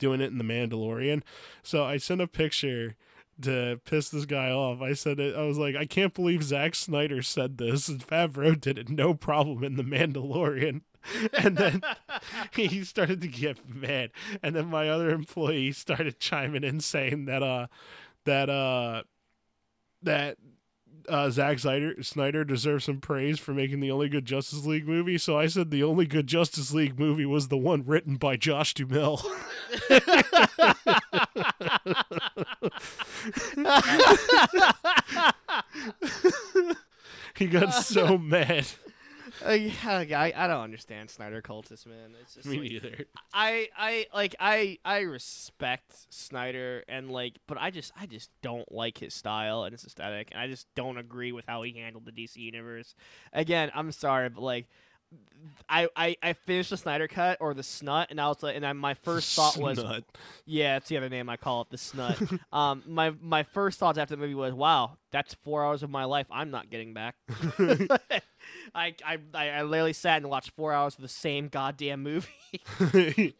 doing 0.00 0.20
it 0.20 0.30
in 0.32 0.38
the 0.38 0.44
Mandalorian 0.44 1.22
so 1.62 1.84
I 1.84 1.96
sent 1.98 2.20
a 2.20 2.26
picture 2.26 2.96
to 3.40 3.80
piss 3.84 4.08
this 4.08 4.24
guy 4.24 4.50
off. 4.50 4.82
I 4.82 4.94
said 4.94 5.20
it. 5.20 5.36
I 5.36 5.42
was 5.42 5.58
like, 5.58 5.76
I 5.76 5.86
can't 5.86 6.12
believe 6.12 6.42
Zack 6.42 6.74
Snyder 6.74 7.22
said 7.22 7.56
this. 7.56 7.88
And 7.88 8.04
Favreau 8.04 8.60
did 8.60 8.78
it, 8.78 8.88
no 8.88 9.14
problem 9.14 9.62
in 9.62 9.76
the 9.76 9.84
Mandalorian. 9.84 10.80
And 11.38 11.56
then 11.56 11.82
he 12.52 12.82
started 12.82 13.20
to 13.20 13.28
get 13.28 13.66
mad, 13.72 14.10
and 14.42 14.56
then 14.56 14.66
my 14.66 14.88
other 14.88 15.10
employee 15.10 15.70
started 15.70 16.18
chiming 16.18 16.64
in 16.64 16.80
saying 16.80 17.26
that 17.26 17.40
uh 17.44 17.68
that 18.24 18.50
uh 18.50 19.04
that 20.02 20.36
uh, 21.08 21.30
Zack 21.30 21.58
Snyder, 21.58 22.02
Snyder 22.02 22.44
deserves 22.44 22.84
some 22.84 23.00
praise 23.00 23.38
for 23.38 23.52
making 23.52 23.80
the 23.80 23.90
only 23.90 24.08
good 24.08 24.24
Justice 24.24 24.66
League 24.66 24.86
movie. 24.86 25.18
So 25.18 25.38
I 25.38 25.46
said 25.46 25.70
the 25.70 25.82
only 25.82 26.06
good 26.06 26.26
Justice 26.26 26.72
League 26.72 26.98
movie 26.98 27.26
was 27.26 27.48
the 27.48 27.56
one 27.56 27.84
written 27.84 28.16
by 28.16 28.36
Josh 28.36 28.74
Duhamel. 28.74 29.22
he 37.36 37.46
got 37.46 37.70
so 37.70 38.18
mad. 38.18 38.66
Uh, 39.46 39.52
yeah, 39.52 40.18
I, 40.20 40.32
I 40.36 40.46
don't 40.46 40.60
understand 40.60 41.10
Snyder 41.10 41.42
cultists, 41.42 41.86
man. 41.86 42.14
It's 42.22 42.34
just 42.34 42.46
Me 42.48 42.58
like, 42.58 42.70
neither. 42.70 43.04
I 43.32 43.68
I 43.76 44.06
like 44.14 44.34
I 44.40 44.78
I 44.84 45.00
respect 45.00 46.06
Snyder 46.10 46.84
and 46.88 47.10
like, 47.10 47.38
but 47.46 47.58
I 47.58 47.70
just 47.70 47.92
I 47.98 48.06
just 48.06 48.30
don't 48.42 48.70
like 48.72 48.98
his 48.98 49.14
style 49.14 49.64
and 49.64 49.72
his 49.72 49.84
aesthetic, 49.84 50.28
and 50.32 50.40
I 50.40 50.46
just 50.48 50.66
don't 50.74 50.98
agree 50.98 51.32
with 51.32 51.46
how 51.46 51.62
he 51.62 51.72
handled 51.72 52.04
the 52.04 52.12
DC 52.12 52.36
universe. 52.36 52.94
Again, 53.32 53.70
I'm 53.74 53.92
sorry, 53.92 54.28
but 54.28 54.42
like. 54.42 54.68
I, 55.70 55.88
I, 55.94 56.16
I 56.22 56.32
finished 56.32 56.70
the 56.70 56.76
Snyder 56.76 57.08
cut 57.08 57.38
or 57.40 57.52
the 57.54 57.62
snut 57.62 58.08
and 58.10 58.20
I 58.20 58.28
was 58.28 58.42
like 58.42 58.56
and 58.56 58.66
I, 58.66 58.72
my 58.72 58.94
first 58.94 59.34
thought 59.36 59.56
was 59.56 59.78
Snut. 59.78 60.04
yeah 60.46 60.76
it's 60.76 60.88
the 60.88 60.96
other 60.96 61.08
name 61.08 61.28
I 61.28 61.36
call 61.36 61.62
it 61.62 61.70
the 61.70 61.78
snut. 61.78 62.18
Um 62.52 62.82
my 62.86 63.12
my 63.20 63.42
first 63.42 63.78
thoughts 63.78 63.98
after 63.98 64.16
the 64.16 64.20
movie 64.20 64.34
was 64.34 64.52
wow 64.54 64.96
that's 65.10 65.34
four 65.34 65.64
hours 65.64 65.82
of 65.82 65.90
my 65.90 66.04
life. 66.04 66.26
I'm 66.30 66.50
not 66.50 66.70
getting 66.70 66.92
back. 66.94 67.16
I, 68.74 68.94
I 69.04 69.18
I 69.34 69.48
I 69.50 69.62
literally 69.62 69.92
sat 69.92 70.18
and 70.18 70.28
watched 70.30 70.50
four 70.50 70.72
hours 70.72 70.94
of 70.96 71.02
the 71.02 71.08
same 71.08 71.48
goddamn 71.48 72.02
movie 72.02 73.34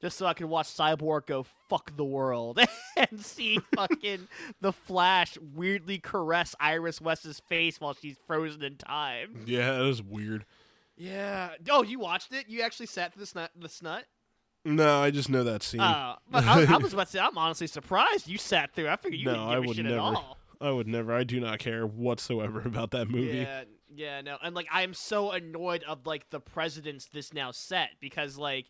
just 0.00 0.16
so 0.18 0.26
I 0.26 0.34
could 0.34 0.46
watch 0.46 0.66
Cyborg 0.68 1.26
go 1.26 1.44
fuck 1.68 1.96
the 1.96 2.04
world 2.04 2.58
and 2.96 3.20
see 3.24 3.58
fucking 3.74 4.28
the 4.60 4.72
Flash 4.72 5.36
weirdly 5.54 5.98
caress 5.98 6.54
Iris 6.60 7.00
West's 7.00 7.40
face 7.48 7.80
while 7.80 7.94
she's 7.94 8.16
frozen 8.26 8.62
in 8.62 8.76
time. 8.76 9.44
yeah, 9.46 9.72
that 9.72 9.82
was 9.84 10.02
weird. 10.02 10.44
Yeah. 10.96 11.50
Oh, 11.70 11.82
you 11.82 11.98
watched 11.98 12.32
it? 12.32 12.48
You 12.48 12.62
actually 12.62 12.86
sat 12.86 13.12
through 13.12 13.20
the 13.22 13.26
snut? 13.26 13.50
The 13.58 13.68
snut? 13.68 14.04
No, 14.64 15.00
I 15.02 15.10
just 15.10 15.28
know 15.28 15.44
that 15.44 15.62
scene. 15.62 15.80
Uh, 15.80 16.16
but 16.30 16.44
I, 16.44 16.72
I 16.72 16.76
was 16.78 16.92
about 16.94 17.06
to 17.06 17.12
say, 17.12 17.18
I'm 17.18 17.36
honestly 17.36 17.66
surprised 17.66 18.28
you 18.28 18.38
sat 18.38 18.72
through. 18.74 18.88
I 18.88 18.96
figured 18.96 19.18
you 19.20 19.26
No, 19.26 19.32
didn't 19.32 19.48
I 19.48 19.54
give 19.56 19.64
a 19.64 19.66
would 19.66 19.76
shit 19.76 19.84
never. 19.86 19.96
at 19.96 20.00
all. 20.00 20.38
I 20.60 20.70
would 20.70 20.86
never. 20.88 21.12
I 21.12 21.24
do 21.24 21.40
not 21.40 21.58
care 21.58 21.86
whatsoever 21.86 22.62
about 22.64 22.92
that 22.92 23.10
movie. 23.10 23.38
Yeah, 23.38 23.64
yeah, 23.94 24.20
no, 24.22 24.38
and 24.42 24.54
like 24.54 24.66
I 24.72 24.82
am 24.82 24.94
so 24.94 25.32
annoyed 25.32 25.82
of 25.82 26.06
like 26.06 26.30
the 26.30 26.40
precedents 26.40 27.06
this 27.06 27.34
now 27.34 27.50
set 27.50 27.90
because 28.00 28.38
like, 28.38 28.66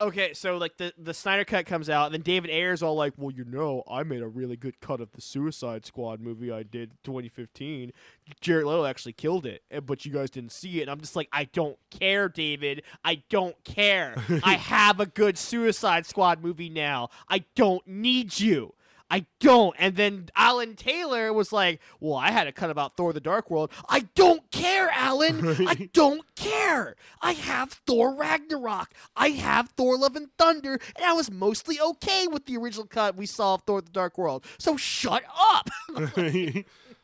okay, 0.00 0.32
so 0.34 0.56
like 0.56 0.76
the 0.76 0.92
the 0.98 1.14
Snyder 1.14 1.44
cut 1.44 1.66
comes 1.66 1.90
out, 1.90 2.06
and 2.06 2.14
then 2.14 2.22
David 2.22 2.50
Ayer's 2.50 2.82
all 2.82 2.94
like, 2.94 3.12
well, 3.16 3.30
you 3.30 3.44
know, 3.44 3.82
I 3.90 4.02
made 4.02 4.22
a 4.22 4.28
really 4.28 4.56
good 4.56 4.80
cut 4.80 5.00
of 5.00 5.12
the 5.12 5.20
Suicide 5.20 5.84
Squad 5.84 6.20
movie 6.20 6.50
I 6.50 6.62
did 6.62 6.92
2015. 7.04 7.92
Jared 8.40 8.66
Leto 8.66 8.84
actually 8.84 9.12
killed 9.12 9.46
it, 9.46 9.62
eh, 9.70 9.80
but 9.80 10.04
you 10.04 10.12
guys 10.12 10.30
didn't 10.30 10.52
see 10.52 10.78
it. 10.78 10.82
And 10.82 10.90
I'm 10.90 11.00
just 11.00 11.16
like, 11.16 11.28
I 11.32 11.44
don't 11.44 11.78
care, 11.90 12.28
David. 12.28 12.82
I 13.04 13.22
don't 13.28 13.62
care. 13.64 14.14
I 14.42 14.54
have 14.54 15.00
a 15.00 15.06
good 15.06 15.36
Suicide 15.36 16.06
Squad 16.06 16.42
movie 16.42 16.70
now. 16.70 17.08
I 17.28 17.44
don't 17.54 17.86
need 17.86 18.38
you. 18.40 18.74
I 19.10 19.26
don't. 19.40 19.74
And 19.78 19.96
then 19.96 20.28
Alan 20.36 20.76
Taylor 20.76 21.32
was 21.32 21.52
like, 21.52 21.80
Well, 21.98 22.14
I 22.14 22.30
had 22.30 22.46
a 22.46 22.52
cut 22.52 22.70
about 22.70 22.96
Thor 22.96 23.12
the 23.12 23.20
Dark 23.20 23.50
World. 23.50 23.72
I 23.88 24.00
don't 24.14 24.48
care, 24.50 24.88
Alan. 24.90 25.46
I 25.66 25.90
don't 25.92 26.22
care. 26.36 26.94
I 27.20 27.32
have 27.32 27.72
Thor 27.86 28.14
Ragnarok. 28.14 28.92
I 29.16 29.30
have 29.30 29.70
Thor 29.70 29.98
Love 29.98 30.16
and 30.16 30.28
Thunder. 30.38 30.78
And 30.96 31.04
I 31.04 31.12
was 31.12 31.30
mostly 31.30 31.80
okay 31.80 32.26
with 32.26 32.46
the 32.46 32.56
original 32.56 32.86
cut 32.86 33.16
we 33.16 33.26
saw 33.26 33.54
of 33.54 33.62
Thor 33.62 33.80
the 33.80 33.90
Dark 33.90 34.16
World. 34.16 34.44
So 34.58 34.76
shut 34.76 35.24
up. 35.38 35.68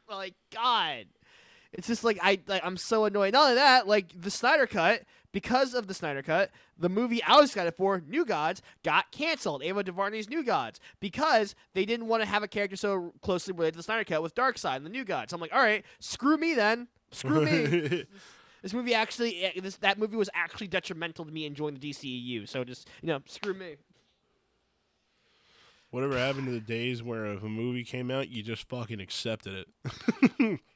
like, 0.09 0.35
God. 0.55 1.07
It's 1.73 1.89
just 1.89 2.05
like 2.05 2.19
I 2.23 2.39
like, 2.47 2.63
I'm 2.65 2.77
so 2.77 3.05
annoyed. 3.05 3.35
Not 3.35 3.43
only 3.43 3.55
that, 3.57 3.87
like 3.87 4.19
the 4.19 4.31
Snyder 4.31 4.67
cut, 4.67 5.03
because 5.37 5.75
of 5.75 5.87
the 5.87 5.93
Snyder 5.93 6.23
cut, 6.23 6.51
the 6.79 6.89
movie 6.89 7.23
I 7.23 7.37
was 7.37 7.51
excited 7.51 7.75
for, 7.75 8.03
New 8.09 8.25
Gods, 8.25 8.63
got 8.83 9.13
canceled. 9.13 9.63
Ava 9.63 9.85
DuVernay's 9.85 10.31
New 10.31 10.43
Gods 10.43 10.81
because 10.99 11.55
they 11.75 11.85
didn't 11.85 12.07
want 12.07 12.23
to 12.23 12.27
have 12.27 12.43
a 12.43 12.49
character 12.49 12.75
so 12.75 13.13
closely 13.21 13.53
related 13.53 13.73
to 13.73 13.77
the 13.77 13.83
Snyder 13.83 14.03
cut 14.05 14.23
with 14.23 14.35
Darkseid 14.35 14.77
and 14.77 14.87
the 14.87 14.89
New 14.89 15.05
Gods. 15.05 15.35
I'm 15.35 15.41
like, 15.43 15.53
all 15.53 15.61
right, 15.61 15.85
screw 16.01 16.39
me 16.39 16.55
then. 16.55 16.89
Screw 17.11 17.45
me. 17.45 18.07
This 18.63 18.73
movie 18.73 18.95
actually, 18.95 19.45
eh, 19.45 19.53
this 19.63 19.77
that 19.77 19.97
movie 19.97 20.17
was 20.17 20.29
actually 20.35 20.67
detrimental 20.67 21.25
to 21.25 21.31
me 21.31 21.47
enjoying 21.47 21.75
the 21.75 21.91
DCEU. 21.91 22.49
So 22.49 22.65
just 22.65 22.89
you 23.01 23.09
know, 23.09 23.21
screw 23.27 23.55
me. 23.55 23.77
Whatever 25.91 26.19
happened 26.19 26.47
to 26.47 26.53
the 26.53 26.61
days 26.61 27.01
where 27.01 27.27
if 27.27 27.45
a 27.45 27.49
movie 27.49 27.85
came 27.85 28.11
out, 28.11 28.29
you 28.29 28.43
just 28.43 28.69
fucking 28.69 29.01
accepted 29.01 29.67
it? 30.41 30.61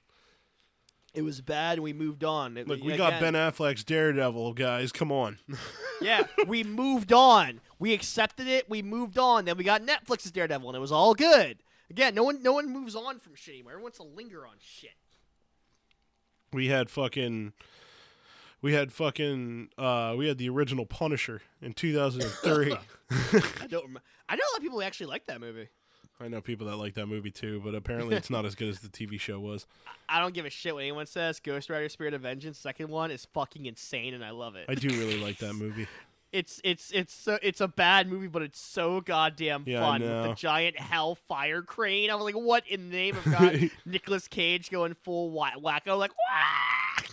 It 1.12 1.22
was 1.22 1.40
bad, 1.40 1.74
and 1.74 1.82
we 1.82 1.92
moved 1.92 2.22
on. 2.22 2.56
It- 2.56 2.68
Look, 2.68 2.82
we 2.84 2.96
got 2.96 3.14
again- 3.14 3.32
Ben 3.32 3.34
Affleck's 3.34 3.82
Daredevil, 3.84 4.52
guys. 4.54 4.92
Come 4.92 5.10
on. 5.12 5.38
Yeah, 6.02 6.22
we 6.46 6.64
moved 6.64 7.12
on. 7.12 7.60
We 7.78 7.92
accepted 7.92 8.46
it. 8.46 8.70
We 8.70 8.80
moved 8.80 9.18
on. 9.18 9.44
Then 9.44 9.58
we 9.58 9.64
got 9.64 9.82
Netflix's 9.82 10.30
Daredevil, 10.30 10.66
and 10.70 10.74
it 10.74 10.80
was 10.80 10.90
all 10.92 11.12
good. 11.14 11.58
Again, 11.90 12.14
no 12.14 12.22
one, 12.22 12.42
no 12.42 12.54
one 12.54 12.72
moves 12.72 12.96
on 12.96 13.18
from 13.18 13.34
shit 13.34 13.52
anymore. 13.52 13.72
Everyone 13.72 13.82
wants 13.92 13.98
to 13.98 14.04
linger 14.04 14.46
on 14.46 14.54
shit. 14.58 14.94
We 16.54 16.68
had 16.68 16.88
fucking. 16.88 17.52
We 18.62 18.72
had 18.72 18.92
fucking. 18.92 19.68
Uh, 19.76 20.14
we 20.16 20.26
had 20.26 20.38
the 20.38 20.48
original 20.48 20.86
Punisher 20.86 21.42
in 21.60 21.74
2003. 21.74 22.72
I 23.10 23.66
don't. 23.68 23.84
Rem- 23.84 23.98
I 24.26 24.36
know 24.36 24.42
a 24.42 24.50
lot 24.52 24.56
of 24.56 24.62
people 24.62 24.78
who 24.78 24.82
actually 24.82 25.08
like 25.08 25.26
that 25.26 25.40
movie. 25.40 25.68
I 26.20 26.28
know 26.28 26.40
people 26.42 26.66
that 26.66 26.76
like 26.76 26.94
that 26.94 27.06
movie 27.06 27.30
too, 27.30 27.62
but 27.64 27.74
apparently 27.74 28.14
it's 28.16 28.28
not 28.28 28.44
as 28.46 28.54
good 28.54 28.68
as 28.68 28.80
the 28.80 28.88
TV 28.88 29.18
show 29.18 29.40
was. 29.40 29.66
I 30.08 30.20
don't 30.20 30.34
give 30.34 30.44
a 30.44 30.50
shit 30.50 30.74
what 30.74 30.80
anyone 30.80 31.06
says. 31.06 31.40
Ghost 31.40 31.70
Rider: 31.70 31.88
Spirit 31.88 32.12
of 32.14 32.20
Vengeance, 32.22 32.58
second 32.58 32.88
one, 32.88 33.10
is 33.10 33.24
fucking 33.32 33.64
insane, 33.66 34.12
and 34.12 34.24
I 34.24 34.30
love 34.30 34.54
it. 34.54 34.66
I 34.68 34.74
do 34.74 34.88
really 34.88 35.18
like 35.18 35.38
that 35.38 35.54
movie. 35.54 35.86
It's 36.32 36.60
it's 36.62 36.92
it's 36.92 37.12
so 37.14 37.38
it's 37.42 37.60
a 37.60 37.66
bad 37.68 38.08
movie, 38.08 38.28
but 38.28 38.42
it's 38.42 38.60
so 38.60 39.00
goddamn 39.00 39.64
Yeah, 39.66 39.80
fun 39.80 40.00
with 40.02 40.10
the 40.10 40.34
giant 40.34 40.78
hellfire 40.78 41.62
crane. 41.62 42.10
I'm 42.10 42.20
like, 42.20 42.34
what 42.36 42.68
in 42.68 42.90
the 42.90 42.96
name 42.96 43.16
of 43.16 43.24
God? 43.24 43.70
Nicolas 43.86 44.28
Cage 44.28 44.70
going 44.70 44.94
full 44.94 45.30
wha- 45.30 45.56
wacko, 45.58 45.98
like 45.98 46.12
wah! 46.12 47.04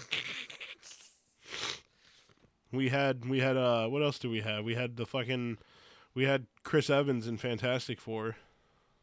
We 2.71 2.89
had 2.89 3.25
we 3.27 3.39
had 3.39 3.55
uh 3.57 3.87
what 3.87 4.03
else 4.03 4.19
do 4.19 4.29
we 4.29 4.41
have? 4.41 4.65
We 4.65 4.75
had 4.75 4.97
the 4.97 5.05
fucking 5.05 5.57
we 6.13 6.25
had 6.25 6.45
Chris 6.63 6.89
Evans 6.89 7.25
in 7.25 7.37
Fantastic 7.37 8.01
Four. 8.01 8.35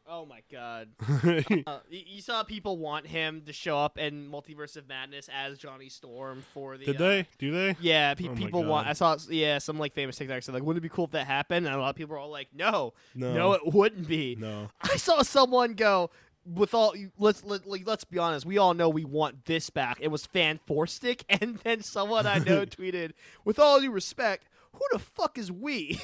Oh 0.07 0.25
my 0.25 0.41
god. 0.51 0.89
Uh, 1.67 1.79
you 1.89 2.21
saw 2.21 2.43
people 2.43 2.77
want 2.77 3.07
him 3.07 3.41
to 3.45 3.53
show 3.53 3.77
up 3.77 3.97
in 3.97 4.29
Multiverse 4.29 4.75
of 4.77 4.87
Madness 4.87 5.29
as 5.33 5.57
Johnny 5.57 5.89
Storm 5.89 6.43
for 6.53 6.77
the. 6.77 6.85
Did 6.85 6.97
uh, 6.97 6.99
they? 6.99 7.27
Do 7.39 7.51
they? 7.51 7.75
Yeah, 7.79 8.13
pe- 8.13 8.29
Oh 8.29 8.35
people 8.35 8.63
want. 8.63 8.87
I 8.87 8.93
saw, 8.93 9.17
yeah, 9.29 9.57
some 9.57 9.79
like 9.79 9.93
famous 9.93 10.19
TikToks 10.19 10.43
said 10.43 10.53
like, 10.53 10.63
wouldn't 10.63 10.83
it 10.83 10.87
be 10.87 10.93
cool 10.93 11.05
if 11.05 11.11
that 11.11 11.25
happened? 11.25 11.65
And 11.65 11.75
a 11.75 11.79
lot 11.79 11.89
of 11.89 11.95
people 11.95 12.15
are 12.15 12.19
all 12.19 12.29
like, 12.29 12.49
no, 12.53 12.93
No. 13.15 13.33
no, 13.33 13.53
it 13.53 13.73
wouldn't 13.73 14.07
be. 14.07 14.35
No. 14.39 14.69
I 14.81 14.97
saw 14.97 15.23
someone 15.23 15.73
go 15.73 16.11
with 16.45 16.73
all. 16.73 16.93
Let's 17.17 17.43
let, 17.43 17.65
like, 17.65 17.87
let's 17.87 18.03
be 18.03 18.19
honest. 18.19 18.45
We 18.45 18.57
all 18.57 18.73
know 18.73 18.89
we 18.89 19.05
want 19.05 19.45
this 19.45 19.69
back. 19.69 19.97
It 20.01 20.09
was 20.09 20.25
fan 20.25 20.59
four 20.67 20.87
stick, 20.87 21.23
and 21.29 21.57
then 21.63 21.81
someone 21.81 22.27
I 22.27 22.37
know 22.39 22.65
tweeted, 22.65 23.11
with 23.43 23.59
all 23.59 23.79
due 23.79 23.91
respect, 23.91 24.47
who 24.73 24.81
the 24.91 24.99
fuck 24.99 25.37
is 25.37 25.51
we? 25.51 25.99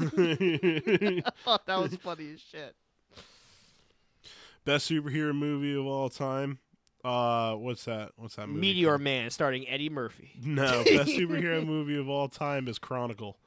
I 0.00 1.22
thought 1.44 1.66
that 1.66 1.78
was 1.80 1.94
funny 1.96 2.32
as 2.32 2.40
shit. 2.40 2.74
Best 4.64 4.90
superhero 4.90 5.34
movie 5.34 5.74
of 5.78 5.86
all 5.86 6.08
time. 6.08 6.58
Uh 7.04 7.54
what's 7.54 7.84
that? 7.86 8.12
What's 8.16 8.36
that 8.36 8.48
movie? 8.48 8.60
Meteor 8.60 8.90
called? 8.90 9.00
Man, 9.02 9.30
starring 9.30 9.68
Eddie 9.68 9.90
Murphy. 9.90 10.32
No, 10.44 10.84
best 10.84 11.10
superhero 11.10 11.64
movie 11.66 11.98
of 11.98 12.08
all 12.08 12.28
time 12.28 12.68
is 12.68 12.78
Chronicle. 12.78 13.38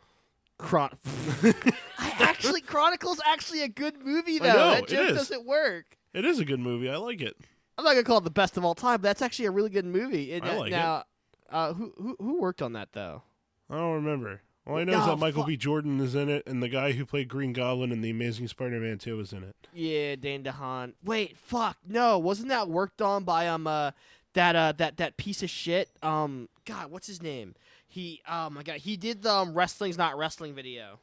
Chron- 0.57 0.97
I 1.43 2.13
actually 2.19 2.61
Chronicles 2.61 3.19
actually 3.25 3.61
a 3.61 3.67
good 3.67 4.03
movie 4.03 4.39
though. 4.39 4.49
I 4.49 4.53
know, 4.53 4.69
that 4.71 4.83
it 4.83 4.89
joke 4.89 5.09
is. 5.09 5.17
doesn't 5.17 5.45
work. 5.45 5.97
It 6.13 6.25
is 6.25 6.39
a 6.39 6.45
good 6.45 6.59
movie. 6.59 6.89
I 6.89 6.97
like 6.97 7.21
it. 7.21 7.35
I'm 7.77 7.83
not 7.83 7.91
gonna 7.91 8.03
call 8.03 8.19
it 8.19 8.23
the 8.23 8.29
best 8.29 8.57
of 8.57 8.63
all 8.65 8.75
time, 8.75 8.97
but 8.97 9.03
that's 9.03 9.21
actually 9.21 9.45
a 9.45 9.51
really 9.51 9.69
good 9.69 9.85
movie. 9.85 10.33
And, 10.33 10.45
I 10.45 10.57
like 10.57 10.71
it. 10.71 10.75
now, 10.75 11.03
uh, 11.49 11.73
who 11.73 11.93
who 11.97 12.15
who 12.19 12.41
worked 12.41 12.61
on 12.61 12.73
that 12.73 12.89
though? 12.93 13.23
I 13.69 13.75
don't 13.75 13.95
remember. 13.95 14.41
All 14.67 14.77
I 14.77 14.83
know 14.83 14.99
is 14.99 15.05
that 15.05 15.19
Michael 15.19 15.43
fuck. 15.43 15.47
B. 15.47 15.57
Jordan 15.57 15.99
is 15.99 16.15
in 16.15 16.27
it, 16.27 16.47
and 16.47 16.61
the 16.61 16.69
guy 16.69 16.93
who 16.93 17.05
played 17.05 17.27
Green 17.27 17.53
Goblin 17.53 17.91
in 17.91 18.01
The 18.01 18.09
Amazing 18.09 18.47
Spider-Man 18.47 18.97
2 18.97 19.19
is 19.19 19.31
in 19.31 19.43
it. 19.43 19.55
Yeah, 19.73 20.15
Dane 20.15 20.43
DeHaan. 20.43 20.93
Wait, 21.03 21.37
fuck, 21.37 21.77
no, 21.87 22.17
wasn't 22.17 22.49
that 22.49 22.67
worked 22.67 23.01
on 23.01 23.23
by 23.23 23.47
um 23.47 23.67
uh 23.67 23.91
that 24.33 24.55
uh 24.55 24.71
that 24.73 24.97
that 24.97 25.17
piece 25.17 25.43
of 25.43 25.49
shit 25.49 25.89
um 26.01 26.49
God, 26.65 26.89
what's 26.89 27.07
his 27.07 27.21
name? 27.21 27.53
He 27.87 28.21
oh 28.27 28.49
my 28.49 28.63
god, 28.63 28.77
he 28.77 28.97
did 28.97 29.21
the 29.21 29.31
um, 29.31 29.53
wrestling's 29.53 29.97
not 29.97 30.17
wrestling 30.17 30.55
video. 30.55 30.99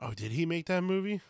Oh, 0.00 0.12
did 0.14 0.32
he 0.32 0.46
make 0.46 0.66
that 0.66 0.82
movie? 0.82 1.20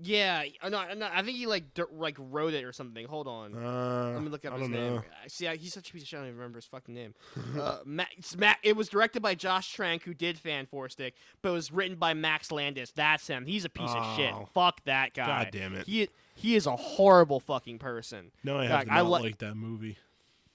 Yeah, 0.00 0.44
uh, 0.62 0.68
no, 0.68 0.84
no, 0.94 1.08
I 1.12 1.22
think 1.22 1.38
he 1.38 1.46
like 1.46 1.74
dir- 1.74 1.88
like 1.92 2.16
wrote 2.18 2.54
it 2.54 2.62
or 2.64 2.72
something. 2.72 3.04
Hold 3.06 3.26
on. 3.26 3.54
Uh, 3.54 4.12
Let 4.14 4.22
me 4.22 4.28
look 4.28 4.44
up 4.44 4.54
I 4.54 4.58
his 4.58 4.68
name. 4.68 4.94
know. 4.96 5.02
I 5.24 5.28
See, 5.28 5.48
I, 5.48 5.56
he's 5.56 5.72
such 5.74 5.90
a 5.90 5.92
piece 5.92 6.02
of 6.02 6.08
shit. 6.08 6.18
I 6.18 6.20
don't 6.22 6.28
even 6.28 6.38
remember 6.38 6.58
his 6.58 6.66
fucking 6.66 6.94
name. 6.94 7.14
uh, 7.60 7.78
Matt, 7.84 8.08
it's 8.16 8.36
Matt, 8.36 8.58
it 8.62 8.76
was 8.76 8.88
directed 8.88 9.22
by 9.22 9.34
Josh 9.34 9.72
Trank, 9.72 10.04
who 10.04 10.14
did 10.14 10.38
Fan 10.38 10.66
Four 10.66 10.88
Stick, 10.88 11.14
but 11.42 11.48
it 11.48 11.52
was 11.52 11.72
written 11.72 11.96
by 11.96 12.14
Max 12.14 12.52
Landis. 12.52 12.92
That's 12.92 13.26
him. 13.26 13.44
He's 13.44 13.64
a 13.64 13.68
piece 13.68 13.90
of 13.90 14.16
shit. 14.16 14.32
Oh. 14.32 14.48
Fuck 14.54 14.84
that 14.84 15.14
guy. 15.14 15.26
God 15.44 15.48
damn 15.52 15.74
it! 15.74 15.86
He 15.86 16.08
he 16.34 16.54
is 16.54 16.66
a 16.66 16.76
horrible 16.76 17.40
fucking 17.40 17.78
person. 17.78 18.30
No, 18.44 18.58
I 18.58 18.66
have 18.66 18.70
God, 18.70 18.84
to 18.86 18.92
I 18.92 18.96
not 19.02 19.10
li- 19.10 19.22
like 19.22 19.38
that 19.38 19.56
movie. 19.56 19.98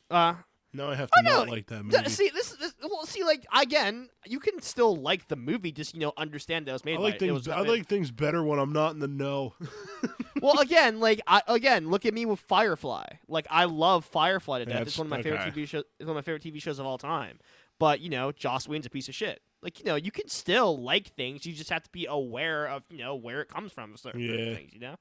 Uh, 0.09 0.35
Now 0.75 0.89
I 0.89 0.95
have 0.95 1.09
Oh, 1.15 1.21
to 1.21 1.29
not 1.29 1.45
no, 1.47 1.51
like 1.53 1.67
that 1.67 1.83
movie. 1.85 2.09
see 2.09 2.29
this, 2.33 2.49
this. 2.55 2.73
Well, 2.81 3.05
see, 3.05 3.23
like 3.23 3.45
again, 3.55 4.09
you 4.25 4.39
can 4.39 4.59
still 4.61 4.95
like 4.95 5.27
the 5.27 5.35
movie, 5.35 5.71
just 5.71 5.93
you 5.93 5.99
know, 5.99 6.13
understand 6.17 6.65
that 6.65 6.71
it 6.71 6.73
was 6.73 6.85
made 6.85 6.93
I 6.95 6.97
by. 6.97 7.03
like 7.03 7.15
it 7.15 7.19
things. 7.19 7.47
I 7.47 7.61
like 7.61 7.85
things 7.87 8.09
better 8.11 8.43
when 8.43 8.57
I'm 8.59 8.73
not 8.73 8.93
in 8.93 8.99
the 8.99 9.07
know. 9.07 9.53
well, 10.41 10.59
again, 10.59 10.99
like 10.99 11.21
I, 11.27 11.41
again, 11.47 11.89
look 11.89 12.05
at 12.05 12.13
me 12.13 12.25
with 12.25 12.39
Firefly. 12.39 13.05
Like 13.27 13.45
I 13.49 13.65
love 13.65 14.05
Firefly 14.05 14.59
to 14.59 14.65
death. 14.65 14.73
That's- 14.73 14.87
it's 14.89 14.97
one 14.97 15.07
of 15.07 15.11
my 15.11 15.21
favorite. 15.21 15.53
TV 15.53 15.67
shows. 15.67 15.83
It's 15.99 16.07
one 16.07 16.09
of 16.09 16.15
my 16.15 16.21
favorite 16.21 16.43
TV 16.43 16.61
shows 16.61 16.79
of 16.79 16.85
all 16.85 16.97
time. 16.97 17.39
But 17.79 17.99
you 18.01 18.09
know, 18.09 18.31
Joss 18.31 18.67
Whedon's 18.67 18.85
a 18.85 18.89
piece 18.89 19.07
of 19.09 19.15
shit. 19.15 19.41
Like 19.61 19.79
you 19.79 19.85
know, 19.85 19.95
you 19.95 20.11
can 20.11 20.27
still 20.27 20.81
like 20.81 21.07
things. 21.15 21.45
You 21.45 21.53
just 21.53 21.69
have 21.69 21.83
to 21.83 21.89
be 21.91 22.05
aware 22.07 22.67
of 22.67 22.83
you 22.89 22.97
know 22.97 23.15
where 23.15 23.41
it 23.41 23.47
comes 23.47 23.71
from. 23.71 23.95
Certain 23.97 24.21
Yeah. 24.21 24.55
things, 24.55 24.73
you 24.73 24.79
know. 24.79 24.95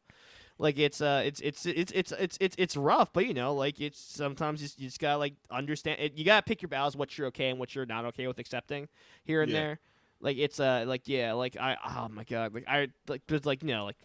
Like 0.63 0.79
it's 0.79 1.03
uh 1.03 1.23
it's 1.27 1.41
it's 1.43 1.67
it's 1.67 1.93
it's 1.93 2.13
it's 2.13 2.39
it's 2.41 2.57
it's 2.59 2.77
rough, 2.79 3.13
but 3.13 3.27
you 3.27 3.35
know, 3.35 3.55
like 3.55 3.81
it's 3.81 4.01
sometimes 4.01 4.63
you 4.63 4.69
just, 4.69 4.81
you 4.81 4.89
just 4.89 5.01
gotta 5.01 5.19
like 5.19 5.35
understand. 5.51 6.01
It, 6.01 6.15
you 6.17 6.25
gotta 6.25 6.45
pick 6.45 6.63
your 6.63 6.71
battles, 6.71 6.97
what 6.97 7.19
you're 7.19 7.29
okay 7.29 7.51
and 7.51 7.59
what 7.61 7.75
you're 7.75 7.87
not 7.87 8.07
okay 8.07 8.29
with 8.29 8.39
accepting 8.39 8.89
here 9.25 9.43
and 9.43 9.53
Yeah. 9.53 9.55
there. 9.55 9.81
Like 10.21 10.39
it's 10.39 10.61
uh 10.61 10.85
like 10.87 11.09
yeah, 11.09 11.35
like 11.35 11.57
I 11.59 11.77
oh 11.85 12.09
my 12.11 12.25
god, 12.25 12.55
like 12.55 12.65
I 12.69 12.89
like 13.09 13.23
there's 13.29 13.45
like 13.47 13.63
you 13.63 13.71
know 13.71 13.85
like 13.87 13.99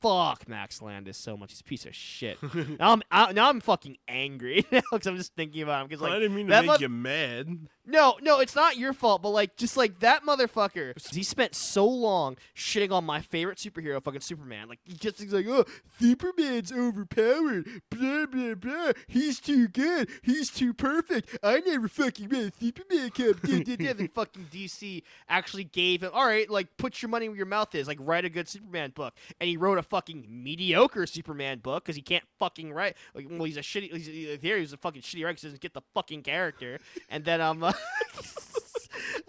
fuck 0.00 0.48
Max 0.48 0.80
Landis 0.82 1.16
so 1.16 1.36
much. 1.36 1.52
He's 1.52 1.60
a 1.60 1.64
piece 1.64 1.86
of 1.86 1.94
shit. 1.94 2.38
now 2.78 2.92
I'm 2.92 3.02
I, 3.10 3.32
now 3.32 3.48
I'm 3.48 3.60
fucking 3.60 3.98
angry 4.08 4.64
because 4.70 5.06
I'm 5.06 5.16
just 5.16 5.34
thinking 5.34 5.62
about 5.62 5.82
him 5.82 5.88
because 5.88 6.02
like 6.02 6.12
I 6.12 6.18
didn't 6.18 6.36
mean 6.36 6.46
to 6.48 6.60
make 6.60 6.66
mo- 6.66 6.76
you 6.78 6.88
mad. 6.88 7.48
no 7.86 8.16
no 8.22 8.40
it's 8.40 8.54
not 8.54 8.76
your 8.76 8.92
fault 8.92 9.22
but 9.22 9.30
like 9.30 9.56
just 9.56 9.76
like 9.76 9.98
that 10.00 10.22
motherfucker 10.24 10.92
he 11.14 11.22
spent 11.22 11.54
so 11.54 11.86
long 11.86 12.36
shitting 12.56 12.90
on 12.92 13.04
my 13.04 13.20
favorite 13.20 13.58
superhero 13.58 14.02
fucking 14.02 14.20
Superman 14.20 14.68
like 14.68 14.78
he 14.84 14.94
just 14.94 15.20
he's 15.20 15.32
like 15.32 15.46
oh 15.48 15.64
Superman's 15.98 16.72
overpowered 16.72 17.66
blah 17.90 18.26
blah 18.26 18.54
blah 18.54 18.92
he's 19.06 19.40
too 19.40 19.68
good 19.68 20.08
he's 20.22 20.50
too 20.50 20.72
perfect 20.72 21.38
I 21.42 21.60
never 21.60 21.88
fucking 21.88 22.32
a 22.34 22.52
Superman 22.60 23.10
Duh, 23.14 23.32
duh, 23.64 23.76
duh. 23.76 24.06
fucking 24.14 24.48
DC 24.52 25.02
actually 25.28 25.64
gave 25.64 26.02
him 26.02 26.10
all 26.12 26.26
right 26.26 26.48
like 26.48 26.76
put 26.76 27.02
your 27.02 27.08
money 27.08 27.28
where 27.28 27.36
your 27.36 27.46
mouth 27.46 27.74
is 27.74 27.86
like 27.86 27.98
write 28.00 28.24
a 28.24 28.30
good 28.30 28.48
Superman 28.48 28.90
book 28.90 29.14
and 29.40 29.48
he 29.48 29.56
wrote 29.56 29.78
a 29.78 29.82
fucking 29.90 30.24
mediocre 30.28 31.04
Superman 31.06 31.58
book 31.58 31.84
because 31.84 31.96
he 31.96 32.02
can't 32.02 32.24
fucking 32.38 32.72
write 32.72 32.96
like 33.14 33.26
well 33.28 33.44
he's 33.44 33.56
a 33.56 33.60
shitty 33.60 33.92
he's, 33.92 34.06
he- 34.06 34.36
there 34.36 34.56
he's 34.58 34.72
a 34.72 34.76
fucking 34.76 35.02
shitty 35.02 35.24
writer 35.24 35.38
he 35.40 35.46
doesn't 35.48 35.60
get 35.60 35.74
the 35.74 35.82
fucking 35.94 36.22
character 36.22 36.78
and 37.08 37.24
then 37.24 37.40
um, 37.40 37.62
uh, 37.64 37.72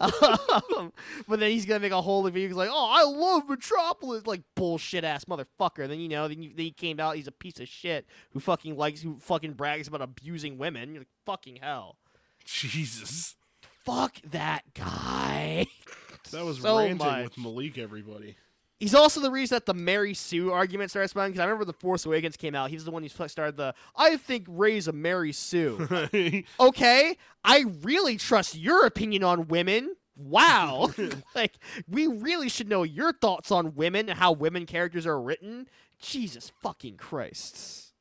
um 0.00 0.92
but 1.28 1.40
then 1.40 1.50
he's 1.50 1.66
gonna 1.66 1.80
make 1.80 1.92
a 1.92 2.00
whole 2.02 2.22
review 2.22 2.46
he's 2.48 2.56
like 2.56 2.70
oh 2.72 2.88
I 2.90 3.02
love 3.04 3.48
Metropolis 3.48 4.26
like 4.26 4.42
bullshit 4.54 5.04
ass 5.04 5.24
motherfucker 5.24 5.88
then 5.88 6.00
you 6.00 6.08
know 6.08 6.28
then, 6.28 6.42
you, 6.42 6.50
then 6.54 6.64
he 6.66 6.70
came 6.70 7.00
out 7.00 7.16
he's 7.16 7.26
a 7.28 7.32
piece 7.32 7.60
of 7.60 7.68
shit 7.68 8.06
who 8.32 8.40
fucking 8.40 8.76
likes 8.76 9.02
who 9.02 9.18
fucking 9.20 9.52
brags 9.52 9.88
about 9.88 10.02
abusing 10.02 10.58
women 10.58 10.90
you're 10.94 11.00
like 11.00 11.08
fucking 11.26 11.56
hell 11.62 11.96
Jesus, 12.44 13.36
fuck 13.84 14.16
that 14.30 14.62
guy 14.74 15.66
that 16.32 16.44
was 16.44 16.58
so 16.60 16.78
ranting 16.78 16.98
much. 16.98 17.24
with 17.24 17.38
Malik. 17.38 17.78
Everybody. 17.78 18.36
He's 18.82 18.96
also 18.96 19.20
the 19.20 19.30
reason 19.30 19.54
that 19.54 19.64
the 19.64 19.74
Mary 19.74 20.12
Sue 20.12 20.50
argument 20.50 20.90
started 20.90 21.06
spouting 21.06 21.30
because 21.30 21.40
I 21.40 21.44
remember 21.44 21.64
the 21.64 21.72
Force 21.72 22.04
Awakens 22.04 22.36
came 22.36 22.56
out. 22.56 22.68
He 22.68 22.74
was 22.74 22.84
the 22.84 22.90
one 22.90 23.04
who 23.04 23.28
started 23.28 23.56
the 23.56 23.76
I 23.94 24.16
think 24.16 24.44
Rey's 24.48 24.88
a 24.88 24.92
Mary 24.92 25.30
Sue. 25.30 25.86
okay, 26.60 27.16
I 27.44 27.64
really 27.82 28.16
trust 28.16 28.56
your 28.56 28.84
opinion 28.84 29.22
on 29.22 29.46
women. 29.46 29.94
Wow, 30.16 30.90
like 31.36 31.60
we 31.88 32.08
really 32.08 32.48
should 32.48 32.68
know 32.68 32.82
your 32.82 33.12
thoughts 33.12 33.52
on 33.52 33.76
women 33.76 34.08
and 34.08 34.18
how 34.18 34.32
women 34.32 34.66
characters 34.66 35.06
are 35.06 35.20
written. 35.20 35.68
Jesus 36.00 36.50
fucking 36.60 36.96
Christ! 36.96 37.91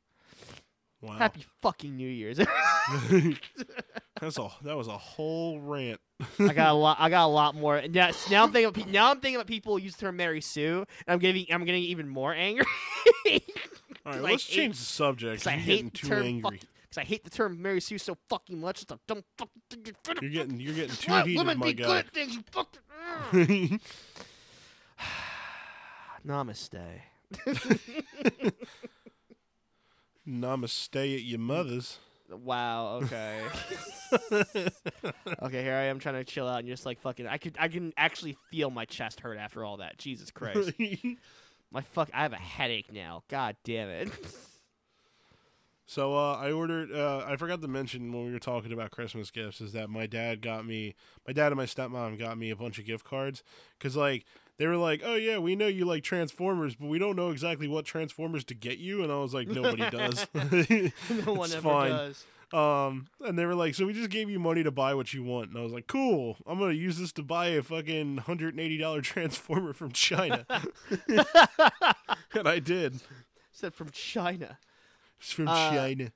Wow. 1.02 1.14
Happy 1.18 1.46
fucking 1.62 1.96
New 1.96 2.08
Year's. 2.08 2.38
That's 4.20 4.38
a 4.38 4.50
that 4.64 4.78
was 4.78 4.88
a 4.88 4.98
whole 4.98 5.60
rant. 5.60 6.00
I 6.40 6.54
got 6.54 6.72
a 6.72 6.74
lot. 6.78 6.98
I 7.00 7.10
got 7.10 7.26
a 7.26 7.28
lot 7.28 7.56
more. 7.56 7.82
Now, 7.90 8.12
now 8.30 8.44
I'm 8.44 8.52
thinking. 8.52 8.84
Pe- 8.86 8.92
now 8.92 9.10
I'm 9.10 9.20
thinking 9.20 9.36
about 9.38 9.48
people 9.48 9.78
who 9.78 9.84
use 9.84 9.96
the 9.96 10.02
term 10.02 10.18
Mary 10.18 10.42
Sue, 10.42 10.86
and 11.08 11.14
I'm 11.14 11.20
getting. 11.20 11.46
I'm 11.52 11.66
getting 11.66 11.84
even 11.84 12.08
more 12.08 12.34
angry. 12.34 12.66
All 14.06 14.14
right, 14.14 14.22
let's 14.22 14.48
hate- 14.48 14.56
change 14.56 14.78
the 14.78 14.86
subject. 14.86 15.44
Because 15.44 15.48
I 15.48 15.58
hate 15.58 15.94
too 15.94 16.08
term 16.08 16.24
angry. 16.24 16.60
Because 16.84 16.98
I 16.98 17.04
hate 17.04 17.24
the 17.24 17.30
term 17.30 17.62
Mary 17.62 17.82
Sue 17.82 17.98
so 17.98 18.18
fucking 18.30 18.60
much. 18.60 18.84
It's 18.84 18.92
a 18.92 19.00
dumb 19.08 19.24
fucking 19.38 19.96
thing. 20.04 20.16
You're 20.22 20.30
getting 20.30 20.60
you're 20.60 20.76
getting 20.76 20.96
too 20.96 21.12
Let 21.12 21.26
heated, 21.26 21.40
women 21.40 21.58
my 21.58 21.66
be 21.68 21.74
good 21.74 21.90
at 21.90 22.14
things. 22.14 22.36
You 22.36 22.44
fucking. 22.52 23.80
Namaste. 26.28 27.02
Namaste 30.28 31.16
at 31.16 31.24
your 31.24 31.40
mother's. 31.40 32.00
Wow. 32.30 33.02
Okay. 33.04 33.42
okay. 35.42 35.64
Here 35.64 35.76
I 35.76 35.84
am 35.84 36.00
trying 36.00 36.16
to 36.16 36.24
chill 36.24 36.48
out, 36.48 36.60
and 36.60 36.68
you're 36.68 36.76
just 36.76 36.86
like 36.86 37.00
fucking. 37.02 37.28
I 37.28 37.38
could. 37.38 37.56
I 37.60 37.68
can 37.68 37.94
actually 37.98 38.38
feel 38.50 38.70
my 38.70 38.86
chest 38.86 39.20
hurt 39.20 39.38
after 39.38 39.66
all 39.66 39.78
that. 39.78 39.98
Jesus 39.98 40.32
Christ. 40.32 40.72
my 41.72 41.82
fuck. 41.82 42.10
I 42.14 42.24
have 42.24 42.34
a 42.34 42.38
headache 42.38 42.92
now. 42.94 43.24
God 43.30 43.56
damn 43.64 43.90
it. 43.90 44.10
So 45.92 46.16
uh, 46.16 46.36
I 46.36 46.52
ordered. 46.54 46.92
Uh, 46.94 47.26
I 47.28 47.36
forgot 47.36 47.62
to 47.62 47.68
mention 47.68 48.14
when 48.14 48.26
we 48.26 48.32
were 48.32 48.40
talking 48.40 48.72
about 48.72 48.92
Christmas 48.92 49.30
gifts 49.30 49.60
is 49.60 49.74
that 49.74 49.90
my 49.90 50.08
dad 50.08 50.42
got 50.42 50.66
me. 50.66 50.96
My 51.28 51.34
dad 51.34 51.48
and 51.48 51.58
my 51.58 51.66
stepmom 51.66 52.18
got 52.18 52.38
me 52.38 52.50
a 52.50 52.56
bunch 52.56 52.80
of 52.80 52.86
gift 52.86 53.04
cards 53.04 53.44
because 53.78 53.98
like 53.98 54.26
they 54.58 54.68
were 54.68 54.78
like, 54.78 55.02
"Oh 55.04 55.16
yeah, 55.16 55.38
we 55.40 55.56
know 55.56 55.68
you 55.68 55.86
like 55.86 56.04
Transformers, 56.04 56.76
but 56.76 56.88
we 56.88 57.00
don't 57.00 57.16
know 57.16 57.30
exactly 57.32 57.68
what 57.68 57.86
Transformers 57.86 58.44
to 58.46 58.54
get 58.54 58.78
you." 58.78 59.04
And 59.04 59.12
I 59.12 59.16
was 59.18 59.34
like, 59.34 59.48
"Nobody 59.48 59.90
does. 59.90 60.28
no 60.34 61.34
one 61.34 61.52
ever 61.52 61.62
fine. 61.62 61.90
does. 61.92 62.26
Um, 62.54 63.08
and 63.22 63.40
they 63.40 63.46
were 63.46 63.56
like, 63.56 63.76
"So 63.76 63.86
we 63.86 63.94
just 63.94 64.10
gave 64.10 64.30
you 64.30 64.38
money 64.40 64.62
to 64.64 64.72
buy 64.72 64.94
what 64.94 65.14
you 65.14 65.24
want." 65.24 65.50
And 65.50 65.58
I 65.58 65.62
was 65.62 65.72
like, 65.72 65.88
"Cool. 65.88 66.38
I'm 66.46 66.60
gonna 66.60 66.74
use 66.74 66.98
this 66.98 67.12
to 67.14 67.24
buy 67.24 67.48
a 67.48 67.62
fucking 67.64 68.18
hundred 68.18 68.54
and 68.54 68.60
eighty 68.60 68.78
dollar 68.78 69.02
Transformer 69.02 69.74
from 69.74 69.92
China." 69.94 70.46
and 71.08 72.48
I 72.48 72.60
did. 72.60 73.02
Said 73.52 73.74
from 73.74 73.90
China. 73.92 74.58
It's 75.20 75.32
from 75.32 75.48
Uh, 75.48 75.72
China. 75.72 76.12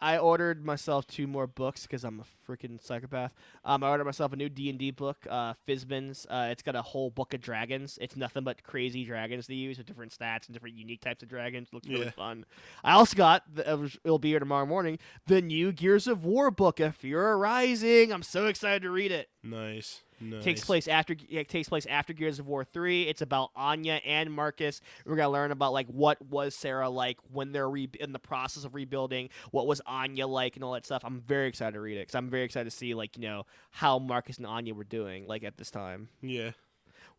I 0.00 0.18
ordered 0.18 0.64
myself 0.64 1.06
two 1.06 1.26
more 1.26 1.46
books 1.46 1.82
because 1.82 2.04
I'm 2.04 2.20
a 2.20 2.24
freaking 2.52 2.82
psychopath. 2.82 3.32
Um, 3.64 3.82
I 3.82 3.88
ordered 3.90 4.04
myself 4.04 4.32
a 4.32 4.36
new 4.36 4.48
D 4.48 4.68
and 4.70 4.78
D 4.78 4.90
book, 4.90 5.26
uh, 5.30 5.54
Fizban's. 5.66 6.26
Uh, 6.28 6.48
it's 6.50 6.62
got 6.62 6.76
a 6.76 6.82
whole 6.82 7.10
book 7.10 7.34
of 7.34 7.40
dragons. 7.40 7.98
It's 8.00 8.16
nothing 8.16 8.44
but 8.44 8.62
crazy 8.62 9.04
dragons 9.04 9.46
to 9.46 9.54
use 9.54 9.78
with 9.78 9.86
different 9.86 10.12
stats 10.12 10.46
and 10.46 10.52
different 10.52 10.76
unique 10.76 11.00
types 11.00 11.22
of 11.22 11.28
dragons. 11.28 11.68
Looks 11.72 11.88
really 11.88 12.04
Yeah. 12.06 12.10
fun. 12.10 12.44
I 12.84 12.92
also 12.92 13.16
got 13.16 13.42
the, 13.54 13.68
uh, 13.72 13.88
it'll 14.04 14.18
be 14.18 14.30
here 14.30 14.40
tomorrow 14.40 14.66
morning. 14.66 14.98
The 15.26 15.40
new 15.40 15.72
Gears 15.72 16.06
of 16.06 16.24
War 16.24 16.50
book, 16.50 16.76
Ephyra 16.76 17.38
Rising. 17.40 18.12
I'm 18.12 18.22
so 18.22 18.46
excited 18.46 18.82
to 18.82 18.90
read 18.90 19.12
it. 19.12 19.28
Nice. 19.42 20.02
Nice. 20.20 20.44
Takes 20.44 20.64
place 20.64 20.86
after 20.86 21.16
it 21.30 21.48
takes 21.48 21.68
place 21.68 21.84
after 21.86 22.12
Gears 22.12 22.38
of 22.38 22.46
War 22.46 22.62
three. 22.62 23.08
It's 23.08 23.22
about 23.22 23.50
Anya 23.56 23.94
and 24.06 24.32
Marcus. 24.32 24.80
We're 25.04 25.16
gonna 25.16 25.30
learn 25.30 25.50
about 25.50 25.72
like 25.72 25.88
what 25.88 26.24
was 26.24 26.54
Sera 26.54 26.88
like 26.88 27.18
when 27.32 27.50
they're 27.50 27.68
re- 27.68 27.90
in 27.98 28.12
the 28.12 28.20
process 28.20 28.64
of 28.64 28.72
rebuilding. 28.76 29.30
What 29.50 29.66
was 29.66 29.80
Anya 29.84 30.28
like 30.28 30.54
and 30.54 30.62
all 30.62 30.74
that 30.74 30.84
stuff. 30.86 31.02
I'm 31.04 31.20
very 31.22 31.48
excited 31.48 31.72
to 31.72 31.80
read 31.80 31.96
it 31.96 32.02
because 32.02 32.14
I'm 32.14 32.30
very 32.30 32.41
excited 32.44 32.70
to 32.70 32.76
see 32.76 32.94
like 32.94 33.16
you 33.16 33.22
know 33.22 33.46
how 33.70 33.98
Marcus 33.98 34.38
and 34.38 34.46
Anya 34.46 34.74
were 34.74 34.84
doing 34.84 35.26
like 35.26 35.44
at 35.44 35.56
this 35.56 35.70
time. 35.70 36.08
Yeah. 36.20 36.52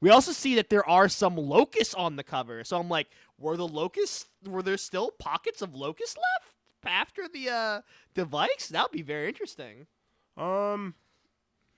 We 0.02 0.10
also 0.10 0.34
see 0.34 0.56
that 0.56 0.70
there 0.70 0.88
are 0.88 1.08
some 1.08 1.38
locusts 1.38 1.94
on 1.94 2.18
the 2.18 2.24
cover. 2.24 2.64
So 2.66 2.78
I'm 2.78 2.90
like, 2.90 3.08
were 3.38 3.56
the 3.56 3.68
locusts? 3.68 4.26
Were 4.46 4.62
there 4.62 4.76
still 4.78 5.12
pockets 5.12 5.62
of 5.62 5.76
locusts 5.76 6.18
left 6.18 6.56
after 6.86 7.28
the 7.28 7.50
uh 7.50 7.82
the 8.14 8.26
Vikes? 8.26 8.68
That 8.70 8.84
would 8.84 8.92
be 8.92 9.02
very 9.02 9.28
interesting. 9.30 9.88
Um, 10.36 10.96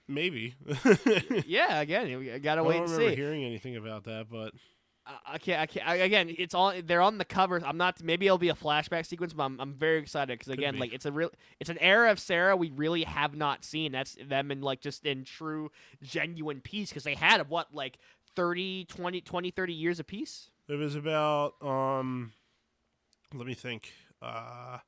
maybe. 0.08 0.56
yeah, 1.46 1.82
again, 1.82 2.18
we 2.18 2.40
gotta 2.40 2.62
I 2.62 2.64
wait 2.64 2.74
don't 2.76 2.84
and 2.84 2.92
remember 2.94 3.12
see. 3.12 3.16
hearing 3.16 3.44
anything 3.44 3.76
about 3.76 4.06
that, 4.06 4.28
but 4.30 4.54
I- 5.06 5.38
can't. 5.38 5.62
I 5.62 5.66
can't. 5.66 5.88
I, 5.88 5.96
again, 5.96 6.34
it's 6.36 6.54
on. 6.54 6.84
They're 6.86 7.02
on 7.02 7.18
the 7.18 7.26
cover. 7.26 7.62
I'm 7.64 7.78
not. 7.78 8.02
Maybe 8.02 8.26
it'll 8.26 8.38
be 8.38 8.50
a 8.50 8.56
flashback 8.56 9.06
sequence, 9.06 9.34
but 9.34 9.44
I'm, 9.44 9.60
I'm 9.60 9.74
very 9.74 10.00
excited 10.00 10.38
because 10.40 10.52
again, 10.52 10.74
be. 10.76 10.80
like 10.80 10.94
it's 10.94 11.06
a 11.06 11.12
real. 11.12 11.32
It's 11.60 11.70
an 11.70 11.78
era 11.80 12.12
of 12.12 12.20
Sera 12.20 12.56
we 12.56 12.72
really 12.72 13.04
have 13.04 13.36
not 13.36 13.64
seen. 13.64 13.92
That's 13.92 14.18
them 14.24 14.52
in 14.52 14.62
like 14.62 14.82
just 14.82 15.06
in 15.06 15.24
true, 15.24 15.72
genuine 16.02 16.62
peace 16.62 16.90
because 16.90 17.04
they 17.04 17.16
had 17.16 17.48
what 17.50 17.74
like 17.74 17.98
30, 18.36 18.86
20, 18.86 19.22
20, 19.22 19.52
30 19.52 19.74
years 19.74 20.00
of 20.00 20.08
peace. 20.08 20.50
it 20.68 20.76
was 20.76 20.96
about 20.96 21.62
um. 21.62 22.34
Let 23.34 23.48
me 23.48 23.54
think. 23.54 23.92
Uh, 24.22 24.80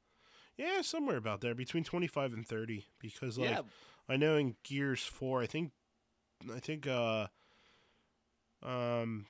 yeah, 0.57 0.81
somewhere 0.81 1.17
about 1.17 1.41
there, 1.41 1.53
between 1.53 1.83
twenty 1.83 2.07
five 2.07 2.33
and 2.33 2.45
thirty, 2.45 2.85
because 2.99 3.37
like 3.37 3.51
yeah. 3.51 3.61
I 4.09 4.17
know 4.17 4.37
in 4.37 4.55
Gears 4.63 5.03
Four, 5.03 5.41
I 5.43 5.45
think, 5.45 5.71
I 6.53 6.59
think 6.59 6.87
uh, 6.87 7.27
um, 8.63 9.27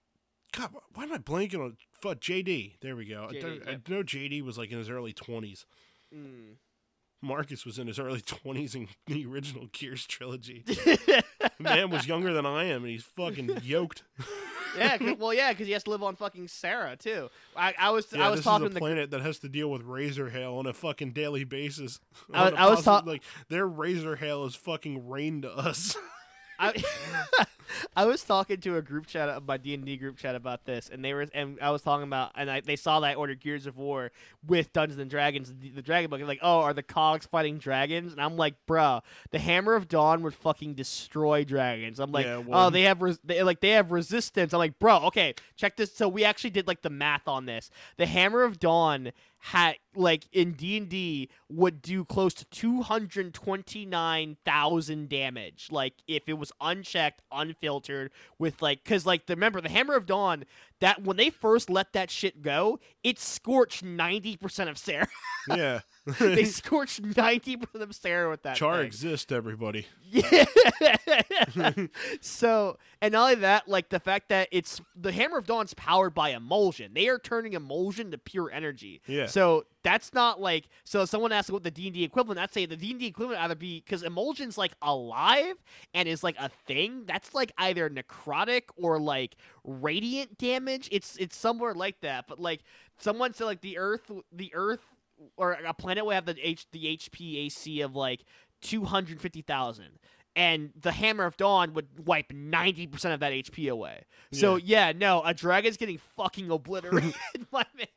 God, 0.55 0.69
why 0.93 1.03
am 1.03 1.13
I 1.13 1.17
blanking 1.17 1.59
on 1.63 1.77
fuck 2.01 2.19
JD? 2.19 2.75
There 2.81 2.95
we 2.95 3.05
go. 3.05 3.27
I, 3.29 3.33
JD, 3.33 3.67
I 3.67 3.71
yep. 3.71 3.89
know 3.89 4.03
JD 4.03 4.43
was 4.43 4.57
like 4.57 4.71
in 4.71 4.77
his 4.77 4.89
early 4.89 5.13
twenties. 5.13 5.65
Mm. 6.15 6.55
Marcus 7.21 7.65
was 7.65 7.79
in 7.79 7.87
his 7.87 7.99
early 7.99 8.21
twenties 8.21 8.75
in 8.75 8.87
the 9.07 9.25
original 9.25 9.67
Gears 9.71 10.05
trilogy. 10.05 10.63
Man 11.59 11.89
was 11.89 12.07
younger 12.07 12.31
than 12.33 12.45
I 12.45 12.65
am, 12.65 12.83
and 12.83 12.91
he's 12.91 13.03
fucking 13.03 13.59
yoked. 13.63 14.03
yeah, 14.77 14.97
'cause- 14.97 15.17
well, 15.17 15.33
yeah, 15.33 15.51
because 15.51 15.65
he 15.67 15.73
has 15.73 15.83
to 15.85 15.89
live 15.89 16.03
on 16.03 16.15
fucking 16.15 16.47
Sera 16.47 16.95
too. 16.95 17.29
I, 17.55 17.73
I 17.77 17.89
was, 17.89 18.07
Yeah, 18.13 18.27
I 18.27 18.29
was 18.29 18.39
this 18.39 18.45
talking 18.45 18.67
is 18.67 18.71
a 18.71 18.75
to 18.75 18.79
planet 18.79 19.11
that 19.11 19.21
has 19.21 19.39
to 19.39 19.49
deal 19.49 19.69
with 19.71 19.81
razor 19.81 20.29
hail 20.29 20.55
on 20.57 20.67
a 20.67 20.73
fucking 20.73 21.13
daily 21.13 21.43
basis. 21.43 21.99
I- 22.33 22.51
I 22.51 22.69
was 22.69 22.79
possi- 22.79 22.83
talk- 22.83 23.05
like 23.07 23.23
their 23.49 23.67
razor 23.67 24.15
hail 24.15 24.45
is 24.45 24.55
fucking 24.55 25.09
rain 25.09 25.41
to 25.41 25.51
us. 25.51 25.97
I, 26.59 26.73
I 27.95 28.05
was 28.05 28.23
talking 28.23 28.59
to 28.61 28.77
a 28.77 28.81
group 28.81 29.07
chat 29.07 29.29
of 29.29 29.47
my 29.47 29.57
D 29.57 29.73
and 29.73 29.85
D 29.85 29.97
group 29.97 30.17
chat 30.17 30.35
about 30.35 30.65
this, 30.65 30.89
and 30.91 31.03
they 31.03 31.13
were, 31.13 31.27
and 31.33 31.57
I 31.61 31.71
was 31.71 31.81
talking 31.81 32.03
about, 32.03 32.31
and 32.35 32.49
I, 32.49 32.61
they 32.61 32.75
saw 32.75 32.99
that 32.99 33.07
I 33.07 33.13
ordered 33.15 33.39
Gears 33.39 33.65
of 33.65 33.77
War 33.77 34.11
with 34.45 34.71
Dungeons 34.73 34.99
and 34.99 35.09
Dragons, 35.09 35.53
the, 35.59 35.69
the 35.69 35.81
Dragon 35.81 36.09
Book, 36.09 36.19
and 36.19 36.27
like, 36.27 36.39
oh, 36.41 36.59
are 36.59 36.73
the 36.73 36.83
cogs 36.83 37.25
fighting 37.25 37.57
dragons? 37.57 38.11
And 38.11 38.21
I'm 38.21 38.37
like, 38.37 38.55
bro, 38.65 39.01
the 39.31 39.39
Hammer 39.39 39.75
of 39.75 39.87
Dawn 39.87 40.23
would 40.23 40.33
fucking 40.33 40.73
destroy 40.75 41.43
dragons. 41.43 41.99
I'm 41.99 42.11
like, 42.11 42.25
Yeah, 42.25 42.37
well, 42.37 42.67
oh, 42.67 42.69
they 42.69 42.83
have, 42.83 43.01
res- 43.01 43.19
they, 43.23 43.43
like, 43.43 43.59
they 43.59 43.71
have 43.71 43.91
resistance. 43.91 44.53
I'm 44.53 44.59
like, 44.59 44.79
bro, 44.79 44.97
okay, 45.07 45.33
check 45.55 45.75
this. 45.77 45.93
So 45.93 46.07
we 46.07 46.23
actually 46.23 46.51
did 46.51 46.67
like 46.67 46.81
the 46.81 46.89
math 46.89 47.27
on 47.27 47.45
this. 47.45 47.69
The 47.97 48.05
Hammer 48.05 48.43
of 48.43 48.59
Dawn 48.59 49.11
had 49.39 49.75
like 49.95 50.27
in 50.31 50.53
D&D 50.53 51.29
would 51.49 51.81
do 51.81 52.05
close 52.05 52.33
to 52.33 52.45
229,000 52.45 55.09
damage 55.09 55.67
like 55.71 55.93
if 56.07 56.27
it 56.27 56.33
was 56.33 56.51
unchecked 56.59 57.21
unfiltered 57.31 58.11
with 58.39 58.61
like 58.61 58.83
cuz 58.83 59.05
like 59.05 59.25
the, 59.27 59.35
remember 59.35 59.61
the 59.61 59.69
hammer 59.69 59.95
of 59.95 60.05
dawn 60.05 60.43
that 60.79 61.03
when 61.03 61.17
they 61.17 61.29
first 61.29 61.69
let 61.69 61.93
that 61.93 62.09
shit 62.11 62.41
go 62.41 62.79
it 63.03 63.19
scorched 63.19 63.83
90% 63.83 64.69
of 64.69 64.77
Sera. 64.77 65.07
Yeah, 65.49 65.79
they 66.19 66.45
scorched 66.45 67.01
90% 67.01 67.81
of 67.81 67.93
Sera 67.93 68.29
with 68.29 68.43
that 68.43 68.55
Char 68.55 68.77
thing. 68.77 68.85
exists, 68.85 69.31
everybody. 69.31 69.87
Yeah. 70.09 70.45
so, 72.21 72.77
and 73.01 73.11
not 73.11 73.23
only 73.23 73.35
that, 73.41 73.67
like 73.67 73.89
the 73.89 73.99
fact 73.99 74.29
that 74.29 74.47
it's 74.51 74.79
the 74.95 75.11
Hammer 75.11 75.37
of 75.37 75.45
Dawn's 75.45 75.73
powered 75.73 76.13
by 76.13 76.29
imulsion. 76.29 76.93
They 76.93 77.09
are 77.09 77.19
turning 77.19 77.53
imulsion 77.53 78.11
to 78.11 78.17
pure 78.17 78.49
energy. 78.49 79.01
Yeah. 79.05 79.25
So 79.25 79.65
that's 79.83 80.13
not 80.13 80.39
like 80.39 80.69
so. 80.85 81.03
Someone 81.05 81.31
asked 81.33 81.51
what 81.51 81.63
the 81.63 81.71
D 81.71 81.87
and 81.87 81.93
D 81.93 82.03
equivalent. 82.03 82.39
I'd 82.39 82.53
say 82.53 82.65
the 82.65 82.77
D 82.77 82.91
and 82.91 82.99
D 82.99 83.07
equivalent 83.07 83.41
either 83.41 83.55
be 83.55 83.81
because 83.81 84.03
imulsion's 84.03 84.57
like 84.57 84.73
alive 84.81 85.55
and 85.93 86.07
is 86.07 86.23
like 86.23 86.35
a 86.39 86.49
thing. 86.67 87.03
That's 87.05 87.33
like 87.33 87.51
either 87.57 87.89
necrotic 87.89 88.63
or 88.77 88.99
like 88.99 89.35
radiant 89.65 90.37
damage. 90.37 90.87
It's 90.91 91.17
it's 91.17 91.35
somewhere 91.35 91.73
like 91.73 91.99
that. 92.01 92.27
But 92.27 92.39
like 92.39 92.61
someone 92.97 93.33
said, 93.33 93.45
like 93.45 93.61
the 93.61 93.77
Earth, 93.77 94.09
the 94.31 94.51
Earth 94.53 94.85
or 95.35 95.53
a 95.53 95.73
planet 95.73 96.05
would 96.05 96.15
have 96.15 96.25
the 96.25 96.35
H 96.41 96.67
the 96.71 96.97
HPAC 96.97 97.83
of 97.83 97.95
like 97.95 98.23
two 98.61 98.85
hundred 98.85 99.21
fifty 99.21 99.41
thousand. 99.41 99.99
And 100.35 100.69
the 100.79 100.91
Hammer 100.91 101.25
of 101.25 101.35
Dawn 101.35 101.73
would 101.73 102.05
wipe 102.05 102.31
ninety 102.31 102.85
percent 102.85 103.13
of 103.13 103.19
that 103.21 103.33
HP 103.33 103.71
away. 103.71 104.03
So 104.31 104.55
yeah, 104.55 104.91
no, 104.95 105.23
a 105.23 105.33
dragon's 105.33 105.77
getting 105.77 105.97
fucking 106.15 106.51
obliterated, 106.51 107.15
my 107.51 107.65
man. 107.75 107.87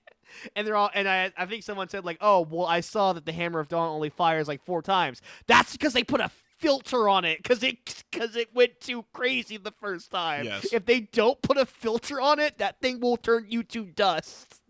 And 0.54 0.66
they're 0.66 0.76
all, 0.76 0.90
and 0.94 1.08
I, 1.08 1.32
I 1.36 1.46
think 1.46 1.64
someone 1.64 1.88
said 1.88 2.04
like, 2.04 2.18
oh, 2.20 2.46
well, 2.48 2.64
I 2.64 2.80
saw 2.80 3.12
that 3.12 3.26
the 3.26 3.32
Hammer 3.32 3.58
of 3.58 3.68
Dawn 3.68 3.88
only 3.88 4.10
fires 4.10 4.46
like 4.46 4.64
four 4.64 4.80
times. 4.80 5.20
That's 5.48 5.72
because 5.72 5.92
they 5.92 6.04
put 6.04 6.20
a 6.20 6.30
filter 6.60 7.08
on 7.08 7.24
it 7.24 7.42
because 7.42 7.62
it 7.62 8.04
because 8.10 8.36
it 8.36 8.54
went 8.54 8.80
too 8.80 9.04
crazy 9.12 9.56
the 9.56 9.72
first 9.72 10.10
time. 10.10 10.44
Yes. 10.44 10.72
If 10.72 10.84
they 10.86 11.00
don't 11.00 11.40
put 11.42 11.56
a 11.56 11.66
filter 11.66 12.20
on 12.20 12.38
it, 12.38 12.58
that 12.58 12.80
thing 12.80 13.00
will 13.00 13.16
turn 13.16 13.46
you 13.48 13.62
to 13.64 13.86
dust. 13.86 14.60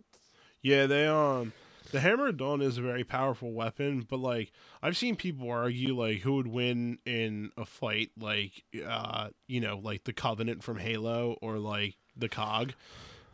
Yeah, 0.62 0.86
they 0.86 1.06
um 1.06 1.52
the 1.90 2.00
Hammer 2.00 2.28
of 2.28 2.36
Dawn 2.36 2.60
is 2.62 2.78
a 2.78 2.82
very 2.82 3.04
powerful 3.04 3.52
weapon, 3.52 4.06
but 4.08 4.18
like 4.18 4.52
I've 4.82 4.96
seen 4.96 5.16
people 5.16 5.50
argue 5.50 5.96
like 5.96 6.18
who 6.20 6.34
would 6.34 6.46
win 6.46 6.98
in 7.04 7.50
a 7.56 7.64
fight 7.64 8.10
like 8.18 8.64
uh 8.86 9.28
you 9.46 9.60
know, 9.60 9.78
like 9.82 10.04
the 10.04 10.12
Covenant 10.12 10.62
from 10.62 10.78
Halo 10.78 11.36
or 11.40 11.58
like 11.58 11.96
the 12.16 12.28
Cog. 12.28 12.72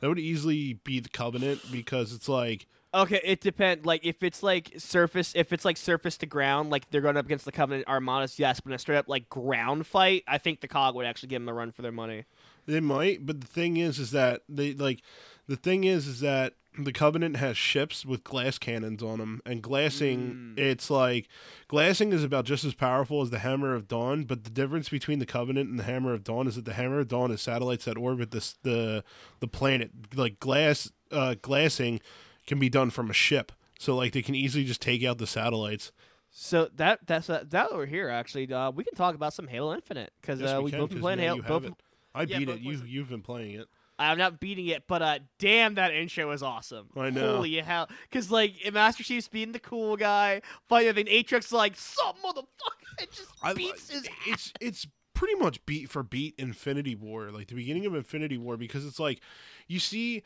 That 0.00 0.08
would 0.08 0.18
easily 0.18 0.74
be 0.74 1.00
the 1.00 1.08
Covenant 1.08 1.60
because 1.72 2.12
it's 2.12 2.28
like 2.28 2.66
Okay, 2.94 3.20
it 3.22 3.42
depends. 3.42 3.84
Like 3.84 4.06
if 4.06 4.22
it's 4.22 4.42
like 4.42 4.72
surface, 4.78 5.32
if 5.34 5.52
it's 5.52 5.66
like 5.66 5.76
surface 5.76 6.16
to 6.18 6.26
ground, 6.26 6.70
like 6.70 6.88
they're 6.88 7.02
going 7.02 7.18
up 7.18 7.26
against 7.26 7.44
the 7.44 7.52
Covenant 7.52 7.86
Armadas, 7.88 8.38
yes. 8.38 8.60
But 8.60 8.70
in 8.70 8.74
a 8.74 8.78
straight 8.78 8.96
up 8.96 9.06
like 9.06 9.28
ground 9.28 9.86
fight, 9.86 10.24
I 10.26 10.38
think 10.38 10.60
the 10.60 10.68
Cog 10.68 10.94
would 10.94 11.04
actually 11.04 11.28
give 11.28 11.42
them 11.42 11.48
a 11.48 11.52
run 11.52 11.72
for 11.72 11.82
their 11.82 11.92
money. 11.92 12.24
they 12.64 12.80
might, 12.80 13.26
but 13.26 13.40
the 13.42 13.46
thing 13.46 13.76
is 13.76 13.98
is 13.98 14.12
that 14.12 14.42
they 14.48 14.72
like 14.72 15.02
the 15.46 15.56
thing 15.56 15.84
is 15.84 16.06
is 16.06 16.20
that 16.20 16.54
the 16.84 16.92
Covenant 16.92 17.36
has 17.36 17.56
ships 17.56 18.04
with 18.04 18.22
glass 18.24 18.58
cannons 18.58 19.02
on 19.02 19.18
them, 19.18 19.40
and 19.46 19.62
glassing, 19.62 20.54
Mm. 20.56 20.58
it's 20.58 20.90
like 20.90 21.28
glassing 21.68 22.12
is 22.12 22.22
about 22.24 22.44
just 22.44 22.64
as 22.64 22.74
powerful 22.74 23.22
as 23.22 23.30
the 23.30 23.38
Hammer 23.40 23.74
of 23.74 23.88
Dawn. 23.88 24.24
But 24.24 24.44
the 24.44 24.50
difference 24.50 24.88
between 24.88 25.18
the 25.18 25.26
Covenant 25.26 25.70
and 25.70 25.78
the 25.78 25.84
Hammer 25.84 26.12
of 26.12 26.24
Dawn 26.24 26.46
is 26.46 26.56
that 26.56 26.64
the 26.64 26.74
Hammer 26.74 27.00
of 27.00 27.08
Dawn 27.08 27.30
is 27.30 27.40
satellites 27.40 27.84
that 27.86 27.96
orbit 27.96 28.30
this 28.30 28.54
the 28.62 29.04
the 29.40 29.48
planet. 29.48 29.90
Like 30.14 30.38
glass, 30.40 30.90
uh, 31.10 31.36
glassing 31.40 32.00
can 32.46 32.58
be 32.58 32.68
done 32.68 32.90
from 32.90 33.10
a 33.10 33.14
ship, 33.14 33.52
so 33.78 33.94
like 33.96 34.12
they 34.12 34.22
can 34.22 34.34
easily 34.34 34.64
just 34.64 34.82
take 34.82 35.02
out 35.04 35.18
the 35.18 35.26
satellites. 35.26 35.92
So 36.30 36.68
that 36.76 37.00
that's 37.06 37.30
uh, 37.30 37.44
that 37.48 37.70
over 37.72 37.86
here 37.86 38.08
actually. 38.10 38.52
Uh, 38.52 38.70
we 38.70 38.84
can 38.84 38.94
talk 38.94 39.14
about 39.14 39.32
some 39.32 39.46
Halo 39.48 39.74
Infinite 39.74 40.12
because 40.20 40.40
Yes, 40.40 40.50
uh, 40.50 40.58
we 40.58 40.64
we 40.64 40.70
can, 40.70 40.80
both 40.80 40.88
been 40.90 40.98
'cause 40.98 41.02
playing 41.02 41.18
Halo. 41.20 41.42
Both. 41.42 41.72
I 42.14 42.22
Yeah, 42.22 42.38
beat 42.38 42.46
both 42.48 42.56
it. 42.56 42.62
You 42.62 42.82
you've 42.86 43.08
been 43.08 43.22
playing 43.22 43.52
it. 43.52 43.68
I'm 43.98 44.18
not 44.18 44.40
beating 44.40 44.66
it, 44.66 44.84
but 44.86 45.02
uh, 45.02 45.18
damn, 45.38 45.74
that 45.74 45.94
intro 45.94 46.28
was 46.28 46.42
awesome. 46.42 46.88
I 46.96 47.10
know. 47.10 47.36
Holy 47.36 47.56
hell! 47.56 47.88
Because 48.08 48.30
like 48.30 48.54
Master 48.72 49.02
Chief's 49.02 49.28
being 49.28 49.52
the 49.52 49.58
cool 49.58 49.96
guy, 49.96 50.42
fighting, 50.68 50.94
then 50.94 51.06
Atriox 51.06 51.52
like 51.52 51.76
some 51.76 52.14
motherfucker, 52.24 53.00
and 53.00 53.10
just 53.10 53.30
I, 53.42 53.54
beats 53.54 53.90
his. 53.90 54.06
it's 54.26 54.52
it's 54.60 54.86
pretty 55.14 55.34
much 55.36 55.64
beat 55.64 55.88
for 55.88 56.02
beat 56.02 56.34
Infinity 56.36 56.94
War, 56.94 57.30
like 57.30 57.48
the 57.48 57.54
beginning 57.54 57.86
of 57.86 57.94
Infinity 57.94 58.36
War, 58.36 58.56
because 58.56 58.84
it's 58.84 59.00
like 59.00 59.20
you 59.66 59.78
see 59.78 60.22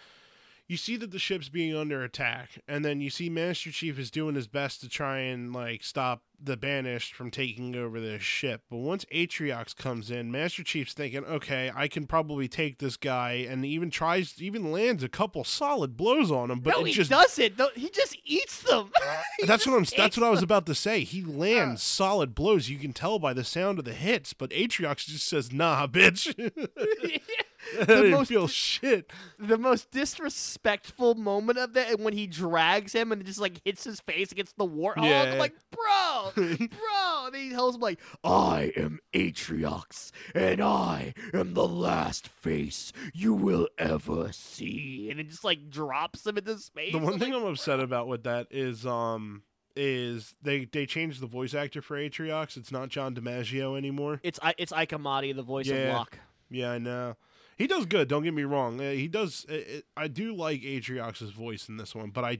you 0.66 0.76
see 0.76 0.96
that 0.96 1.10
the 1.10 1.18
ship's 1.18 1.48
being 1.48 1.74
under 1.74 2.02
attack, 2.02 2.60
and 2.68 2.84
then 2.84 3.00
you 3.00 3.10
see 3.10 3.28
Master 3.30 3.70
Chief 3.70 3.98
is 3.98 4.10
doing 4.10 4.34
his 4.34 4.48
best 4.48 4.80
to 4.80 4.88
try 4.88 5.18
and 5.18 5.52
like 5.52 5.84
stop 5.84 6.22
the 6.42 6.56
banished 6.56 7.14
from 7.14 7.30
taking 7.30 7.74
over 7.76 8.00
the 8.00 8.18
ship. 8.18 8.62
But 8.70 8.78
once 8.78 9.04
Atriox 9.06 9.76
comes 9.76 10.10
in, 10.10 10.30
Master 10.30 10.62
Chief's 10.62 10.94
thinking, 10.94 11.24
okay, 11.24 11.70
I 11.74 11.88
can 11.88 12.06
probably 12.06 12.48
take 12.48 12.78
this 12.78 12.96
guy, 12.96 13.46
and 13.48 13.64
even 13.64 13.90
tries 13.90 14.40
even 14.40 14.72
lands 14.72 15.02
a 15.02 15.08
couple 15.08 15.44
solid 15.44 15.96
blows 15.96 16.30
on 16.30 16.50
him, 16.50 16.60
but 16.60 16.70
no, 16.70 16.80
it 16.80 16.88
he 16.88 16.92
just 16.92 17.10
doesn't. 17.10 17.56
though. 17.56 17.70
He 17.74 17.90
just 17.90 18.16
eats 18.24 18.62
them. 18.62 18.90
That's 19.46 19.66
what 19.66 19.76
I'm. 19.76 19.84
That's 19.96 20.16
what 20.16 20.26
I 20.26 20.30
was 20.30 20.42
about 20.42 20.66
to 20.66 20.74
say. 20.74 21.04
He 21.04 21.22
lands 21.22 21.82
solid 21.82 22.34
blows. 22.34 22.68
You 22.68 22.78
can 22.78 22.92
tell 22.92 23.18
by 23.18 23.32
the 23.32 23.44
sound 23.44 23.78
of 23.78 23.84
the 23.84 23.94
hits, 23.94 24.32
but 24.32 24.50
Atriox 24.50 25.06
just 25.06 25.26
says, 25.26 25.52
"Nah, 25.52 25.86
bitch." 25.86 26.34
I 27.80 27.84
didn't 27.84 28.10
most 28.10 28.28
feel 28.28 28.48
shit. 28.48 29.10
the 29.38 29.58
most 29.58 29.90
disrespectful 29.90 31.14
moment 31.14 31.58
of 31.58 31.74
that 31.74 31.90
and 31.90 32.04
when 32.04 32.14
he 32.14 32.26
drags 32.26 32.92
him 32.92 33.12
and 33.12 33.24
just 33.24 33.40
like 33.40 33.60
hits 33.64 33.84
his 33.84 34.00
face 34.00 34.32
against 34.32 34.56
the 34.56 34.66
warthog. 34.66 35.04
Yeah. 35.04 35.32
I'm 35.32 35.38
like, 35.38 35.54
bro, 35.70 36.29
bro. 36.34 37.26
And 37.26 37.36
he 37.36 37.50
tells 37.50 37.74
him 37.76 37.80
like, 37.80 37.98
I 38.24 38.72
am 38.76 39.00
Atriox, 39.12 40.10
and 40.34 40.60
I 40.62 41.14
am 41.32 41.54
the 41.54 41.66
last 41.66 42.28
face 42.28 42.92
you 43.14 43.34
will 43.34 43.68
ever 43.78 44.32
see. 44.32 45.08
And 45.10 45.20
it 45.20 45.28
just 45.28 45.44
like 45.44 45.70
drops 45.70 46.26
him 46.26 46.38
into 46.38 46.58
space. 46.58 46.92
The 46.92 46.98
one 46.98 47.14
I'm 47.14 47.18
thing 47.20 47.32
like, 47.32 47.42
I'm 47.42 47.48
upset 47.48 47.80
about 47.80 48.08
with 48.08 48.24
that 48.24 48.48
is, 48.50 48.84
um, 48.86 49.42
is 49.76 50.34
they 50.42 50.64
they 50.64 50.84
changed 50.84 51.20
the 51.20 51.26
voice 51.26 51.54
actor 51.54 51.80
for 51.80 51.96
Atriox. 51.96 52.56
It's 52.56 52.72
not 52.72 52.88
John 52.88 53.14
DiMaggio 53.14 53.78
anymore. 53.78 54.20
it's 54.22 54.38
I 54.42 54.54
it's 54.58 54.72
Ike 54.72 54.92
Amadi, 54.92 55.32
the 55.32 55.42
voice 55.42 55.66
Yeah. 55.66 55.74
of 55.76 55.94
Locke. 55.94 56.18
Yeah, 56.50 56.72
I 56.72 56.78
know. 56.78 57.16
He 57.56 57.66
does 57.66 57.86
good. 57.86 58.08
Don't 58.08 58.22
get 58.24 58.34
me 58.34 58.42
wrong. 58.42 58.80
Uh, 58.80 58.90
He 58.90 59.06
does. 59.06 59.46
It, 59.48 59.52
it, 59.68 59.84
I 59.96 60.08
do 60.08 60.34
like 60.34 60.62
Atriox's 60.62 61.30
voice 61.30 61.68
in 61.68 61.76
this 61.76 61.94
one, 61.94 62.10
but 62.10 62.24
I 62.24 62.38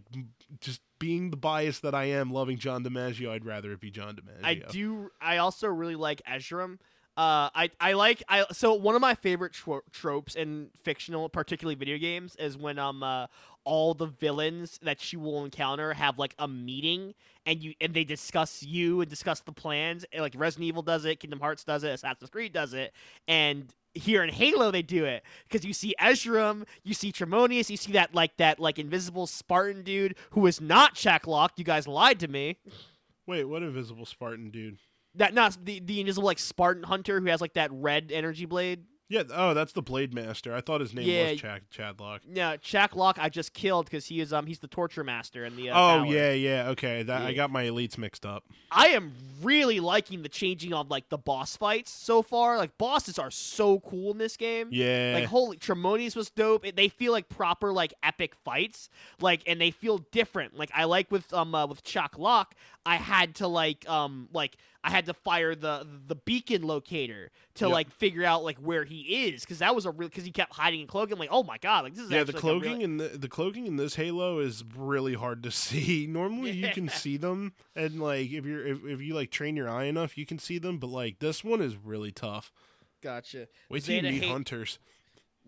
just 0.60 0.80
being 0.98 1.30
the 1.30 1.36
bias 1.36 1.80
that 1.80 1.94
I 1.94 2.04
am, 2.04 2.32
loving 2.32 2.58
John 2.58 2.84
DiMaggio, 2.84 3.30
I'd 3.30 3.44
rather 3.44 3.72
it 3.72 3.80
be 3.80 3.90
John 3.90 4.16
DiMaggio. 4.16 4.44
I 4.44 4.54
do. 4.54 5.10
I 5.20 5.38
also 5.38 5.68
really 5.68 5.96
like 5.96 6.22
Escharum. 6.28 6.78
Uh, 7.16 7.50
I 7.54 7.70
I 7.80 7.92
like 7.94 8.22
I 8.28 8.46
so 8.52 8.74
one 8.74 8.94
of 8.94 9.00
my 9.00 9.14
favorite 9.14 9.52
tro- 9.52 9.82
tropes 9.92 10.36
in 10.36 10.70
fictional, 10.82 11.28
particularly 11.28 11.74
video 11.74 11.98
games, 11.98 12.36
is 12.36 12.56
when 12.56 12.78
um 12.78 13.02
uh, 13.02 13.26
all 13.64 13.94
the 13.94 14.06
villains 14.06 14.78
that 14.82 15.12
you 15.12 15.20
will 15.20 15.44
encounter 15.44 15.92
have 15.92 16.18
like 16.18 16.34
a 16.38 16.48
meeting 16.48 17.14
and 17.46 17.62
you 17.62 17.74
and 17.80 17.94
they 17.94 18.04
discuss 18.04 18.62
you 18.62 19.00
and 19.00 19.10
discuss 19.10 19.40
the 19.40 19.52
plans. 19.52 20.04
And, 20.12 20.22
like 20.22 20.34
Resident 20.36 20.66
Evil 20.66 20.82
does 20.82 21.04
it, 21.04 21.20
Kingdom 21.20 21.40
Hearts 21.40 21.64
does 21.64 21.84
it, 21.84 21.90
Assassin's 21.90 22.30
Creed 22.30 22.52
does 22.52 22.74
it, 22.74 22.92
and 23.28 23.72
here 23.94 24.22
in 24.22 24.30
Halo 24.30 24.70
they 24.70 24.82
do 24.82 25.04
it 25.04 25.24
because 25.48 25.64
you 25.64 25.72
see 25.72 25.94
Escharum, 26.00 26.64
you 26.84 26.94
see 26.94 27.12
Tremonius, 27.12 27.70
you 27.70 27.76
see 27.76 27.92
that 27.92 28.14
like 28.14 28.36
that 28.36 28.60
like 28.60 28.78
invisible 28.78 29.26
Spartan 29.26 29.82
dude 29.82 30.16
who 30.30 30.46
is 30.46 30.60
not 30.60 30.94
Shacklock. 30.94 31.50
You 31.56 31.64
guys 31.64 31.88
lied 31.88 32.20
to 32.20 32.28
me. 32.28 32.56
Wait, 33.26 33.44
what 33.44 33.62
invisible 33.62 34.06
Spartan 34.06 34.50
dude? 34.50 34.78
That 35.16 35.34
not 35.34 35.58
the 35.64 35.80
the 35.80 36.00
invisible 36.00 36.26
like 36.26 36.38
Spartan 36.38 36.84
hunter 36.84 37.20
who 37.20 37.26
has 37.26 37.40
like 37.40 37.54
that 37.54 37.70
red 37.72 38.10
energy 38.12 38.46
blade. 38.46 38.84
Yeah. 39.10 39.24
Oh, 39.34 39.52
that's 39.54 39.72
the 39.72 39.82
Blade 39.82 40.14
Master. 40.14 40.54
I 40.54 40.60
thought 40.62 40.80
his 40.80 40.94
name 40.94 41.06
Yeah. 41.06 41.32
was 41.32 41.40
Chad 41.40 41.62
Chadlock. 41.76 42.20
No, 42.26 42.56
Locke 42.94 43.18
I 43.20 43.28
just 43.28 43.52
killed 43.52 43.86
because 43.86 44.06
he 44.06 44.20
is 44.20 44.32
um 44.32 44.46
he's 44.46 44.60
the 44.60 44.68
torture 44.68 45.04
master 45.04 45.44
in 45.44 45.56
the. 45.56 45.68
Uh, 45.70 45.74
oh 45.74 45.98
tower. 46.04 46.06
yeah, 46.06 46.30
yeah. 46.32 46.68
Okay, 46.70 47.02
that 47.02 47.22
I 47.22 47.32
got 47.34 47.50
my 47.50 47.64
elites 47.64 47.98
mixed 47.98 48.24
up. 48.24 48.44
I 48.70 48.88
am 48.88 49.12
really 49.42 49.80
liking 49.80 50.22
the 50.22 50.28
changing 50.28 50.72
of 50.72 50.90
like 50.90 51.08
the 51.08 51.18
boss 51.18 51.56
fights 51.56 51.90
so 51.90 52.22
far. 52.22 52.56
Like 52.56 52.78
bosses 52.78 53.18
are 53.18 53.32
so 53.32 53.80
cool 53.80 54.12
in 54.12 54.18
this 54.18 54.36
game. 54.36 54.68
Yeah. 54.70 55.12
Like 55.16 55.24
holy 55.24 55.56
Tremonius 55.56 56.14
was 56.14 56.30
dope. 56.30 56.64
It- 56.64 56.76
They 56.76 56.88
feel 56.88 57.10
like 57.10 57.28
proper 57.28 57.72
like 57.72 57.92
epic 58.04 58.34
fights. 58.36 58.88
Like 59.20 59.42
and 59.48 59.60
they 59.60 59.72
feel 59.72 59.98
different. 60.12 60.56
Like 60.56 60.70
I 60.72 60.84
like 60.84 61.10
with 61.10 61.32
um 61.34 61.52
uh, 61.54 61.66
with 61.66 61.82
Chuck 61.82 62.16
Locke, 62.16 62.54
I 62.86 62.94
had 62.94 63.34
to 63.36 63.48
like 63.48 63.88
um 63.88 64.28
like 64.32 64.56
I 64.82 64.88
had 64.90 65.04
to 65.06 65.14
fire 65.14 65.54
the 65.54 65.86
the 66.06 66.14
beacon 66.14 66.62
locator 66.62 67.30
to 67.56 67.66
Yep. 67.66 67.72
like 67.72 67.90
figure 67.90 68.24
out 68.24 68.42
like 68.44 68.56
where 68.58 68.84
he 68.84 69.26
is 69.28 69.42
because 69.42 69.58
that 69.58 69.74
was 69.74 69.84
a 69.84 69.90
real 69.90 70.08
because 70.08 70.24
he 70.24 70.30
kept 70.30 70.54
hiding 70.54 70.80
and 70.80 70.88
cloaking. 70.88 71.18
like 71.18 71.28
oh 71.30 71.42
my 71.42 71.58
god, 71.58 71.84
like 71.84 71.94
this 71.94 72.04
is 72.04 72.10
yeah, 72.10 72.24
the 72.24 72.32
actually, 72.34 72.52
like, 72.54 72.62
a 72.62 72.66
cloaking 72.68 72.96
really- 72.98 73.08
the 73.08 73.18
the 73.18 73.28
cloaking 73.28 73.66
in 73.66 73.76
this 73.76 73.96
Halo 73.96 74.38
is 74.38 74.64
really 74.76 75.14
hard 75.14 75.42
to 75.42 75.50
see. 75.50 76.06
Normally 76.08 76.52
you 76.52 76.68
can 76.70 76.88
see 76.88 77.16
them, 77.18 77.52
and 77.76 78.00
like 78.00 78.30
if 78.30 78.46
you're 78.46 78.66
if, 78.66 78.84
if 78.86 79.00
you 79.02 79.14
like 79.14 79.30
train 79.30 79.54
your 79.56 79.68
eye 79.68 79.84
enough, 79.84 80.16
you 80.16 80.24
can 80.24 80.38
see 80.38 80.58
them. 80.58 80.78
But 80.78 80.86
like 80.88 81.18
this 81.18 81.44
one 81.44 81.60
is 81.60 81.76
really 81.76 82.10
tough. 82.12 82.50
Gotcha. 83.02 83.48
Wait 83.68 83.84
till 83.84 83.96
you 83.96 84.02
meet 84.02 84.24
Ha- 84.24 84.32
hunters. 84.32 84.78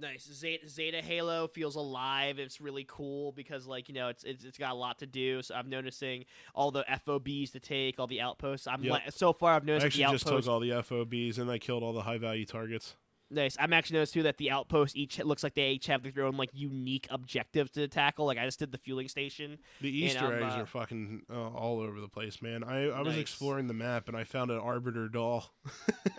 Nice. 0.02 0.28
Zeta, 0.32 0.68
Zeta 0.68 1.00
Halo 1.00 1.46
feels 1.46 1.76
alive. 1.76 2.40
It's 2.40 2.60
really 2.60 2.84
cool 2.88 3.30
because, 3.30 3.68
like, 3.68 3.88
you 3.88 3.94
know, 3.94 4.08
it's, 4.08 4.24
it's 4.24 4.44
it's 4.44 4.58
got 4.58 4.72
a 4.72 4.74
lot 4.74 4.98
to 4.98 5.06
do. 5.06 5.42
So 5.42 5.54
I'm 5.54 5.70
noticing 5.70 6.24
all 6.56 6.72
the 6.72 6.84
FOBs 7.06 7.52
to 7.52 7.60
take, 7.60 8.00
all 8.00 8.08
the 8.08 8.20
outposts. 8.20 8.66
I'm 8.66 8.82
Yep. 8.82 8.92
li- 8.92 9.10
so 9.10 9.32
far 9.32 9.54
I've 9.54 9.64
noticed 9.64 9.84
I 9.84 9.86
actually 9.86 10.04
the 10.06 10.10
just 10.10 10.26
took 10.26 10.48
all 10.48 10.58
the 10.58 10.70
FOBs 10.70 11.38
and 11.38 11.48
I 11.48 11.58
killed 11.58 11.84
all 11.84 11.92
the 11.92 12.02
high 12.02 12.18
value 12.18 12.44
targets. 12.44 12.96
Nice. 13.30 13.56
I'm 13.60 13.72
actually 13.72 13.94
noticed 13.98 14.12
too 14.12 14.24
that 14.24 14.36
the 14.38 14.50
outposts 14.50 14.96
each 14.96 15.18
looks 15.20 15.42
like 15.44 15.54
they 15.54 15.70
each 15.70 15.86
have 15.86 16.02
their 16.02 16.24
own 16.24 16.36
like 16.36 16.50
unique 16.52 17.06
objectives 17.08 17.70
to 17.72 17.86
tackle. 17.86 18.26
Like 18.26 18.38
I 18.38 18.44
just 18.44 18.58
did 18.58 18.72
the 18.72 18.78
fueling 18.78 19.08
station. 19.08 19.58
The 19.80 19.88
Easter 19.88 20.34
eggs 20.34 20.54
uh, 20.54 20.58
are 20.58 20.66
fucking 20.66 21.22
uh, 21.32 21.48
all 21.50 21.80
over 21.80 22.00
the 22.00 22.08
place, 22.08 22.42
man. 22.42 22.64
I, 22.64 22.88
I 22.88 23.00
was 23.02 23.16
exploring 23.16 23.68
the 23.68 23.74
map 23.74 24.08
and 24.08 24.16
I 24.16 24.24
found 24.24 24.50
an 24.50 24.58
arbiter 24.58 25.08
doll. 25.08 25.54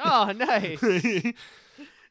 Oh, 0.04 0.32
nice. 0.36 0.82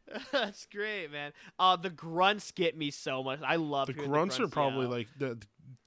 That's 0.32 0.66
great, 0.66 1.10
man. 1.10 1.32
Uh, 1.58 1.76
the 1.76 1.90
grunts 1.90 2.50
get 2.52 2.76
me 2.76 2.90
so 2.90 3.22
much. 3.22 3.40
I 3.44 3.56
love 3.56 3.86
the 3.86 3.94
hearing 3.94 4.10
grunts 4.10 4.38
are 4.40 4.48
probably 4.48 4.86
like 4.86 5.08
the, 5.18 5.34
the- 5.36 5.46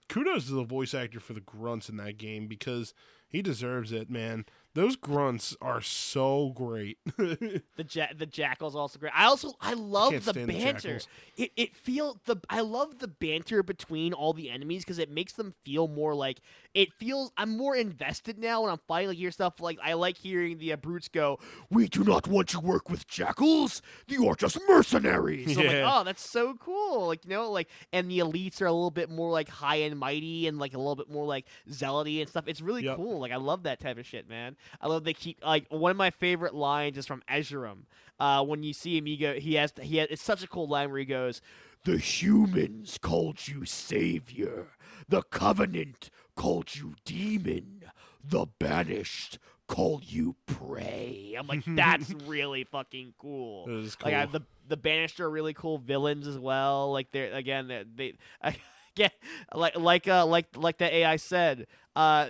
kudos 0.10 0.48
to 0.48 0.54
the 0.54 0.64
voice 0.64 0.94
actor 0.94 1.20
for 1.20 1.34
the 1.34 1.42
grunts 1.42 1.90
in 1.90 1.98
that 1.98 2.18
game 2.18 2.48
because 2.48 2.94
he 3.28 3.42
deserves 3.42 3.92
it, 3.92 4.10
man. 4.10 4.46
Those 4.76 4.96
grunts 4.98 5.56
are 5.62 5.82
so 5.82 6.52
great. 6.56 6.98
The 7.18 7.86
ja- 7.90 8.08
the 8.16 8.26
jackal's 8.26 8.76
also 8.76 9.00
great. 9.00 9.12
I 9.16 9.26
also 9.26 9.54
I 9.60 9.74
love 9.74 10.12
Can't 10.12 10.24
the 10.24 10.32
stand 10.32 10.50
the 10.50 10.54
banter. 10.64 11.00
it 11.38 11.52
it 11.58 11.76
feel 11.76 12.20
the 12.26 12.38
I 12.50 12.60
love 12.62 13.00
the 13.00 13.08
banter 13.08 13.64
between 13.64 14.14
all 14.14 14.34
the 14.34 14.50
enemies 14.50 14.84
because 14.84 15.00
it 15.00 15.10
makes 15.10 15.34
them 15.34 15.54
feel 15.64 15.88
more 15.88 16.14
like 16.14 16.40
it 16.74 16.92
feels. 16.94 17.32
I'm 17.38 17.56
more 17.58 17.76
invested 17.76 18.38
now 18.38 18.62
when 18.62 18.72
I'm 18.72 18.80
fighting. 18.88 19.10
Like 19.10 19.18
hear 19.18 19.32
stuff 19.32 19.60
like 19.60 19.78
I 19.84 19.94
like 19.94 20.18
hearing 20.18 20.58
the 20.58 20.74
uh, 20.74 20.78
brutes 20.78 21.08
go, 21.10 21.40
"We 21.70 21.88
do 21.88 22.04
not 22.04 22.28
want 22.28 22.50
to 22.50 22.60
work 22.60 22.90
with 22.90 23.08
jackals. 23.08 23.82
You 24.08 24.28
are 24.30 24.36
just 24.36 24.58
mercenaries." 24.68 25.58
I'm 25.58 25.66
like, 25.66 25.74
Yeah. 25.76 25.92
oh, 26.00 26.04
that's 26.04 26.28
so 26.30 26.54
cool. 26.56 27.08
Like 27.08 27.24
you 27.26 27.32
know, 27.32 27.50
like 27.52 27.70
and 27.94 28.10
the 28.12 28.20
elites 28.20 28.62
are 28.62 28.66
a 28.68 28.72
little 28.74 28.92
bit 28.92 29.10
more 29.10 29.32
like 29.32 29.50
high 29.50 29.78
and 29.78 29.98
mighty 30.00 30.48
and 30.48 30.60
like 30.60 30.74
a 30.74 30.78
little 30.78 30.96
bit 30.96 31.10
more 31.10 31.26
like 31.26 31.46
zealoty 31.70 32.20
and 32.22 32.30
stuff. 32.30 32.46
It's 32.48 32.62
really 32.62 32.84
Yep. 32.86 32.98
cool. 32.98 33.20
Like 33.20 33.32
I 33.32 33.38
love 33.38 33.64
that 33.64 33.80
type 33.80 33.98
of 33.98 34.06
shit, 34.06 34.28
man. 34.30 34.56
I 34.82 34.88
love 34.88 35.04
they 35.04 35.14
keep 35.14 35.44
like 35.44 35.66
one 35.70 35.92
of 35.92 35.98
my 35.98 36.10
favorite 36.10 36.54
lines 36.54 36.98
is 36.98 37.06
from 37.06 37.24
Escharum. 37.30 37.84
Uh, 38.20 38.44
when 38.44 38.64
you 38.64 38.74
see 38.74 38.98
him, 38.98 39.06
he 39.06 39.18
go 39.18 39.34
he 39.34 39.56
has 39.56 39.74
he 39.82 39.98
has, 39.98 40.08
it's 40.10 40.24
such 40.24 40.44
a 40.44 40.48
cool 40.48 40.68
line 40.68 40.90
where 40.90 41.00
he 41.00 41.06
goes, 41.06 41.42
"The 41.84 41.98
humans 41.98 42.98
called 43.02 43.48
you 43.48 43.66
savior, 43.66 44.68
the 45.08 45.22
covenant 45.24 46.10
called 46.36 46.76
you 46.76 46.96
demon, 47.04 47.84
the 48.24 48.46
banished 48.60 49.40
called 49.68 50.06
you 50.06 50.36
prey." 50.46 51.36
I'm 51.38 51.48
like, 51.48 51.64
that's 51.68 52.12
really 52.26 52.64
fucking 52.64 53.16
cool. 53.18 53.66
Cool. 53.66 53.90
Like 54.04 54.14
I, 54.14 54.26
the 54.26 54.42
the 54.68 54.78
banished 54.78 55.20
are 55.20 55.30
really 55.30 55.54
cool 55.54 55.78
villains 55.78 56.28
as 56.28 56.40
well. 56.40 56.92
Like 56.92 57.12
they're 57.12 57.34
again 57.34 57.68
they, 57.68 57.84
they 58.42 58.56
again 58.98 59.12
like 59.54 59.78
like 59.78 60.08
uh 60.08 60.26
like 60.26 60.48
like 60.56 60.78
the 60.78 60.94
AI 60.94 61.16
said. 61.18 61.68
Uh, 61.96 62.28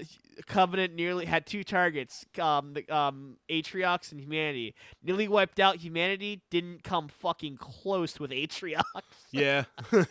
Covenant 0.48 0.94
nearly 0.94 1.26
had 1.26 1.46
two 1.46 1.64
targets. 1.64 2.26
Um, 2.40 2.74
the 2.74 2.88
um 2.90 3.38
Atriox 3.50 4.12
and 4.12 4.20
humanity 4.20 4.76
nearly 5.02 5.28
wiped 5.28 5.60
out 5.60 5.78
humanity. 5.78 6.42
Didn't 6.50 6.84
come 6.84 7.08
fucking 7.08 7.58
close 7.58 8.20
with 8.20 8.32
Atriox. 8.32 8.84
yeah. 9.32 9.64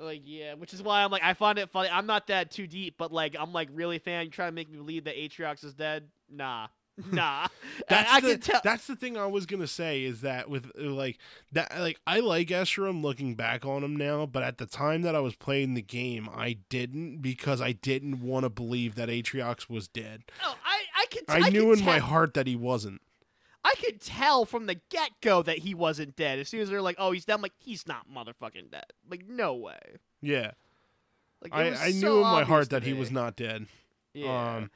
like 0.00 0.22
yeah, 0.24 0.54
which 0.54 0.72
is 0.72 0.82
why 0.82 1.04
I'm 1.04 1.10
like 1.10 1.22
I 1.22 1.34
find 1.34 1.58
it 1.58 1.68
funny. 1.68 1.90
I'm 1.92 2.06
not 2.06 2.28
that 2.28 2.50
too 2.50 2.66
deep, 2.66 2.94
but 2.96 3.12
like 3.12 3.36
I'm 3.38 3.52
like 3.52 3.68
really 3.72 3.98
fan. 3.98 4.24
You 4.24 4.30
trying 4.30 4.48
to 4.48 4.54
make 4.54 4.70
me 4.70 4.78
believe 4.78 5.04
that 5.04 5.16
Atriox 5.16 5.62
is 5.64 5.74
dead? 5.74 6.08
Nah. 6.30 6.68
Nah, 7.10 7.48
That's 7.88 8.10
I, 8.10 8.16
I 8.16 8.20
the, 8.20 8.28
can 8.28 8.40
tell. 8.40 8.60
That's 8.62 8.86
the 8.86 8.96
thing 8.96 9.16
I 9.16 9.26
was 9.26 9.46
gonna 9.46 9.66
say 9.66 10.04
is 10.04 10.20
that 10.20 10.50
with 10.50 10.70
like 10.76 11.18
that 11.52 11.78
like 11.78 11.98
I 12.06 12.20
like 12.20 12.48
Escharum 12.48 13.02
looking 13.02 13.34
back 13.34 13.64
on 13.64 13.82
him 13.82 13.96
now, 13.96 14.26
but 14.26 14.42
at 14.42 14.58
the 14.58 14.66
time 14.66 15.02
that 15.02 15.14
I 15.14 15.20
was 15.20 15.34
playing 15.34 15.72
the 15.74 15.82
game, 15.82 16.28
I 16.34 16.58
didn't 16.68 17.18
because 17.22 17.62
I 17.62 17.72
didn't 17.72 18.20
want 18.20 18.44
to 18.44 18.50
believe 18.50 18.94
that 18.96 19.08
Atriox 19.08 19.70
was 19.70 19.88
dead. 19.88 20.24
No, 20.42 20.50
I 20.64 20.82
I 20.94 21.06
can. 21.06 21.22
I, 21.28 21.48
knew 21.48 21.70
can 21.70 21.80
in 21.80 21.84
my 21.84 21.98
heart 21.98 22.34
that 22.34 22.46
he 22.46 22.56
wasn't. 22.56 23.00
I 23.64 23.74
could 23.82 24.00
tell 24.00 24.44
from 24.44 24.66
the 24.66 24.76
get 24.90 25.12
go 25.20 25.42
that 25.42 25.58
he 25.58 25.74
wasn't 25.74 26.16
dead. 26.16 26.38
As 26.40 26.48
soon 26.48 26.60
as 26.60 26.68
they're 26.68 26.82
like, 26.82 26.96
"Oh, 26.98 27.12
he's 27.12 27.24
dead," 27.24 27.34
I'm 27.34 27.42
like, 27.42 27.52
"He's 27.58 27.86
not 27.86 28.06
motherfucking 28.12 28.70
dead." 28.70 28.86
Like, 29.08 29.26
no 29.26 29.54
way. 29.54 29.78
Yeah, 30.20 30.52
Like, 31.40 31.54
I, 31.54 31.68
I 31.70 31.90
so 31.92 31.98
knew 31.98 32.16
in 32.16 32.22
my 32.22 32.44
heart 32.44 32.70
that 32.70 32.82
he 32.82 32.92
was 32.92 33.10
not 33.10 33.34
dead. 33.34 33.66
Yeah. 34.14 34.56
Um, 34.56 34.70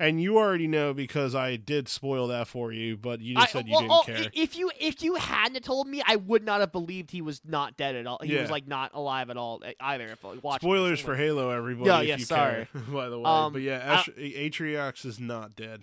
and 0.00 0.20
you 0.20 0.38
already 0.38 0.66
know 0.68 0.94
because 0.94 1.34
I 1.34 1.56
did 1.56 1.88
spoil 1.88 2.28
that 2.28 2.48
for 2.48 2.72
you, 2.72 2.96
but 2.96 3.20
you 3.20 3.34
just 3.34 3.48
I- 3.48 3.50
said 3.52 3.66
you 3.66 3.72
well, 3.72 3.80
didn't 3.80 3.92
oh, 3.92 4.02
care. 4.04 4.30
If 4.32 4.56
you 4.56 4.70
if 4.80 5.02
you 5.02 5.14
hadn't 5.16 5.64
told 5.64 5.88
me, 5.88 6.02
I 6.06 6.16
would 6.16 6.44
not 6.44 6.60
have 6.60 6.72
believed 6.72 7.10
he 7.10 7.22
was 7.22 7.40
not 7.44 7.76
dead 7.76 7.96
at 7.96 8.06
all. 8.06 8.20
He 8.22 8.34
Yeah. 8.34 8.42
was 8.42 8.50
like 8.50 8.66
not 8.66 8.92
alive 8.94 9.30
at 9.30 9.36
all 9.36 9.62
either. 9.80 10.06
If 10.08 10.24
I 10.24 10.34
watched 10.42 10.62
Spoilers 10.62 11.00
for 11.00 11.16
Halo, 11.16 11.50
everybody. 11.50 11.88
Yeah, 11.88 12.00
if 12.00 12.08
yeah, 12.08 12.16
you 12.16 12.24
sorry. 12.24 12.68
care, 12.72 12.82
by 12.92 13.08
the 13.08 13.18
way, 13.18 13.24
Um, 13.24 13.52
but 13.52 13.62
yeah, 13.62 14.02
I- 14.06 14.10
Atriox 14.20 15.04
is 15.04 15.18
not 15.18 15.56
dead. 15.56 15.82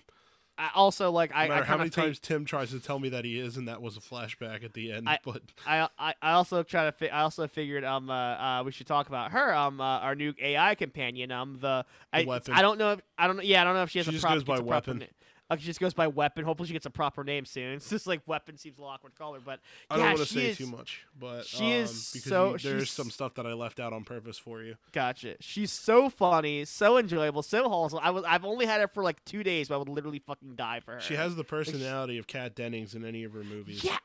I 0.57 0.69
also 0.73 1.11
like 1.11 1.31
No 1.31 1.37
I, 1.37 1.47
matter 1.49 1.63
I 1.63 1.65
how 1.65 1.77
many 1.77 1.89
think- 1.89 2.05
times 2.05 2.19
Tim 2.19 2.45
tries 2.45 2.71
to 2.71 2.79
tell 2.79 2.97
me 2.97 3.09
that 3.09 3.25
he 3.25 3.37
is, 3.39 3.57
and 3.57 3.67
that 3.67 3.81
was 3.81 3.97
a 3.97 3.99
flashback 3.99 4.63
at 4.63 4.73
the 4.73 4.91
end. 4.93 5.09
I- 5.09 5.19
but 5.23 5.41
I, 5.67 5.89
I 5.99 6.13
I 6.21 6.31
also 6.31 6.63
try 6.63 6.85
to 6.85 6.91
fi- 6.93 7.09
I 7.09 7.21
also 7.21 7.47
figured 7.47 7.83
um 7.83 8.09
uh, 8.09 8.13
uh 8.13 8.63
we 8.65 8.71
should 8.71 8.87
talk 8.87 9.07
about 9.07 9.31
her 9.31 9.53
um 9.53 9.81
uh, 9.81 9.83
our 9.99 10.15
new 10.15 10.33
AI 10.41 10.75
companion 10.75 11.31
um 11.31 11.57
the 11.59 11.85
I 12.13 12.23
weapon. 12.23 12.53
I 12.53 12.61
don't 12.61 12.77
know 12.77 12.93
if 12.93 13.01
I 13.17 13.27
don't 13.27 13.35
know 13.37 13.43
yeah 13.43 13.61
I 13.61 13.63
don't 13.65 13.73
know 13.75 13.83
if 13.83 13.89
she 13.89 13.99
has 13.99 14.05
She 14.05 14.09
a 14.09 14.13
just 14.13 14.23
proper 14.23 14.35
goes 14.35 14.43
by 14.45 14.57
a 14.57 14.61
weapon. 14.63 15.03
Uh, 15.49 15.57
she 15.57 15.65
just 15.65 15.79
goes 15.79 15.93
by 15.93 16.07
weapon. 16.07 16.43
Hopefully 16.45 16.67
she 16.67 16.73
gets 16.73 16.85
a 16.85 16.89
proper 16.89 17.23
name 17.23 17.45
soon. 17.45 17.75
It's 17.75 17.89
just 17.89 18.07
like 18.07 18.21
weapon 18.25 18.57
seems 18.57 18.77
a 18.77 18.81
little 18.81 18.93
awkward 18.93 19.13
to 19.13 19.17
call 19.17 19.33
her, 19.33 19.39
but 19.39 19.59
I 19.89 19.95
yeah, 19.97 20.03
don't 20.09 20.15
want 20.17 20.27
to 20.27 20.33
say 20.33 20.45
is, 20.49 20.57
too 20.57 20.65
much. 20.67 21.05
But 21.19 21.45
she 21.45 21.65
um, 21.65 21.71
is 21.83 22.11
because 22.13 22.29
so- 22.29 22.51
you- 22.53 22.57
there's 22.59 22.89
some 22.89 23.11
stuff 23.11 23.35
that 23.35 23.45
I 23.45 23.53
left 23.53 23.79
out 23.79 23.93
on 23.93 24.03
purpose 24.03 24.37
for 24.37 24.61
you. 24.63 24.75
Gotcha. 24.91 25.35
She's 25.39 25.71
so 25.71 26.09
funny, 26.09 26.65
so 26.65 26.97
enjoyable, 26.97 27.43
so 27.43 27.69
wholesome. 27.69 27.99
I 28.01 28.09
was 28.11 28.23
I've 28.23 28.45
only 28.45 28.65
had 28.65 28.81
her 28.81 28.87
for 28.87 29.03
like 29.03 29.23
two 29.25 29.43
days, 29.43 29.67
but 29.67 29.75
I 29.75 29.77
would 29.77 29.89
literally 29.89 30.19
fucking 30.19 30.55
die 30.55 30.79
for 30.79 30.93
her. 30.93 30.99
She 30.99 31.15
has 31.15 31.35
the 31.35 31.43
personality 31.43 32.17
of 32.17 32.27
Kat 32.27 32.55
Dennings 32.55 32.95
in 32.95 33.05
any 33.05 33.23
of 33.23 33.33
her 33.33 33.43
movies. 33.43 33.83
Yeah, 33.83 33.97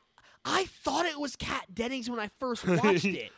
I 0.45 0.65
thought 0.65 1.05
it 1.05 1.19
was 1.19 1.35
Kat 1.35 1.65
Dennings 1.73 2.09
when 2.09 2.19
I 2.19 2.29
first 2.39 2.67
watched 2.67 3.05
it. 3.05 3.31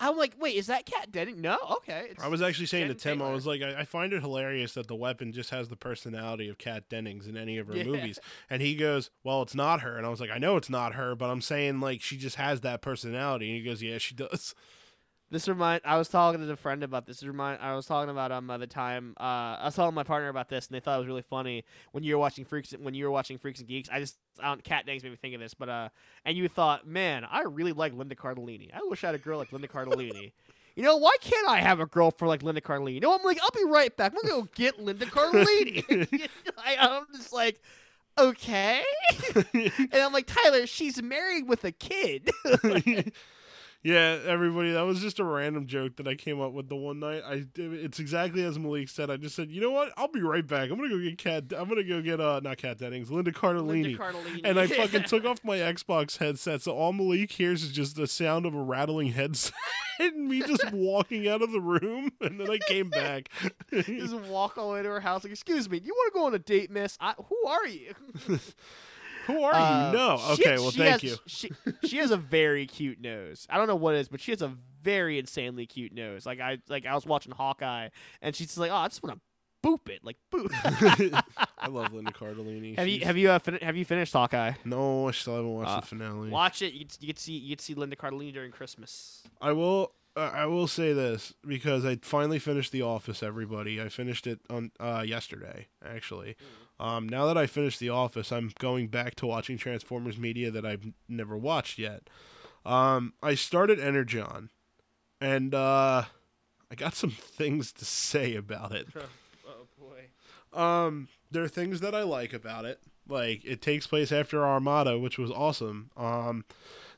I'm 0.00 0.16
like, 0.16 0.34
wait, 0.38 0.56
is 0.56 0.68
that 0.68 0.86
Kat 0.86 1.10
Dennings? 1.10 1.40
No, 1.40 1.58
okay. 1.78 2.10
I 2.22 2.28
was 2.28 2.40
actually 2.40 2.66
saying 2.66 2.88
to 2.88 2.94
Tim, 2.94 3.20
I 3.20 3.32
was 3.32 3.46
like, 3.46 3.62
I, 3.62 3.80
I 3.80 3.84
find 3.84 4.12
it 4.12 4.20
hilarious 4.22 4.74
that 4.74 4.86
the 4.86 4.94
weapon 4.94 5.32
just 5.32 5.50
has 5.50 5.68
the 5.68 5.76
personality 5.76 6.48
of 6.48 6.56
Kat 6.58 6.88
Dennings 6.88 7.26
in 7.26 7.36
any 7.36 7.58
of 7.58 7.66
her 7.66 7.76
Yeah. 7.76 7.84
movies. 7.84 8.18
And 8.48 8.62
he 8.62 8.74
goes, 8.76 9.10
Well, 9.24 9.42
it's 9.42 9.54
not 9.54 9.80
her. 9.80 9.96
And 9.96 10.06
I 10.06 10.08
was 10.08 10.20
like, 10.20 10.30
I 10.30 10.38
know 10.38 10.56
it's 10.56 10.70
not 10.70 10.94
her, 10.94 11.14
but 11.14 11.30
I'm 11.30 11.40
saying 11.40 11.80
like 11.80 12.00
she 12.00 12.16
just 12.16 12.36
has 12.36 12.60
that 12.60 12.80
personality. 12.82 13.48
And 13.48 13.56
he 13.56 13.62
goes, 13.62 13.82
Yeah, 13.82 13.98
she 13.98 14.14
does. 14.14 14.54
This 15.30 15.46
remind. 15.46 15.82
I 15.84 15.98
was 15.98 16.08
talking 16.08 16.40
to 16.40 16.50
a 16.50 16.56
friend 16.56 16.82
about 16.82 17.06
this. 17.06 17.20
this 17.20 17.26
Remind. 17.26 17.60
I 17.60 17.74
was 17.76 17.84
talking 17.84 18.08
about 18.10 18.32
um 18.32 18.46
the 18.46 18.66
time. 18.66 19.14
Uh, 19.20 19.56
I 19.60 19.66
was 19.66 19.74
telling 19.74 19.94
my 19.94 20.02
partner 20.02 20.30
about 20.30 20.48
this, 20.48 20.66
and 20.66 20.74
they 20.74 20.80
thought 20.80 20.96
it 20.96 21.00
was 21.00 21.06
really 21.06 21.22
funny 21.22 21.64
when 21.92 22.02
you 22.02 22.14
were 22.14 22.20
watching 22.20 22.46
Freaks. 22.46 22.72
When 22.72 22.94
you 22.94 23.04
were 23.04 23.10
watching 23.10 23.36
Freaks 23.36 23.60
and 23.60 23.68
Geeks, 23.68 23.90
I 23.92 24.00
just 24.00 24.16
I 24.40 24.48
don't, 24.48 24.64
Kat 24.64 24.86
Dennings 24.86 25.02
made 25.02 25.10
me 25.10 25.16
think 25.16 25.34
of 25.34 25.40
this. 25.40 25.52
But 25.52 25.68
uh, 25.68 25.88
and 26.24 26.36
you 26.36 26.48
thought, 26.48 26.86
man, 26.86 27.26
I 27.30 27.42
really 27.42 27.72
like 27.72 27.92
Linda 27.92 28.14
Cardellini. 28.14 28.70
I 28.72 28.80
wish 28.84 29.04
I 29.04 29.08
had 29.08 29.16
a 29.16 29.18
girl 29.18 29.38
like 29.38 29.52
Linda 29.52 29.68
Cardellini. 29.68 30.32
You 30.76 30.82
know, 30.82 30.96
why 30.96 31.16
can't 31.20 31.48
I 31.48 31.60
have 31.60 31.80
a 31.80 31.86
girl 31.86 32.10
for 32.10 32.26
like 32.26 32.42
Linda 32.42 32.60
Cardellini? 32.62 32.94
You 32.94 33.00
know, 33.00 33.14
I'm 33.14 33.22
like, 33.22 33.38
I'll 33.42 33.50
be 33.50 33.70
right 33.70 33.94
back. 33.96 34.12
I'm 34.12 34.28
gonna 34.28 34.42
go 34.44 34.48
get 34.54 34.80
Linda 34.80 35.06
Cardellini. 35.06 36.28
I, 36.58 36.76
I'm 36.76 37.04
just 37.14 37.34
like, 37.34 37.60
okay. 38.16 38.82
and 39.54 39.94
I'm 39.94 40.12
like, 40.12 40.26
Tyler, 40.26 40.66
she's 40.66 41.02
married 41.02 41.48
with 41.48 41.64
a 41.64 41.72
kid. 41.72 42.30
Yeah, 43.84 44.18
everybody, 44.26 44.72
that 44.72 44.82
was 44.82 45.00
just 45.00 45.20
a 45.20 45.24
random 45.24 45.66
joke 45.68 45.96
that 45.96 46.08
I 46.08 46.16
came 46.16 46.40
up 46.40 46.52
with 46.52 46.68
the 46.68 46.74
one 46.74 46.98
night. 46.98 47.22
I 47.24 47.44
it's 47.54 48.00
exactly 48.00 48.42
as 48.42 48.58
Malik 48.58 48.88
said. 48.88 49.08
I 49.08 49.16
just 49.16 49.36
said, 49.36 49.50
you 49.50 49.60
know 49.60 49.70
what? 49.70 49.92
I'll 49.96 50.08
be 50.10 50.20
right 50.20 50.44
back. 50.44 50.70
I'm 50.70 50.76
gonna 50.76 50.88
go 50.88 50.98
get 50.98 51.16
Kat. 51.16 51.44
I'm 51.56 51.68
gonna 51.68 51.84
go 51.84 52.02
get 52.02 52.20
uh 52.20 52.40
not 52.42 52.58
Kat 52.58 52.78
Dennings, 52.78 53.08
Linda 53.08 53.30
Cardellini. 53.30 53.84
Linda 53.84 53.98
Cardellini. 53.98 54.40
And 54.42 54.58
I 54.58 54.66
fucking 54.66 55.04
took 55.04 55.24
off 55.24 55.44
my 55.44 55.58
Xbox 55.58 56.18
headset, 56.18 56.60
so 56.62 56.72
all 56.72 56.92
Malik 56.92 57.30
hears 57.30 57.62
is 57.62 57.70
just 57.70 57.94
the 57.94 58.08
sound 58.08 58.46
of 58.46 58.54
a 58.54 58.60
rattling 58.60 59.12
headset 59.12 59.54
and 60.00 60.28
me 60.28 60.42
just 60.42 60.68
walking 60.72 61.28
out 61.28 61.40
of 61.42 61.52
the 61.52 61.60
room. 61.60 62.10
And 62.20 62.40
then 62.40 62.50
I 62.50 62.58
came 62.66 62.90
back. 62.90 63.28
just 63.72 64.14
walk 64.14 64.58
all 64.58 64.70
the 64.70 64.74
way 64.74 64.82
to 64.82 64.88
her 64.88 65.00
house. 65.00 65.22
Like, 65.22 65.32
excuse 65.32 65.70
me, 65.70 65.78
do 65.78 65.86
you 65.86 65.94
want 65.94 66.12
to 66.12 66.18
go 66.18 66.26
on 66.26 66.34
a 66.34 66.38
date, 66.40 66.72
miss? 66.72 66.98
I, 67.00 67.14
who 67.28 67.46
are 67.46 67.66
you? 67.68 67.94
Who 69.28 69.42
are 69.44 69.54
Uh, 69.54 69.92
you? 69.92 69.96
No. 69.96 70.16
she- 70.18 70.32
Okay. 70.42 70.56
well, 70.58 70.70
she 70.72 70.78
thank 70.78 71.02
has- 71.02 71.04
you. 71.04 71.16
She 71.26 71.50
she 71.86 71.96
has 71.98 72.10
a 72.10 72.16
very 72.16 72.66
cute 72.66 73.00
nose. 73.00 73.46
I 73.48 73.56
don't 73.56 73.68
know 73.68 73.76
what 73.76 73.94
it 73.94 73.98
is, 73.98 74.08
but 74.08 74.20
she 74.20 74.32
has 74.32 74.42
a 74.42 74.52
very 74.82 75.18
insanely 75.18 75.66
cute 75.66 75.92
nose. 75.92 76.26
Like 76.26 76.40
I 76.40 76.58
like 76.68 76.84
I 76.86 76.94
was 76.94 77.06
watching 77.06 77.32
Hawkeye, 77.32 77.90
and 78.20 78.34
she's 78.34 78.58
like, 78.58 78.70
oh, 78.72 78.74
I 78.76 78.88
just 78.88 79.02
want 79.02 79.14
to 79.16 79.20
boop 79.68 79.88
it, 79.88 80.04
like 80.04 80.16
boop. 80.32 80.48
I 81.58 81.66
love 81.68 81.92
Linda 81.92 82.12
Cardellini. 82.12 82.76
have 82.78 82.88
you 82.88 83.00
have 83.04 83.16
you 83.16 83.30
uh, 83.30 83.38
fin- 83.38 83.58
have 83.60 83.76
you 83.76 83.84
finished 83.84 84.12
Hawkeye? 84.12 84.52
No, 84.64 85.08
I 85.08 85.10
still 85.12 85.36
haven't 85.36 85.52
watched 85.54 85.70
Uh, 85.70 85.80
the 85.80 85.86
finale. 85.86 86.30
Watch 86.30 86.62
it. 86.62 86.72
You 86.72 86.86
could, 86.86 86.96
you 87.00 87.06
could 87.08 87.18
see 87.18 87.32
you 87.32 87.50
could 87.56 87.60
see 87.60 87.74
Linda 87.74 87.96
Cardellini 87.96 88.32
during 88.32 88.50
Christmas. 88.50 89.22
I 89.40 89.52
will. 89.52 89.92
Uh, 90.16 90.30
I 90.34 90.46
will 90.46 90.66
say 90.66 90.92
this 90.92 91.32
because 91.46 91.84
I 91.84 91.96
finally 92.02 92.40
finished 92.40 92.72
The 92.72 92.82
Office. 92.82 93.22
Everybody, 93.22 93.80
I 93.80 93.88
finished 93.88 94.26
it 94.26 94.40
on 94.50 94.72
uh, 94.80 95.04
yesterday. 95.06 95.68
Actually, 95.84 96.34
um, 96.80 97.08
now 97.08 97.26
that 97.26 97.36
I 97.36 97.46
finished 97.46 97.80
The 97.80 97.90
Office, 97.90 98.30
I'm 98.30 98.52
going 98.58 98.88
back 98.88 99.14
to 99.16 99.26
watching 99.26 99.58
Transformers 99.58 100.18
media 100.18 100.50
that 100.50 100.64
I've 100.64 100.92
never 101.08 101.36
watched 101.36 101.78
yet. 101.78 102.08
Um, 102.64 103.14
I 103.22 103.34
started 103.34 103.80
Energon, 103.80 104.50
and 105.20 105.54
uh, 105.54 106.04
I 106.70 106.74
got 106.76 106.94
some 106.94 107.10
things 107.18 107.72
to 107.72 107.84
say 107.84 108.34
about 108.34 108.72
it. 108.72 108.88
oh 109.48 109.66
boy. 109.78 110.58
Um, 110.60 111.08
there 111.30 111.42
are 111.42 111.48
things 111.48 111.80
that 111.80 111.94
I 111.94 112.02
like 112.02 112.32
about 112.32 112.64
it. 112.64 112.80
Like 113.08 113.44
it 113.44 113.62
takes 113.62 113.86
place 113.86 114.12
after 114.12 114.46
Armada, 114.46 114.98
which 114.98 115.18
was 115.18 115.30
awesome. 115.30 115.90
Um, 115.96 116.44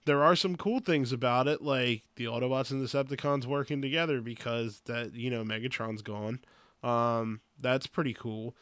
there 0.06 0.22
are 0.22 0.34
some 0.34 0.56
cool 0.56 0.80
things 0.80 1.12
about 1.12 1.46
it, 1.46 1.62
like 1.62 2.02
the 2.16 2.24
Autobots 2.24 2.70
and 2.70 2.86
Decepticons 2.86 3.46
working 3.46 3.80
together 3.80 4.20
because 4.20 4.80
that 4.86 5.14
you 5.14 5.30
know 5.30 5.44
Megatron's 5.44 6.02
gone. 6.02 6.40
Um, 6.82 7.40
that's 7.58 7.86
pretty 7.86 8.14
cool. 8.14 8.56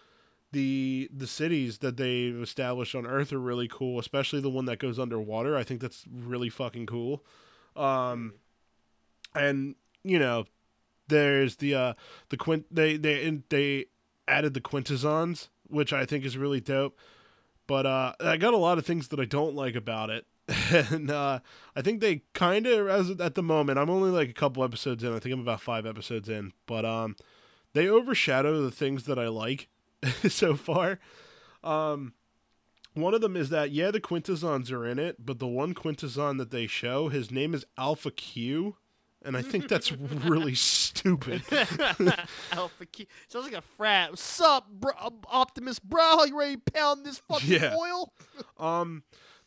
The 0.53 1.11
the 1.15 1.27
cities 1.27 1.79
that 1.79 1.97
they've 1.97 2.41
established 2.41 2.95
on 2.95 3.07
Earth 3.07 3.33
are 3.33 3.39
really 3.39 3.69
cool, 3.69 3.99
especially 3.99 4.41
the 4.41 4.51
one 4.51 4.65
that 4.65 4.79
goes 4.79 4.99
underwater. 4.99 5.57
I 5.57 5.63
think 5.63 5.81
that's 5.81 6.05
really 6.11 6.49
fucking 6.49 6.87
cool. 6.87 7.25
Um, 7.77 8.35
and 9.35 9.75
you 10.03 10.19
know, 10.19 10.47
there's 11.09 11.57
the 11.57 11.75
uh 11.75 11.95
the 12.31 12.37
quint 12.37 12.67
they 12.71 12.97
they 12.97 13.43
they 13.51 13.87
added 14.27 14.55
the 14.55 14.61
quintessons, 14.61 15.49
which 15.67 15.93
I 15.93 16.05
think 16.05 16.25
is 16.25 16.39
really 16.39 16.61
dope. 16.61 16.99
But 17.67 17.85
uh, 17.85 18.15
I 18.21 18.39
got 18.39 18.55
a 18.55 18.59
lot 18.59 18.79
of 18.79 18.87
things 18.87 19.09
that 19.09 19.21
I 19.21 19.27
don't 19.27 19.55
like 19.55 19.75
about 19.75 20.09
it, 20.09 20.27
and 20.91 21.11
uh, 21.11 21.41
I 21.77 21.83
think 21.83 22.01
they 22.01 22.23
kind 22.33 22.67
of, 22.67 22.89
as 22.89 23.11
at 23.21 23.35
the 23.35 23.43
moment, 23.43 23.79
I'm 23.79 23.91
only 23.91 24.11
like 24.11 24.31
a 24.31 24.35
couple 24.35 24.65
episodes 24.65 25.05
in. 25.05 25.15
I 25.15 25.19
think 25.19 25.35
I'm 25.35 25.41
about 25.41 25.61
five 25.61 25.85
episodes 25.85 26.29
in, 26.29 26.53
but 26.67 26.87
um, 26.87 27.17
they 27.75 27.87
overshadow 27.87 28.63
the 28.63 28.71
things 28.71 29.05
that 29.05 29.19
I 29.19 29.29
like 29.29 29.69
so 30.29 30.55
far. 30.57 30.99
Um, 31.63 32.15
one 32.95 33.15
of 33.15 33.21
them 33.21 33.37
is 33.37 33.51
that 33.51 33.71
yeah, 33.71 33.91
the 33.91 34.01
quintessons 34.01 34.71
are 34.73 34.87
in 34.87 34.99
it, 34.99 35.17
but 35.25 35.39
the 35.39 35.47
one 35.47 35.75
quintesson 35.75 36.37
that 36.39 36.51
they 36.51 36.67
show, 36.67 37.09
his 37.09 37.31
name 37.31 37.55
is 37.55 37.65
Alpha 37.77 38.11
Q, 38.11 38.77
and 39.23 39.37
I 39.37 39.43
think 39.43 39.69
that's 39.69 39.93
really 39.93 40.55
stupid. 40.55 41.43
Alpha 42.53 42.87
Key 42.91 43.07
sounds 43.29 43.45
like 43.47 43.55
a 43.55 43.61
frat. 43.61 44.11
What's 44.11 44.41
up, 44.41 44.69
bro? 44.71 44.93
Optimus, 45.29 45.79
bro? 45.79 46.25
You 46.25 46.39
ready 46.39 46.57
to 46.57 46.73
pound 46.73 47.05
this 47.05 47.19
fucking 47.19 47.49
Yeah. 47.51 47.77
oil? 47.77 48.13
Um, 48.59 49.03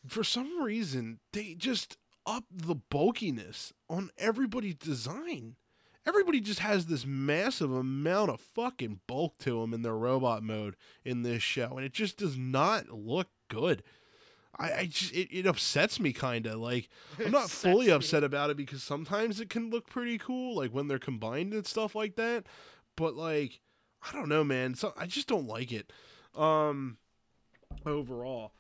for 0.08 0.24
some 0.24 0.62
reason, 0.62 1.20
they 1.34 1.54
just 1.56 1.98
up 2.26 2.44
the 2.52 2.76
bulkiness 2.76 3.74
on 3.90 4.12
everybody's 4.18 4.76
design. 4.76 5.56
Everybody 6.06 6.40
just 6.42 6.60
has 6.60 6.88
this 6.88 7.06
massive 7.06 7.72
amount 7.72 8.32
of 8.32 8.42
fucking 8.42 9.02
bulk 9.06 9.38
to 9.40 9.62
them 9.62 9.74
in 9.74 9.84
their 9.84 9.96
robot 9.96 10.42
mode 10.44 10.76
in 11.06 11.22
this 11.22 11.44
show, 11.44 11.78
and 11.78 11.86
it 11.86 11.94
just 11.94 12.18
does 12.18 12.38
not 12.38 12.90
look 12.90 13.28
good. 13.50 13.84
I, 14.58 14.74
I 14.74 14.86
just 14.86 15.14
it, 15.14 15.30
it 15.32 15.46
upsets 15.46 16.00
me 16.00 16.12
kind 16.12 16.46
of 16.48 16.56
like 16.60 16.90
I'm 17.24 17.32
not 17.32 17.50
fully 17.50 17.88
me. 17.88 17.92
upset 17.92 18.24
about 18.24 18.50
it 18.50 18.58
because 18.58 18.84
sometimes 18.84 19.40
it 19.40 19.50
can 19.50 19.70
look 19.70 19.88
pretty 19.88 20.18
cool 20.18 20.56
like 20.56 20.72
when 20.72 20.88
they're 20.88 21.00
combined 21.00 21.54
and 21.54 21.66
stuff 21.66 21.96
like 21.96 22.16
that, 22.16 22.46
but 22.96 23.16
like 23.16 23.60
I 24.02 24.12
don't 24.12 24.30
know, 24.30 24.44
man. 24.44 24.74
So 24.76 24.94
I 24.98 25.06
just 25.06 25.28
don't 25.28 25.48
like 25.48 25.72
it. 25.72 25.94
Um, 26.36 26.98
overall, 27.86 28.54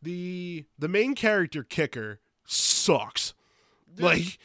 the 0.00 0.64
the 0.78 0.88
main 0.88 1.14
character 1.14 1.64
Kicker 1.64 2.20
sucks. 2.44 3.34
Like 3.98 4.38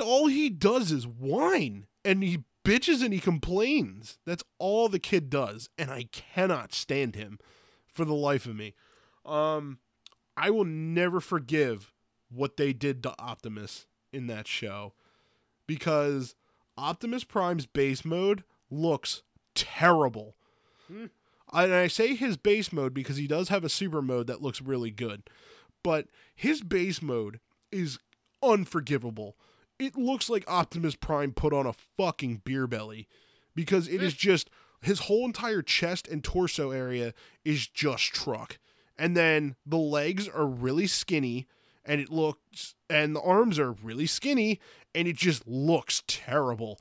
all 0.00 0.26
he 0.26 0.50
does 0.50 0.92
is 0.92 1.06
whine 1.06 1.86
and 2.04 2.22
he 2.22 2.44
bitches 2.64 3.02
and 3.02 3.12
he 3.12 3.20
complains. 3.20 4.18
That's 4.26 4.44
all 4.58 4.88
the 4.88 4.98
kid 4.98 5.30
does, 5.30 5.68
and 5.78 5.90
I 5.90 6.08
cannot 6.12 6.74
stand 6.74 7.14
him 7.14 7.38
for 7.92 8.04
the 8.04 8.14
life 8.14 8.46
of 8.46 8.56
me. 8.56 8.74
Um, 9.24 9.78
I 10.36 10.50
will 10.50 10.64
never 10.64 11.20
forgive 11.20 11.92
what 12.28 12.56
they 12.56 12.72
did 12.72 13.02
to 13.02 13.14
Optimus 13.18 13.86
in 14.12 14.26
that 14.26 14.46
show 14.46 14.94
because 15.66 16.34
Optimus 16.76 17.24
Prime's 17.24 17.66
base 17.66 18.04
mode 18.04 18.44
looks 18.70 19.22
terrible. 19.54 20.36
Hmm. 20.88 21.06
And 21.52 21.72
I 21.72 21.86
say 21.86 22.14
his 22.14 22.36
base 22.36 22.72
mode 22.72 22.92
because 22.92 23.16
he 23.16 23.26
does 23.26 23.48
have 23.48 23.64
a 23.64 23.68
super 23.68 24.02
mode 24.02 24.26
that 24.26 24.42
looks 24.42 24.60
really 24.60 24.90
good, 24.90 25.22
but 25.82 26.08
his 26.34 26.62
base 26.62 27.00
mode 27.00 27.40
is 27.70 27.98
unforgivable. 28.42 29.36
It 29.78 29.96
looks 29.96 30.30
like 30.30 30.44
Optimus 30.46 30.94
Prime 30.94 31.32
put 31.32 31.52
on 31.52 31.66
a 31.66 31.74
fucking 31.96 32.42
beer 32.44 32.66
belly 32.66 33.08
because 33.54 33.88
it 33.88 34.02
is 34.02 34.14
mm. 34.14 34.18
just 34.18 34.50
his 34.80 35.00
whole 35.00 35.24
entire 35.24 35.62
chest 35.62 36.08
and 36.08 36.22
torso 36.22 36.70
area 36.70 37.12
is 37.44 37.66
just 37.66 38.14
truck. 38.14 38.58
And 38.98 39.16
then 39.16 39.56
the 39.66 39.76
legs 39.76 40.28
are 40.28 40.46
really 40.46 40.86
skinny 40.86 41.46
and 41.84 42.00
it 42.00 42.10
looks 42.10 42.74
and 42.88 43.14
the 43.14 43.20
arms 43.20 43.58
are 43.58 43.72
really 43.72 44.06
skinny 44.06 44.60
and 44.94 45.06
it 45.06 45.16
just 45.16 45.46
looks 45.46 46.02
terrible. 46.06 46.80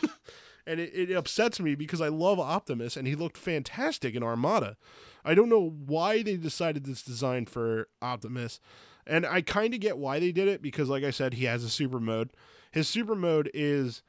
and 0.66 0.80
it, 0.80 1.10
it 1.10 1.14
upsets 1.14 1.60
me 1.60 1.74
because 1.74 2.00
I 2.00 2.08
love 2.08 2.40
Optimus 2.40 2.96
and 2.96 3.06
he 3.06 3.14
looked 3.14 3.38
fantastic 3.38 4.14
in 4.14 4.22
Armada. 4.22 4.76
I 5.24 5.34
don't 5.34 5.48
know 5.48 5.74
why 5.86 6.22
they 6.22 6.36
decided 6.36 6.84
this 6.84 7.02
design 7.02 7.46
for 7.46 7.88
Optimus. 8.02 8.60
And 9.06 9.24
I 9.24 9.40
kind 9.40 9.72
of 9.72 9.80
get 9.80 9.98
why 9.98 10.18
they 10.18 10.32
did 10.32 10.48
it 10.48 10.60
because, 10.60 10.88
like 10.88 11.04
I 11.04 11.10
said, 11.10 11.34
he 11.34 11.44
has 11.44 11.62
a 11.62 11.70
super 11.70 12.00
mode. 12.00 12.30
His 12.72 12.88
super 12.88 13.14
mode 13.14 13.50
is 13.54 14.02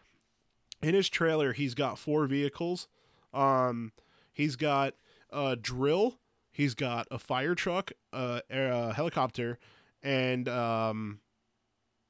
in 0.82 0.94
his 0.94 1.10
trailer, 1.10 1.54
he's 1.54 1.74
got 1.74 2.00
four 2.00 2.26
vehicles. 2.28 2.88
Um, 3.34 3.92
he's 4.34 4.56
got 4.56 4.94
a 5.32 5.56
drill, 5.56 6.20
he's 6.52 6.74
got 6.74 7.08
a 7.12 7.20
fire 7.20 7.56
truck, 7.56 7.92
uh, 8.14 8.42
a 8.50 8.94
helicopter, 8.94 9.60
and 10.02 10.48
um, 10.48 11.20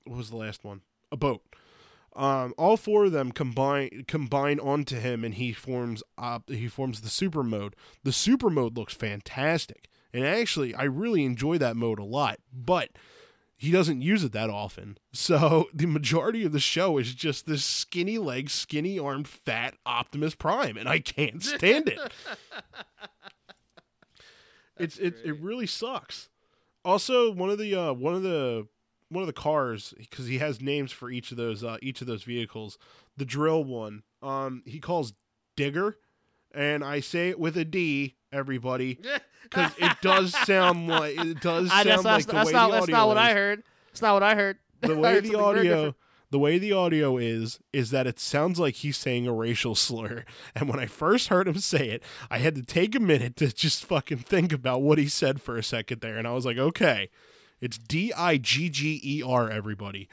what 0.05 0.17
was 0.17 0.29
the 0.29 0.37
last 0.37 0.63
one? 0.63 0.81
A 1.11 1.17
boat. 1.17 1.43
Um, 2.15 2.53
all 2.57 2.77
four 2.77 3.05
of 3.05 3.11
them 3.11 3.31
combine 3.31 4.05
combine 4.07 4.59
onto 4.59 4.97
him, 4.99 5.23
and 5.23 5.35
he 5.35 5.53
forms 5.53 6.01
op- 6.17 6.49
he 6.49 6.67
forms 6.67 7.01
the 7.01 7.09
super 7.09 7.43
mode. 7.43 7.75
The 8.03 8.11
super 8.11 8.49
mode 8.49 8.75
looks 8.75 8.95
fantastic, 8.95 9.87
and 10.13 10.25
actually, 10.25 10.73
I 10.73 10.83
really 10.83 11.25
enjoy 11.25 11.57
that 11.57 11.75
mode 11.75 11.99
a 11.99 12.03
lot. 12.03 12.39
But 12.53 12.89
he 13.55 13.71
doesn't 13.71 14.01
use 14.01 14.23
it 14.23 14.31
that 14.33 14.49
often, 14.49 14.97
so 15.13 15.67
the 15.73 15.87
majority 15.87 16.45
of 16.45 16.51
the 16.51 16.59
show 16.59 16.97
is 16.97 17.13
just 17.13 17.45
this 17.45 17.63
skinny 17.63 18.17
legged, 18.17 18.51
skinny 18.51 18.99
arm, 18.99 19.23
fat 19.23 19.75
Optimus 19.85 20.35
Prime, 20.35 20.77
and 20.77 20.87
I 20.87 20.99
can't 20.99 21.43
stand 21.43 21.89
it. 21.89 21.99
it's 24.77 24.97
it, 24.97 25.15
it 25.23 25.39
really 25.39 25.67
sucks. 25.67 26.29
Also, 26.85 27.31
one 27.31 27.49
of 27.49 27.57
the 27.57 27.75
uh, 27.75 27.93
one 27.93 28.13
of 28.13 28.23
the 28.23 28.67
one 29.09 29.23
of 29.23 29.27
the 29.27 29.33
cars 29.33 29.93
because 29.97 30.27
he 30.27 30.37
has 30.39 30.61
names 30.61 30.91
for 30.91 31.09
each 31.09 31.31
of 31.31 31.37
those 31.37 31.63
uh, 31.63 31.77
each 31.81 32.01
of 32.01 32.07
those 32.07 32.23
vehicles. 32.23 32.77
The 33.15 33.25
drill 33.25 33.63
one, 33.63 34.03
um, 34.21 34.61
he 34.65 34.79
calls 34.79 35.13
Digger, 35.55 35.97
and 36.53 36.83
I 36.83 36.99
say 36.99 37.29
it 37.29 37.39
with 37.39 37.57
a 37.57 37.65
D. 37.65 38.16
Everybody, 38.31 38.99
because 39.43 39.71
it 39.77 39.97
does 40.01 40.33
sound 40.45 40.87
like 40.87 41.17
it 41.17 41.39
does 41.41 41.69
I, 41.71 41.83
sound 41.83 42.05
that's, 42.05 42.05
like 42.05 42.13
that's, 42.13 42.25
the 42.25 42.33
that's 42.33 42.47
way 42.47 42.53
not, 42.53 42.71
the 42.71 42.77
that's 42.77 42.87
not 42.89 43.07
what 43.07 43.17
is. 43.17 43.23
I 43.23 43.33
heard. 43.33 43.63
That's 43.87 44.01
not 44.01 44.13
what 44.13 44.23
I 44.23 44.35
heard. 44.35 44.57
The 44.81 44.95
way 44.97 45.13
heard 45.13 45.23
the 45.23 45.39
audio, 45.39 45.95
the 46.29 46.39
way 46.39 46.57
the 46.57 46.73
audio 46.73 47.17
is, 47.17 47.59
is 47.71 47.89
that 47.91 48.05
it 48.05 48.19
sounds 48.19 48.59
like 48.59 48.75
he's 48.75 48.97
saying 48.97 49.27
a 49.27 49.33
racial 49.33 49.75
slur. 49.75 50.25
And 50.53 50.69
when 50.69 50.79
I 50.79 50.85
first 50.85 51.29
heard 51.29 51.47
him 51.47 51.59
say 51.59 51.89
it, 51.89 52.03
I 52.29 52.39
had 52.39 52.55
to 52.55 52.63
take 52.63 52.95
a 52.95 52.99
minute 52.99 53.37
to 53.37 53.53
just 53.53 53.85
fucking 53.85 54.19
think 54.19 54.51
about 54.51 54.81
what 54.81 54.97
he 54.97 55.07
said 55.07 55.41
for 55.41 55.57
a 55.57 55.63
second 55.63 56.01
there, 56.01 56.17
and 56.17 56.27
I 56.27 56.33
was 56.33 56.45
like, 56.45 56.57
okay, 56.57 57.09
It's 57.61 57.77
D 57.77 58.11
I 58.13 58.37
G 58.37 58.69
G 58.69 58.99
E 59.03 59.23
R. 59.25 59.49
Everybody. 59.49 60.09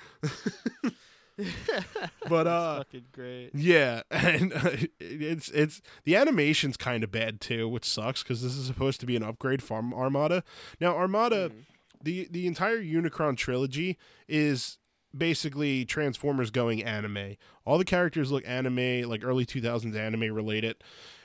But 2.29 2.47
uh, 2.47 2.79
fucking 2.79 3.05
great. 3.13 3.51
yeah, 3.55 4.03
and 4.11 4.53
uh, 4.53 4.71
it's 5.01 5.49
it's 5.51 5.81
the 6.05 6.17
animation's 6.17 6.77
kind 6.77 7.03
of 7.05 7.11
bad 7.11 7.41
too, 7.41 7.69
which 7.69 7.85
sucks 7.85 8.23
because 8.23 8.43
this 8.43 8.57
is 8.57 8.67
supposed 8.67 9.01
to 9.01 9.07
be 9.07 9.17
an 9.17 9.23
upgrade 9.23 9.63
from 9.63 9.93
Armada. 9.95 10.43
Now 10.81 10.97
Armada, 10.97 11.51
Mhm. 11.51 11.65
the 12.03 12.29
the 12.31 12.47
entire 12.47 12.81
Unicron 12.81 13.37
trilogy 13.37 13.99
is 14.29 14.79
basically 15.17 15.85
Transformers 15.85 16.51
going 16.51 16.83
anime. 16.83 17.37
All 17.65 17.79
the 17.79 17.85
characters 17.85 18.31
look 18.33 18.45
anime, 18.47 19.09
like 19.09 19.23
early 19.25 19.47
2000s 19.47 19.97
anime 19.97 20.35
related, 20.35 20.77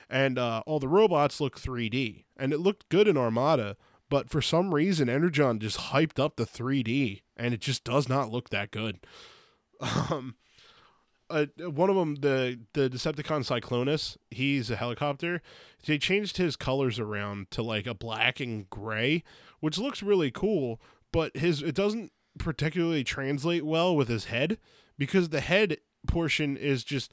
and 0.08 0.38
uh, 0.38 0.62
all 0.66 0.78
the 0.78 0.88
robots 0.88 1.40
look 1.40 1.58
3D. 1.58 2.24
And 2.36 2.52
it 2.52 2.58
looked 2.60 2.88
good 2.88 3.08
in 3.08 3.16
Armada, 3.16 3.76
but 4.08 4.30
for 4.30 4.40
some 4.40 4.72
reason, 4.74 5.08
Energon 5.08 5.58
just 5.58 5.76
hyped 5.78 6.18
up 6.18 6.36
the 6.36 6.46
3D, 6.46 7.22
and 7.36 7.52
it 7.52 7.60
just 7.60 7.82
does 7.84 8.08
not 8.08 8.30
look 8.30 8.50
that 8.50 8.70
good. 8.70 9.00
Um, 9.80 10.34
uh, 11.30 11.46
one 11.58 11.88
of 11.88 11.96
them, 11.96 12.16
the 12.16 12.58
the 12.74 12.90
Decepticon 12.90 13.46
Cyclonus, 13.46 14.16
he's 14.30 14.70
a 14.70 14.76
helicopter. 14.76 15.40
They 15.86 15.96
changed 15.96 16.36
his 16.36 16.56
colors 16.56 16.98
around 16.98 17.50
to 17.52 17.62
like 17.62 17.86
a 17.86 17.94
black 17.94 18.40
and 18.40 18.68
gray, 18.68 19.22
which 19.60 19.78
looks 19.78 20.02
really 20.02 20.30
cool. 20.30 20.80
But 21.12 21.36
his 21.36 21.62
it 21.62 21.74
doesn't 21.74 22.12
particularly 22.38 23.04
translate 23.04 23.64
well 23.64 23.94
with 23.96 24.08
his 24.08 24.26
head 24.26 24.58
because 24.98 25.28
the 25.28 25.40
head 25.40 25.78
portion 26.06 26.56
is 26.56 26.84
just 26.84 27.12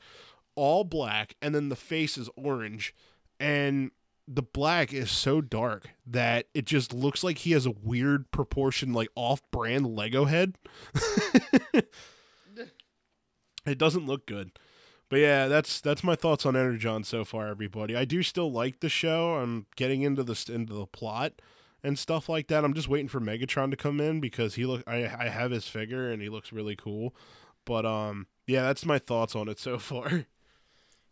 all 0.56 0.84
black 0.84 1.36
and 1.42 1.54
then 1.54 1.70
the 1.70 1.76
face 1.76 2.18
is 2.18 2.30
orange 2.36 2.94
and 3.40 3.92
the 4.28 4.42
black 4.42 4.94
is 4.94 5.10
so 5.10 5.40
dark 5.40 5.90
that 6.06 6.48
it 6.54 6.66
just 6.66 6.94
looks 6.94 7.24
like 7.24 7.40
he 7.40 7.52
has 7.52 7.66
a 7.66 7.72
weird 7.72 8.30
proportion 8.32 8.94
like 8.94 9.10
off-brand 9.16 9.86
lego 9.96 10.26
head 10.26 10.56
it 13.68 13.78
doesn't 13.78 14.06
look 14.06 14.26
good 14.26 14.52
but 15.10 15.18
yeah 15.18 15.48
that's 15.48 15.80
that's 15.82 16.04
my 16.04 16.16
thoughts 16.16 16.46
on 16.46 16.56
energon 16.56 17.04
so 17.04 17.24
far 17.24 17.48
everybody 17.48 17.96
i 17.96 18.06
do 18.06 18.24
still 18.24 18.52
like 18.52 18.80
the 18.80 18.90
show 18.90 19.36
i'm 19.36 19.66
getting 19.76 20.02
into 20.02 20.24
the 20.24 20.52
into 20.54 20.74
the 20.74 20.86
plot 20.88 21.34
and 21.84 22.00
stuff 22.00 22.28
like 22.28 22.48
that 22.48 22.64
i'm 22.64 22.74
just 22.74 22.88
waiting 22.88 23.08
for 23.08 23.20
megatron 23.20 23.70
to 23.70 23.78
come 23.78 24.00
in 24.00 24.20
because 24.20 24.56
he 24.56 24.66
look 24.66 24.84
i 24.88 25.04
i 25.20 25.28
have 25.30 25.52
his 25.52 25.68
figure 25.68 26.10
and 26.12 26.22
he 26.22 26.30
looks 26.30 26.52
really 26.52 26.76
cool 26.76 27.16
but 27.66 27.86
um 27.86 28.28
yeah 28.46 28.64
that's 28.64 28.86
my 28.86 28.98
thoughts 29.00 29.36
on 29.36 29.48
it 29.48 29.60
so 29.60 29.78
far 29.90 30.26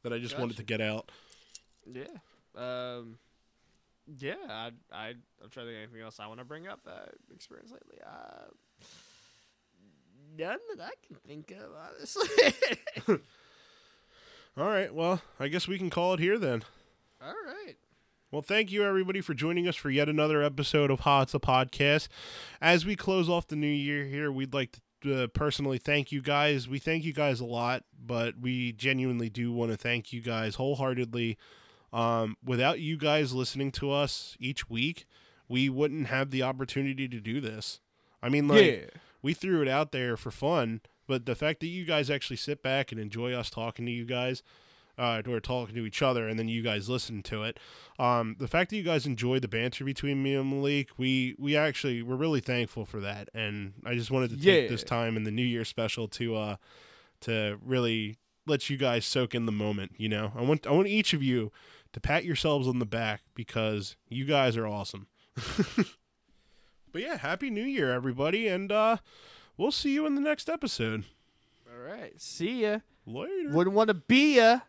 that 0.03 0.13
i 0.13 0.17
just 0.17 0.37
wanted 0.39 0.57
to 0.57 0.63
get 0.63 0.81
out 0.81 1.11
Yeah. 1.85 2.03
Um. 2.55 3.17
Yeah. 4.17 4.35
I. 4.49 4.71
I. 4.91 5.07
I'm 5.43 5.49
trying 5.51 5.67
to 5.67 5.71
think 5.71 5.77
of 5.77 5.83
anything 5.83 6.01
else 6.01 6.19
I 6.19 6.27
want 6.27 6.39
to 6.39 6.45
bring 6.45 6.67
up 6.67 6.83
that 6.85 7.09
I've 7.09 7.35
experienced 7.35 7.73
lately. 7.73 7.97
Uh. 8.05 8.45
None 10.37 10.59
that 10.75 10.83
I 10.83 10.91
can 11.05 11.15
think 11.27 11.51
of, 11.51 11.71
honestly. 11.75 13.19
all 14.57 14.69
right 14.69 14.93
well 14.95 15.21
i 15.37 15.49
guess 15.49 15.67
we 15.67 15.77
can 15.77 15.89
call 15.89 16.13
it 16.13 16.19
here 16.21 16.37
then 16.39 16.63
All 17.21 17.33
right. 17.45 17.75
Well, 18.31 18.41
thank 18.41 18.71
you 18.71 18.83
everybody 18.83 19.21
for 19.21 19.33
joining 19.33 19.67
us 19.67 19.75
for 19.75 19.89
yet 19.89 20.09
another 20.09 20.41
episode 20.43 20.91
of 20.91 21.01
Hot's 21.01 21.33
a 21.33 21.39
Podcast. 21.39 22.07
As 22.61 22.85
we 22.85 22.95
close 22.95 23.29
off 23.29 23.47
the 23.47 23.55
new 23.55 23.67
year 23.67 24.03
here, 24.05 24.31
we'd 24.31 24.53
like 24.53 24.79
to 25.01 25.23
uh, 25.23 25.27
personally 25.27 25.77
thank 25.77 26.11
you 26.11 26.21
guys. 26.21 26.67
We 26.67 26.77
thank 26.79 27.05
you 27.05 27.13
guys 27.13 27.39
a 27.39 27.45
lot, 27.45 27.83
but 27.97 28.37
we 28.39 28.73
genuinely 28.73 29.29
do 29.29 29.53
want 29.53 29.71
to 29.71 29.77
thank 29.77 30.11
you 30.11 30.21
guys 30.21 30.55
wholeheartedly. 30.55 31.37
Um, 31.93 32.35
without 32.43 32.79
you 32.79 32.97
guys 32.97 33.33
listening 33.33 33.71
to 33.73 33.91
us 33.91 34.35
each 34.39 34.69
week, 34.69 35.05
we 35.47 35.69
wouldn't 35.69 36.07
have 36.07 36.29
the 36.31 36.43
opportunity 36.43 37.07
to 37.07 37.19
do 37.21 37.39
this. 37.39 37.79
I 38.21 38.29
mean, 38.29 38.47
like, 38.49 38.59
we 39.21 39.33
threw 39.33 39.61
it 39.61 39.67
out 39.67 39.91
there 39.91 40.15
for 40.17 40.31
fun, 40.31 40.81
but 41.07 41.25
the 41.25 41.35
fact 41.35 41.59
that 41.61 41.67
you 41.67 41.85
guys 41.85 42.09
actually 42.09 42.37
sit 42.37 42.61
back 42.63 42.91
and 42.91 42.99
enjoy 43.01 43.33
us 43.33 43.49
talking 43.49 43.85
to 43.85 43.91
you 43.91 44.05
guys, 44.05 44.41
uh, 44.97 45.21
or 45.27 45.39
talking 45.41 45.75
to 45.75 45.85
each 45.85 46.01
other, 46.01 46.27
and 46.27 46.39
then 46.39 46.47
you 46.47 46.61
guys 46.61 46.87
listen 46.87 47.21
to 47.23 47.43
it, 47.43 47.59
um, 47.99 48.35
the 48.39 48.47
fact 48.47 48.69
that 48.69 48.77
you 48.77 48.83
guys 48.83 49.05
enjoy 49.05 49.39
the 49.39 49.47
banter 49.47 49.83
between 49.83 50.23
me 50.23 50.35
and 50.35 50.49
Malik, 50.49 50.89
we 50.97 51.35
we 51.37 51.55
actually 51.57 52.01
we're 52.01 52.15
really 52.15 52.39
thankful 52.39 52.85
for 52.85 52.99
that, 53.01 53.29
and 53.33 53.73
I 53.85 53.93
just 53.95 54.09
wanted 54.09 54.29
to 54.29 54.37
take 54.37 54.63
Yeah. 54.63 54.67
this 54.69 54.83
time 54.83 55.17
in 55.17 55.23
the 55.25 55.31
New 55.31 55.43
Year 55.43 55.65
special 55.65 56.07
to 56.09 56.35
uh 56.37 56.55
to 57.21 57.57
really 57.61 58.17
let 58.47 58.69
you 58.69 58.77
guys 58.77 59.05
soak 59.05 59.33
in 59.35 59.45
the 59.45 59.51
moment. 59.51 59.91
You 59.97 60.07
know, 60.09 60.31
I 60.35 60.41
want 60.43 60.65
I 60.65 60.71
want 60.71 60.87
each 60.87 61.13
of 61.13 61.21
you 61.21 61.51
to 61.91 61.99
pat 61.99 62.23
yourselves 62.25 62.67
on 62.67 62.79
the 62.79 62.85
back 62.85 63.21
because 63.33 63.95
you 64.07 64.23
guys 64.25 64.55
are 64.55 64.67
awesome. 64.67 65.07
but 66.95 67.03
yeah, 67.03 67.17
happy 67.17 67.49
New 67.49 67.65
Year, 67.65 67.91
everybody, 67.91 68.47
and 68.47 68.71
uh, 68.71 68.95
we'll 69.57 69.73
see 69.73 69.93
you 69.93 70.05
in 70.05 70.15
the 70.15 70.21
next 70.21 70.47
episode. 70.47 71.03
All 71.69 71.85
right. 71.85 72.13
See 72.21 72.61
ya. 72.61 72.79
Later. 73.05 73.49
Wouldn't 73.49 73.75
want 73.75 73.89
to 73.89 73.95
be 73.95 74.37
ya. 74.37 74.59